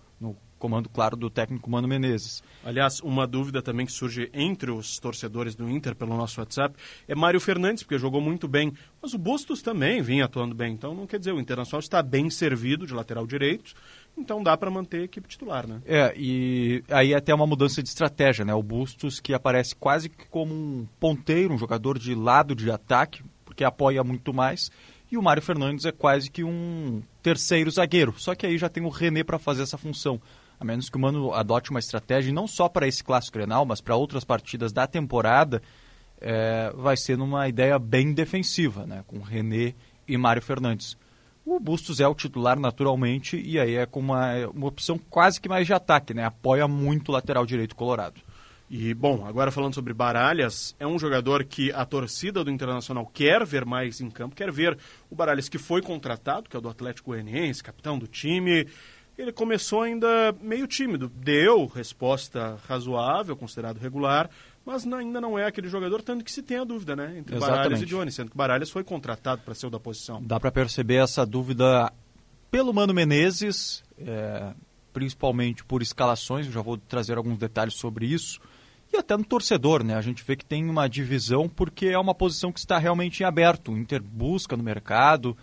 [0.61, 2.43] comando, claro, do técnico Mano Menezes.
[2.65, 6.77] Aliás, uma dúvida também que surge entre os torcedores do Inter pelo nosso WhatsApp
[7.09, 8.73] é Mário Fernandes, porque jogou muito bem,
[9.03, 10.73] mas o Bustos também vinha atuando bem.
[10.75, 13.75] Então, não quer dizer, o Internacional está bem servido de lateral direito,
[14.17, 15.81] então dá para manter a equipe titular, né?
[15.87, 18.55] É, e aí até uma mudança de estratégia, né?
[18.55, 23.25] O Bustos que aparece quase que como um ponteiro, um jogador de lado de ataque,
[23.45, 24.71] porque apoia muito mais,
[25.11, 28.15] e o Mário Fernandes é quase que um terceiro zagueiro.
[28.17, 30.21] Só que aí já tem o René para fazer essa função.
[30.61, 33.81] A menos que o Mano adote uma estratégia, não só para esse clássico Grenal, mas
[33.81, 35.63] para outras partidas da temporada,
[36.21, 39.03] é, vai ser numa ideia bem defensiva, né?
[39.07, 39.75] Com René
[40.07, 40.99] e Mário Fernandes.
[41.47, 45.49] O Bustos é o titular naturalmente e aí é com uma, uma opção quase que
[45.49, 46.25] mais de ataque, né?
[46.25, 48.21] Apoia muito o lateral direito colorado.
[48.69, 53.45] E, bom, agora falando sobre Baralhas, é um jogador que a torcida do Internacional quer
[53.45, 54.79] ver mais em campo, quer ver
[55.11, 58.69] o Baralhas que foi contratado, que é o do Atlético Goianiense, capitão do time.
[59.21, 64.31] Ele começou ainda meio tímido, deu resposta razoável, considerado regular,
[64.65, 67.19] mas ainda não é aquele jogador, tanto que se tem a dúvida, né?
[67.19, 67.59] Entre Exatamente.
[67.59, 70.23] Baralhas e Johnny, sendo que Baralhas foi contratado para ser o da posição.
[70.23, 71.93] Dá para perceber essa dúvida
[72.51, 74.55] pelo Mano Menezes, é,
[74.91, 78.41] principalmente por escalações, eu já vou trazer alguns detalhes sobre isso,
[78.91, 79.97] e até no torcedor, né?
[79.97, 83.27] A gente vê que tem uma divisão porque é uma posição que está realmente em
[83.27, 83.71] aberto.
[83.71, 85.37] O Inter busca no mercado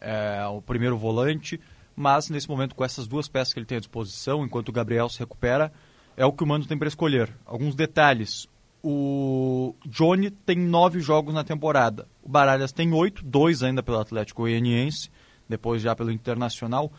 [0.00, 1.60] é, o primeiro volante,
[2.00, 5.06] mas nesse momento, com essas duas peças que ele tem à disposição, enquanto o Gabriel
[5.10, 5.70] se recupera,
[6.16, 7.30] é o que o Mano tem para escolher.
[7.44, 8.48] Alguns detalhes.
[8.82, 12.08] O Johnny tem nove jogos na temporada.
[12.22, 15.10] O Baralhas tem oito, dois ainda pelo Atlético Goianiense,
[15.46, 16.90] depois já pelo Internacional.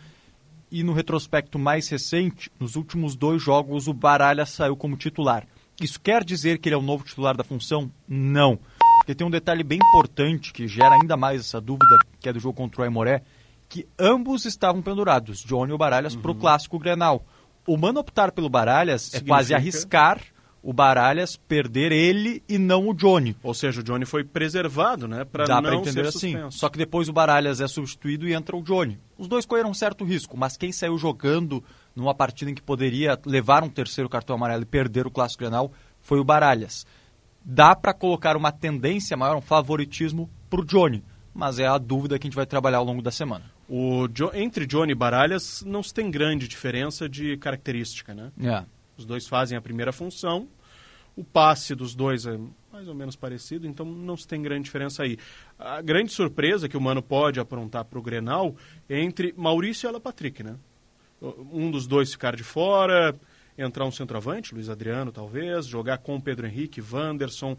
[0.72, 5.48] E no retrospecto mais recente, nos últimos dois jogos, o Baralhas saiu como titular.
[5.82, 7.92] Isso quer dizer que ele é o novo titular da função?
[8.08, 8.60] Não.
[9.00, 12.40] Porque tem um detalhe bem importante que gera ainda mais essa dúvida, que é do
[12.40, 13.24] jogo contra o Aimoré,
[13.72, 16.22] que ambos estavam pendurados, Johnny e o Baralhas, uhum.
[16.22, 17.26] para o clássico Grenal.
[17.66, 19.26] O Mano optar pelo Baralhas Significa...
[19.26, 20.20] é quase arriscar
[20.62, 23.34] o Baralhas perder ele e não o Johnny.
[23.42, 25.24] Ou seja, o Johnny foi preservado, né?
[25.24, 26.36] Pra Dá para entender assim.
[26.50, 29.00] Só que depois o Baralhas é substituído e entra o Johnny.
[29.18, 31.64] Os dois correram um certo risco, mas quem saiu jogando
[31.96, 35.72] numa partida em que poderia levar um terceiro cartão amarelo e perder o Clássico Grenal
[36.02, 36.86] foi o Baralhas.
[37.44, 41.04] Dá para colocar uma tendência maior, um favoritismo para o Johnny,
[41.34, 43.46] mas é a dúvida que a gente vai trabalhar ao longo da semana.
[43.70, 48.32] O entre Johnny e Baralhas não se tem grande diferença de característica, né?
[48.42, 48.66] É.
[48.98, 50.48] Os dois fazem a primeira função.
[51.16, 52.38] O passe dos dois é
[52.72, 55.18] mais ou menos parecido, então não se tem grande diferença aí.
[55.60, 58.56] A grande surpresa que o Mano pode aprontar para o Grenal
[58.90, 60.56] é entre Maurício e Ela Patrick, né?
[61.22, 63.16] Um dos dois ficar de fora,
[63.58, 67.58] entrar um centroavante, Luiz Adriano talvez, jogar com Pedro Henrique, Wanderson.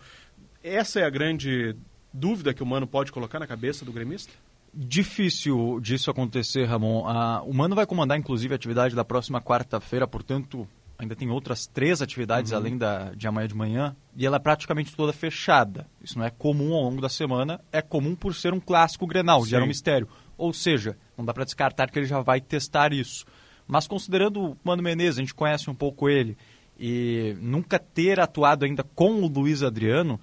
[0.62, 1.76] Essa é a grande
[2.12, 4.32] dúvida que o Mano pode colocar na cabeça do gremista?
[4.74, 7.07] Difícil disso acontecer, Ramon.
[7.07, 10.66] Ah, o Mano vai comandar, inclusive, a atividade da próxima quarta-feira, portanto,
[10.99, 12.59] ainda tem outras três atividades uhum.
[12.59, 15.86] além da de amanhã de manhã, e ela é praticamente toda fechada.
[16.03, 19.44] Isso não é comum ao longo da semana, é comum por ser um clássico Grenal,
[19.44, 20.09] gera um mistério.
[20.39, 23.27] Ou seja, não dá para descartar que ele já vai testar isso.
[23.66, 26.36] Mas considerando o Mano Menezes, a gente conhece um pouco ele,
[26.78, 30.19] e nunca ter atuado ainda com o Luiz Adriano,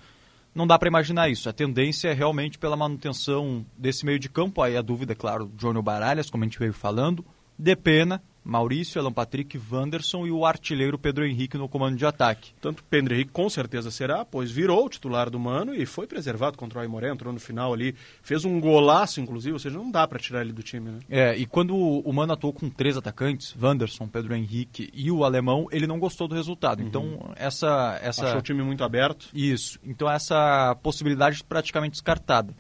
[0.54, 1.50] não dá para imaginar isso.
[1.50, 4.62] A tendência é realmente pela manutenção desse meio de campo.
[4.62, 7.26] Aí a dúvida, é claro, Johnny Baralhas, como a gente veio falando,
[7.58, 12.52] de pena, Maurício, Alan Patrick, Wanderson e o artilheiro Pedro Henrique no comando de ataque.
[12.62, 16.58] Tanto Pedro Henrique com certeza será, pois virou o titular do Mano e foi preservado
[16.58, 20.08] contra o Aimoré, entrou no final ali, fez um golaço inclusive, ou seja, não dá
[20.08, 21.00] para tirar ele do time, né?
[21.10, 25.68] É, e quando o Mano atuou com três atacantes, Wanderson, Pedro Henrique e o alemão,
[25.72, 26.82] ele não gostou do resultado.
[26.82, 27.10] Então, uhum.
[27.14, 29.30] Então, essa essa Achou o time muito aberto.
[29.34, 29.80] Isso.
[29.84, 32.54] Então essa possibilidade praticamente descartada.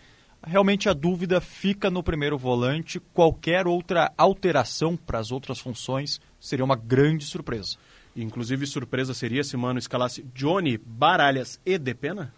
[0.45, 2.99] Realmente a dúvida fica no primeiro volante.
[3.14, 7.78] Qualquer outra alteração para as outras funções seria uma grande surpresa.
[8.16, 12.34] Inclusive, surpresa seria se Mano escalasse Johnny, Baralhas e Depena?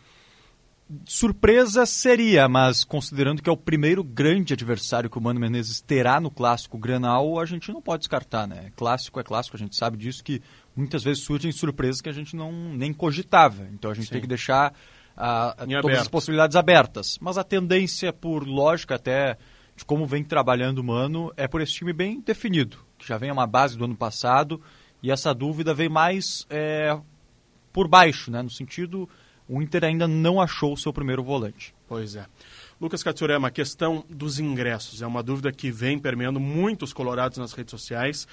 [1.06, 6.19] Surpresa seria, mas considerando que é o primeiro grande adversário que o Mano Menezes terá
[6.19, 8.72] no clássico Granal, a gente não pode descartar, né?
[8.76, 10.41] Clássico é clássico, a gente sabe disso que
[10.76, 13.65] muitas vezes surgem surpresas que a gente não nem cogitava.
[13.72, 14.14] Então a gente Sim.
[14.14, 14.73] tem que deixar
[15.22, 17.19] a, todas as possibilidades abertas.
[17.22, 19.38] Mas a tendência, por lógica até
[19.76, 23.31] de como vem trabalhando o Mano, é por esse time bem definido, que já vem
[23.31, 24.60] uma base do ano passado,
[25.02, 26.98] e essa dúvida vem mais é,
[27.72, 28.41] por baixo, né?
[28.41, 29.07] no sentido
[29.48, 31.76] o Inter ainda não achou o seu primeiro volante.
[31.88, 32.26] Pois é.
[32.80, 37.52] Lucas Katsurema, a questão dos ingressos é uma dúvida que vem permeando muitos colorados nas
[37.52, 38.27] redes sociais.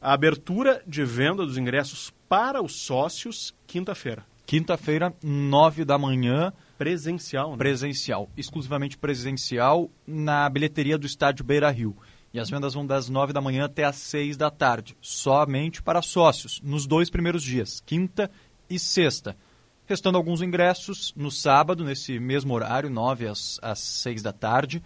[0.00, 4.24] A abertura de venda dos ingressos para os sócios, quinta-feira.
[4.46, 6.52] Quinta-feira, nove da manhã.
[6.76, 7.56] Presencial, né?
[7.56, 8.28] Presencial.
[8.36, 11.96] Exclusivamente presencial na bilheteria do estádio Beira Rio.
[12.32, 14.96] E as vendas vão das nove da manhã até às seis da tarde.
[15.00, 18.30] Somente para sócios, nos dois primeiros dias, quinta
[18.68, 19.36] e sexta.
[19.86, 24.82] Restando alguns ingressos no sábado, nesse mesmo horário, 9 às, às 6 da tarde.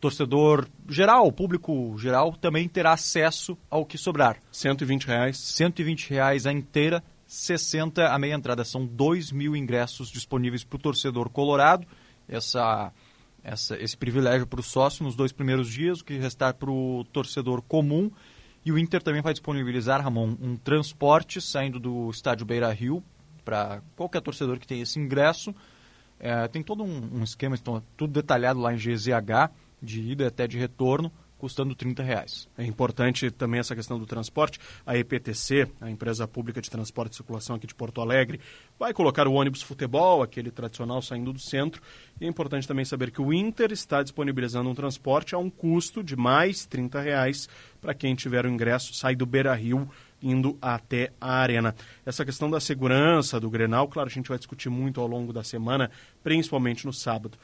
[0.00, 4.38] Torcedor geral, público geral, também terá acesso ao que sobrar.
[4.50, 5.38] 120 reais.
[5.38, 8.62] 120 reais a inteira, 60 a meia entrada.
[8.62, 11.86] São 2 mil ingressos disponíveis para o torcedor colorado.
[12.28, 12.92] Essa,
[13.42, 17.04] essa, esse privilégio para o sócio nos dois primeiros dias, o que restar para o
[17.10, 18.10] torcedor comum.
[18.66, 23.02] E o Inter também vai disponibilizar, Ramon, um transporte saindo do estádio Beira Rio
[23.42, 25.54] para qualquer torcedor que tenha esse ingresso.
[26.20, 29.50] É, tem todo um, um esquema, então, tudo detalhado lá em GZH,
[29.82, 31.10] de ida até de retorno,
[31.42, 32.48] custando 30 reais.
[32.56, 34.60] É importante também essa questão do transporte.
[34.86, 38.38] A EPTC, a empresa pública de transporte e circulação aqui de Porto Alegre,
[38.78, 41.82] vai colocar o ônibus futebol, aquele tradicional saindo do centro.
[42.20, 46.00] E é importante também saber que o Inter está disponibilizando um transporte a um custo
[46.00, 47.48] de mais 30 reais
[47.80, 49.90] para quem tiver o ingresso, sai do Beira Rio
[50.22, 51.74] indo até a arena.
[52.06, 55.42] Essa questão da segurança do Grenal, claro, a gente vai discutir muito ao longo da
[55.42, 55.90] semana,
[56.22, 57.36] principalmente no sábado.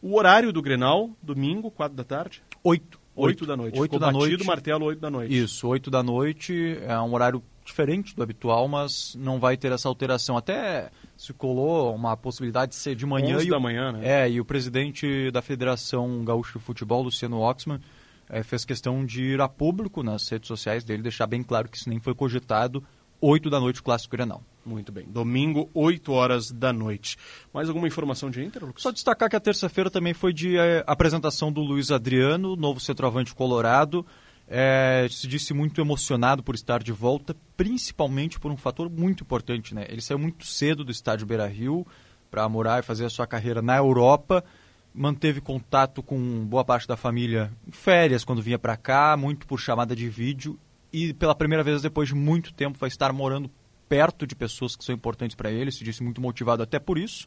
[0.00, 2.44] O horário do Grenal, domingo, quatro da tarde?
[2.62, 2.99] Oito.
[3.20, 3.78] Oito da noite.
[3.78, 4.46] Oito Ficou da batido noite.
[4.46, 5.36] martelo oito da noite.
[5.36, 9.88] Isso, oito da noite, é um horário diferente do habitual, mas não vai ter essa
[9.88, 10.36] alteração.
[10.36, 13.36] Até se colou uma possibilidade de ser de manhã.
[13.36, 14.24] 11 e da o, manhã, né?
[14.24, 17.80] É, e o presidente da Federação Gaúcha de Futebol, Luciano Oxman,
[18.28, 21.76] é, fez questão de ir a público nas redes sociais dele, deixar bem claro que
[21.76, 22.82] isso nem foi cogitado.
[23.20, 24.42] 8 da noite, o Clássico Grenal.
[24.64, 25.06] Muito bem.
[25.08, 27.16] Domingo, 8 horas da noite.
[27.52, 28.82] Mais alguma informação de Inter, Lucas?
[28.82, 33.34] Só destacar que a terça-feira também foi de eh, apresentação do Luiz Adriano, novo centroavante
[33.34, 34.04] colorado.
[34.52, 39.74] É, se disse muito emocionado por estar de volta, principalmente por um fator muito importante.
[39.74, 39.86] Né?
[39.88, 41.86] Ele saiu muito cedo do estádio Beira Rio
[42.30, 44.44] para morar e fazer a sua carreira na Europa.
[44.92, 49.58] Manteve contato com boa parte da família em férias quando vinha para cá, muito por
[49.60, 50.58] chamada de vídeo.
[50.92, 53.48] E pela primeira vez depois de muito tempo vai estar morando
[53.90, 55.72] perto de pessoas que são importantes para ele.
[55.72, 57.26] Se disse muito motivado até por isso.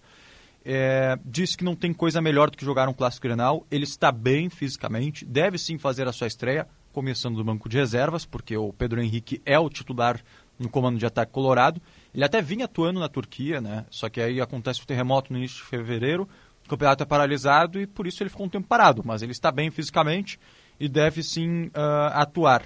[0.64, 3.68] É, disse que não tem coisa melhor do que jogar um clássico Grenal.
[3.70, 8.26] Ele está bem fisicamente, deve sim fazer a sua estreia, começando do banco de reservas,
[8.26, 10.22] porque o Pedro Henrique é o titular
[10.58, 11.82] no comando de ataque colorado.
[12.16, 13.86] Ele até vinha atuando na Turquia, né?
[13.90, 16.30] Só que aí acontece o terremoto no início de fevereiro,
[16.66, 19.02] o campeonato é paralisado e por isso ele ficou um tempo parado.
[19.04, 20.40] Mas ele está bem fisicamente
[20.80, 22.64] e deve sim uh, atuar.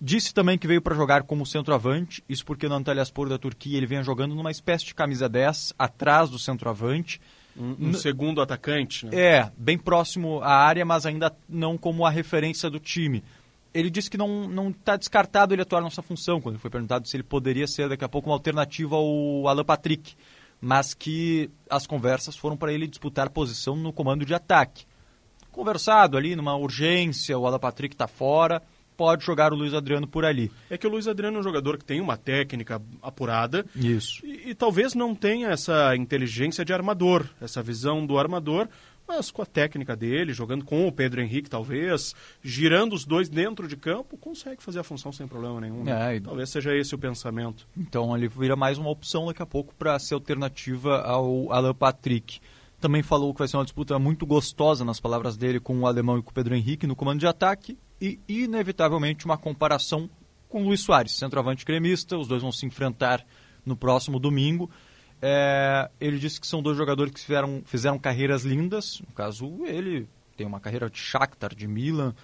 [0.00, 3.84] Disse também que veio para jogar como centroavante, isso porque no Antalyaspor da Turquia ele
[3.84, 7.20] vinha jogando numa espécie de camisa 10, atrás do centroavante.
[7.54, 9.10] Um, um segundo atacante, né?
[9.14, 13.22] É, bem próximo à área, mas ainda não como a referência do time.
[13.74, 17.22] Ele disse que não está descartado ele atuar nessa função, quando foi perguntado se ele
[17.22, 20.14] poderia ser daqui a pouco uma alternativa ao Alan Patrick,
[20.60, 24.86] mas que as conversas foram para ele disputar posição no comando de ataque.
[25.52, 28.62] Conversado ali, numa urgência, o Alan Patrick está fora,
[29.00, 30.52] pode jogar o Luiz Adriano por ali.
[30.68, 33.64] É que o Luiz Adriano é um jogador que tem uma técnica apurada.
[33.74, 34.20] Isso.
[34.22, 38.68] E, e, talvez não tenha essa inteligência de armador, essa visão do armador,
[39.08, 43.66] mas com a técnica dele, jogando com o Pedro Henrique, talvez, girando os dois dentro
[43.66, 45.82] de campo, consegue fazer a função sem problema nenhum.
[45.82, 46.12] Né?
[46.12, 46.20] É, e...
[46.20, 47.66] Talvez seja esse o pensamento.
[47.74, 52.38] Então ele vira mais uma opção daqui a pouco para ser alternativa ao Alan Patrick.
[52.78, 56.18] Também falou que vai ser uma disputa muito gostosa, nas palavras dele, com o alemão
[56.18, 60.08] e com o Pedro Henrique no comando de ataque e, inevitavelmente, uma comparação
[60.48, 62.16] com Luiz Soares, centroavante gremista.
[62.16, 63.24] Os dois vão se enfrentar
[63.64, 64.70] no próximo domingo.
[65.22, 69.00] É, ele disse que são dois jogadores que fizeram, fizeram carreiras lindas.
[69.00, 72.14] No caso, ele tem uma carreira de Shakhtar, de Milan.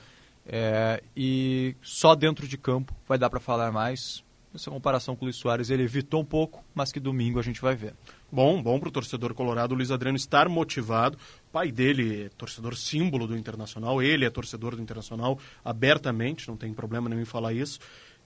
[0.46, 4.24] É, e só dentro de campo vai dar para falar mais.
[4.54, 7.60] Essa comparação com o Luiz Soares ele evitou um pouco, mas que domingo a gente
[7.60, 7.94] vai ver.
[8.30, 11.16] Bom, bom para o torcedor colorado, o Luiz Adriano estar motivado.
[11.48, 16.56] O pai dele é torcedor símbolo do Internacional, ele é torcedor do Internacional abertamente, não
[16.56, 17.78] tem problema nenhum em falar isso.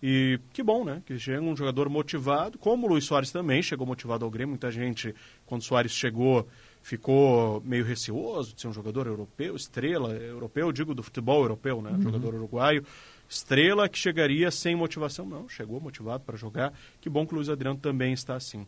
[0.03, 1.03] E que bom, né?
[1.05, 4.51] Que chega um jogador motivado, como o Luiz Soares também chegou motivado ao Grêmio.
[4.51, 5.15] Muita gente,
[5.45, 6.49] quando o Soares chegou,
[6.83, 11.83] ficou meio receoso de ser um jogador europeu, estrela, europeu, eu digo do futebol europeu,
[11.83, 11.91] né?
[11.91, 12.01] Uhum.
[12.01, 12.85] Jogador uruguaio.
[13.29, 15.27] Estrela que chegaria sem motivação.
[15.27, 16.73] Não, chegou motivado para jogar.
[17.01, 18.67] Que bom que o Luiz Adriano também está assim.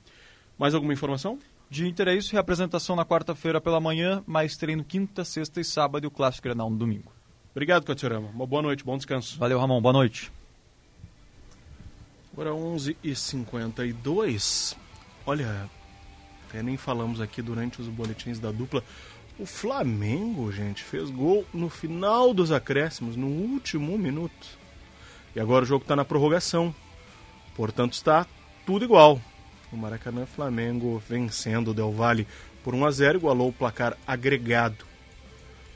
[0.59, 1.39] Mais alguma informação?
[1.71, 6.05] De Inter é isso, representação na quarta-feira pela manhã, mais treino quinta, sexta e sábado
[6.05, 7.11] e o Clássico Grenal no domingo.
[7.53, 8.29] Obrigado, Catirama.
[8.29, 9.39] Uma boa noite, bom descanso.
[9.39, 9.81] Valeu, Ramon.
[9.81, 10.31] Boa noite.
[12.33, 14.77] Agora 11h52.
[15.27, 15.69] Olha,
[16.49, 18.83] até nem falamos aqui durante os boletins da dupla.
[19.39, 24.63] O Flamengo, gente, fez gol no final dos acréscimos, no último minuto.
[25.35, 26.75] E agora o jogo está na prorrogação.
[27.55, 28.27] Portanto, está
[28.67, 29.21] tudo igual.
[29.73, 32.27] O Maracanã Flamengo vencendo o Del Valle
[32.63, 34.85] por 1 a 0 igualou o placar agregado.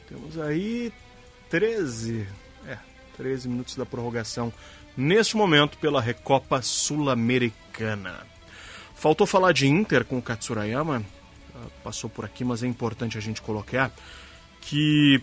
[0.08, 0.92] Temos aí
[1.48, 2.26] 13,
[2.66, 2.78] é,
[3.16, 4.52] 13 minutos da prorrogação
[4.96, 8.26] neste momento pela Recopa Sul-Americana.
[8.94, 11.02] Faltou falar de Inter com o Katsurayama,
[11.54, 13.92] ah, passou por aqui, mas é importante a gente colocar
[14.60, 15.22] que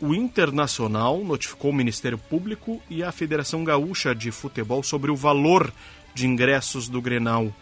[0.00, 5.72] o Internacional notificou o Ministério Público e a Federação Gaúcha de Futebol sobre o valor
[6.20, 7.52] de ingressos do Grenal.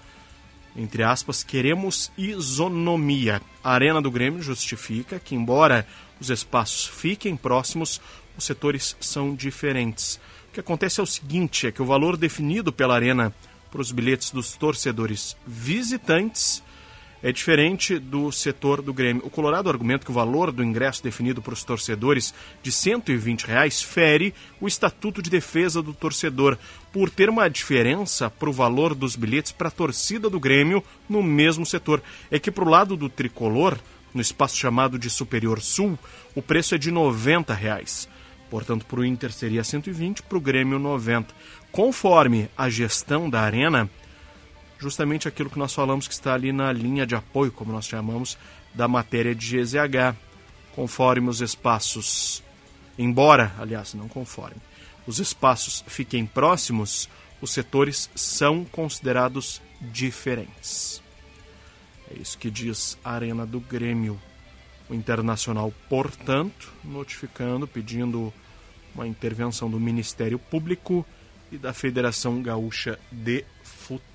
[0.77, 3.41] Entre aspas, queremos isonomia.
[3.63, 5.87] A Arena do Grêmio justifica que, embora
[6.21, 8.01] os espaços fiquem próximos,
[8.37, 10.21] os setores são diferentes.
[10.49, 13.33] O que acontece é o seguinte: é que o valor definido pela Arena
[13.71, 16.63] para os bilhetes dos torcedores visitantes
[17.23, 19.24] é diferente do setor do Grêmio.
[19.24, 22.32] O Colorado argumenta que o valor do ingresso definido para os torcedores
[22.62, 26.57] de 120 reais fere o Estatuto de Defesa do Torcedor,
[26.93, 31.23] por ter uma diferença para o valor dos bilhetes para a torcida do Grêmio no
[31.23, 32.03] mesmo setor.
[32.31, 33.77] É que para o lado do tricolor,
[34.15, 35.99] no espaço chamado de Superior Sul,
[36.35, 38.09] o preço é de 90 reais.
[38.51, 41.35] Portanto, para o Inter seria 120, para o Grêmio 90.
[41.70, 43.90] Conforme a gestão da arena,
[44.79, 48.39] justamente aquilo que nós falamos que está ali na linha de apoio, como nós chamamos,
[48.75, 50.17] da matéria de GZH.
[50.75, 52.43] Conforme os espaços,
[52.97, 54.61] embora, aliás, não conforme,
[55.07, 57.09] os espaços fiquem próximos,
[57.41, 61.03] os setores são considerados diferentes.
[62.11, 64.21] É isso que diz a Arena do Grêmio.
[64.89, 68.33] O Internacional, portanto, notificando, pedindo
[68.95, 71.05] uma intervenção do Ministério Público
[71.53, 74.08] e da Federação Gaúcha de Futebol.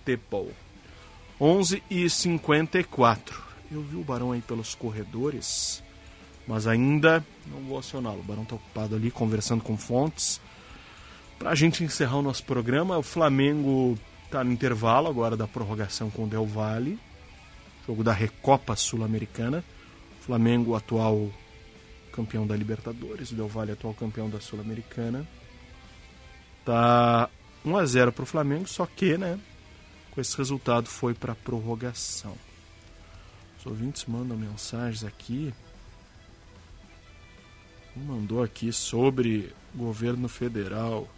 [1.39, 3.41] 11 e 54.
[3.71, 5.83] Eu vi o Barão aí pelos corredores,
[6.47, 8.19] mas ainda não vou acioná-lo.
[8.19, 10.39] O Barão está ocupado ali conversando com fontes.
[11.39, 16.09] Para a gente encerrar o nosso programa, o Flamengo está no intervalo agora da prorrogação
[16.09, 16.99] com o Del Valle,
[17.85, 19.63] jogo da Recopa Sul-Americana.
[20.21, 21.29] Flamengo, atual
[22.13, 25.27] campeão da Libertadores, o Del Valle, atual campeão da Sul-Americana.
[26.63, 27.29] Tá
[27.65, 29.37] 1 a 0 para o Flamengo, só que, né,
[30.13, 32.35] com esse resultado foi para prorrogação.
[33.57, 35.51] Os ouvintes mandam mensagens aqui.
[37.97, 41.09] Um mandou aqui sobre governo federal.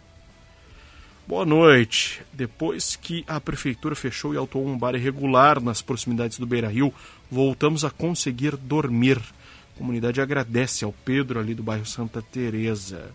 [1.26, 2.22] Boa noite.
[2.32, 6.94] Depois que a prefeitura fechou e autuou um bar irregular nas proximidades do Beira Rio,
[7.30, 9.18] voltamos a conseguir dormir.
[9.18, 13.12] A comunidade agradece ao Pedro ali do bairro Santa Teresa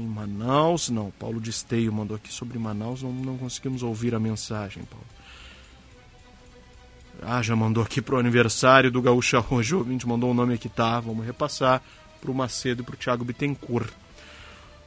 [0.00, 0.90] em Manaus.
[0.90, 3.02] Não, Paulo de Esteio mandou aqui sobre Manaus.
[3.02, 5.06] Não, não conseguimos ouvir a mensagem, Paulo.
[7.22, 9.74] Ah, já mandou aqui pro aniversário do Gaúcha hoje.
[9.74, 10.98] O ouvinte mandou o nome aqui, tá?
[11.00, 11.82] Vamos repassar
[12.20, 13.90] pro Macedo e pro Thiago Bittencourt.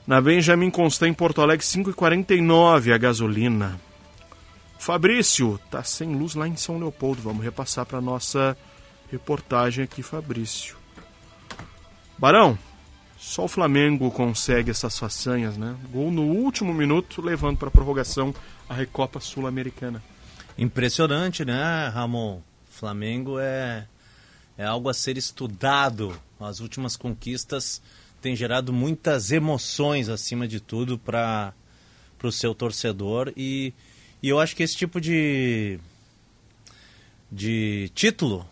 [0.06, 3.80] Na Benjamin Constant em Porto Alegre, 5,49 a gasolina.
[4.77, 7.22] Fabrício, tá sem luz lá em São Leopoldo.
[7.22, 8.57] Vamos repassar para nossa
[9.10, 10.76] reportagem aqui, Fabrício.
[12.18, 12.57] Barão,
[13.24, 15.78] só o Flamengo consegue essas façanhas, né?
[15.90, 18.36] Gol no último minuto, levando para a prorrogação
[18.68, 20.04] a Recopa Sul-Americana.
[20.58, 22.41] Impressionante, né, Ramon?
[22.70, 23.88] Flamengo é,
[24.58, 26.14] é algo a ser estudado.
[26.38, 27.82] As últimas conquistas
[28.22, 31.54] têm gerado muitas emoções, acima de tudo, para
[32.22, 33.32] o seu torcedor.
[33.38, 33.74] E,
[34.22, 35.80] e eu acho que esse tipo de,
[37.32, 38.45] de título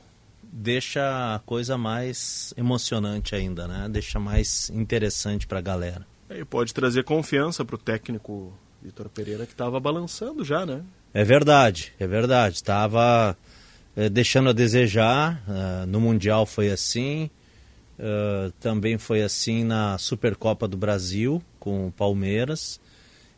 [0.52, 3.88] deixa a coisa mais emocionante ainda, né?
[3.90, 6.06] Deixa mais interessante para a galera.
[6.30, 10.82] É, e pode trazer confiança para o técnico Vitor Pereira que estava balançando já, né?
[11.14, 12.56] É verdade, é verdade.
[12.56, 13.38] Estava
[13.96, 15.44] é, deixando a desejar.
[15.48, 17.30] Uh, no Mundial foi assim.
[18.00, 22.80] Uh, também foi assim na Supercopa do Brasil com o Palmeiras.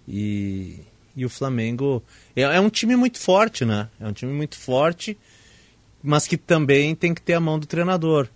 [0.08, 0.80] E,
[1.16, 2.04] e o Flamengo
[2.36, 3.90] é, é um time muito forte, né?
[4.00, 5.18] É um time muito forte
[6.04, 8.28] mas que também tem que ter a mão do treinador.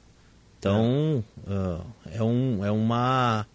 [0.57, 3.45] Então, é, uh, é, um, é uma,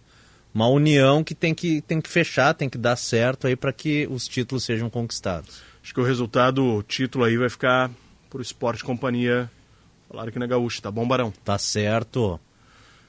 [0.53, 4.07] uma união que tem, que tem que fechar, tem que dar certo aí para que
[4.09, 5.61] os títulos sejam conquistados.
[5.83, 7.91] Acho que o resultado, o título aí vai ficar
[8.29, 9.51] por Esporte Companhia,
[10.07, 11.33] falaram aqui na Gaúcha, tá bom, Barão?
[11.43, 12.39] Tá certo.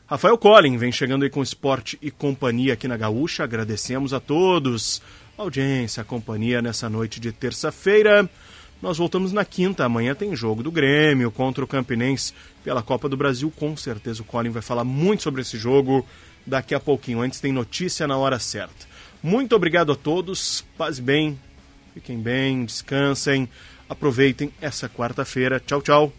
[0.06, 3.44] Rafael Collin vem chegando aí com Esporte e Companhia aqui na Gaúcha.
[3.44, 5.00] Agradecemos a todos
[5.38, 8.28] a audiência, a companhia nessa noite de terça-feira.
[8.84, 9.86] Nós voltamos na quinta.
[9.86, 13.50] Amanhã tem jogo do Grêmio contra o Campinense pela Copa do Brasil.
[13.56, 16.06] Com certeza o Colin vai falar muito sobre esse jogo
[16.46, 17.22] daqui a pouquinho.
[17.22, 18.86] Antes tem notícia na hora certa.
[19.22, 20.62] Muito obrigado a todos.
[20.76, 21.38] Paz bem
[21.94, 23.48] Fiquem bem, descansem,
[23.88, 25.58] aproveitem essa quarta-feira.
[25.60, 26.12] Tchau, tchau.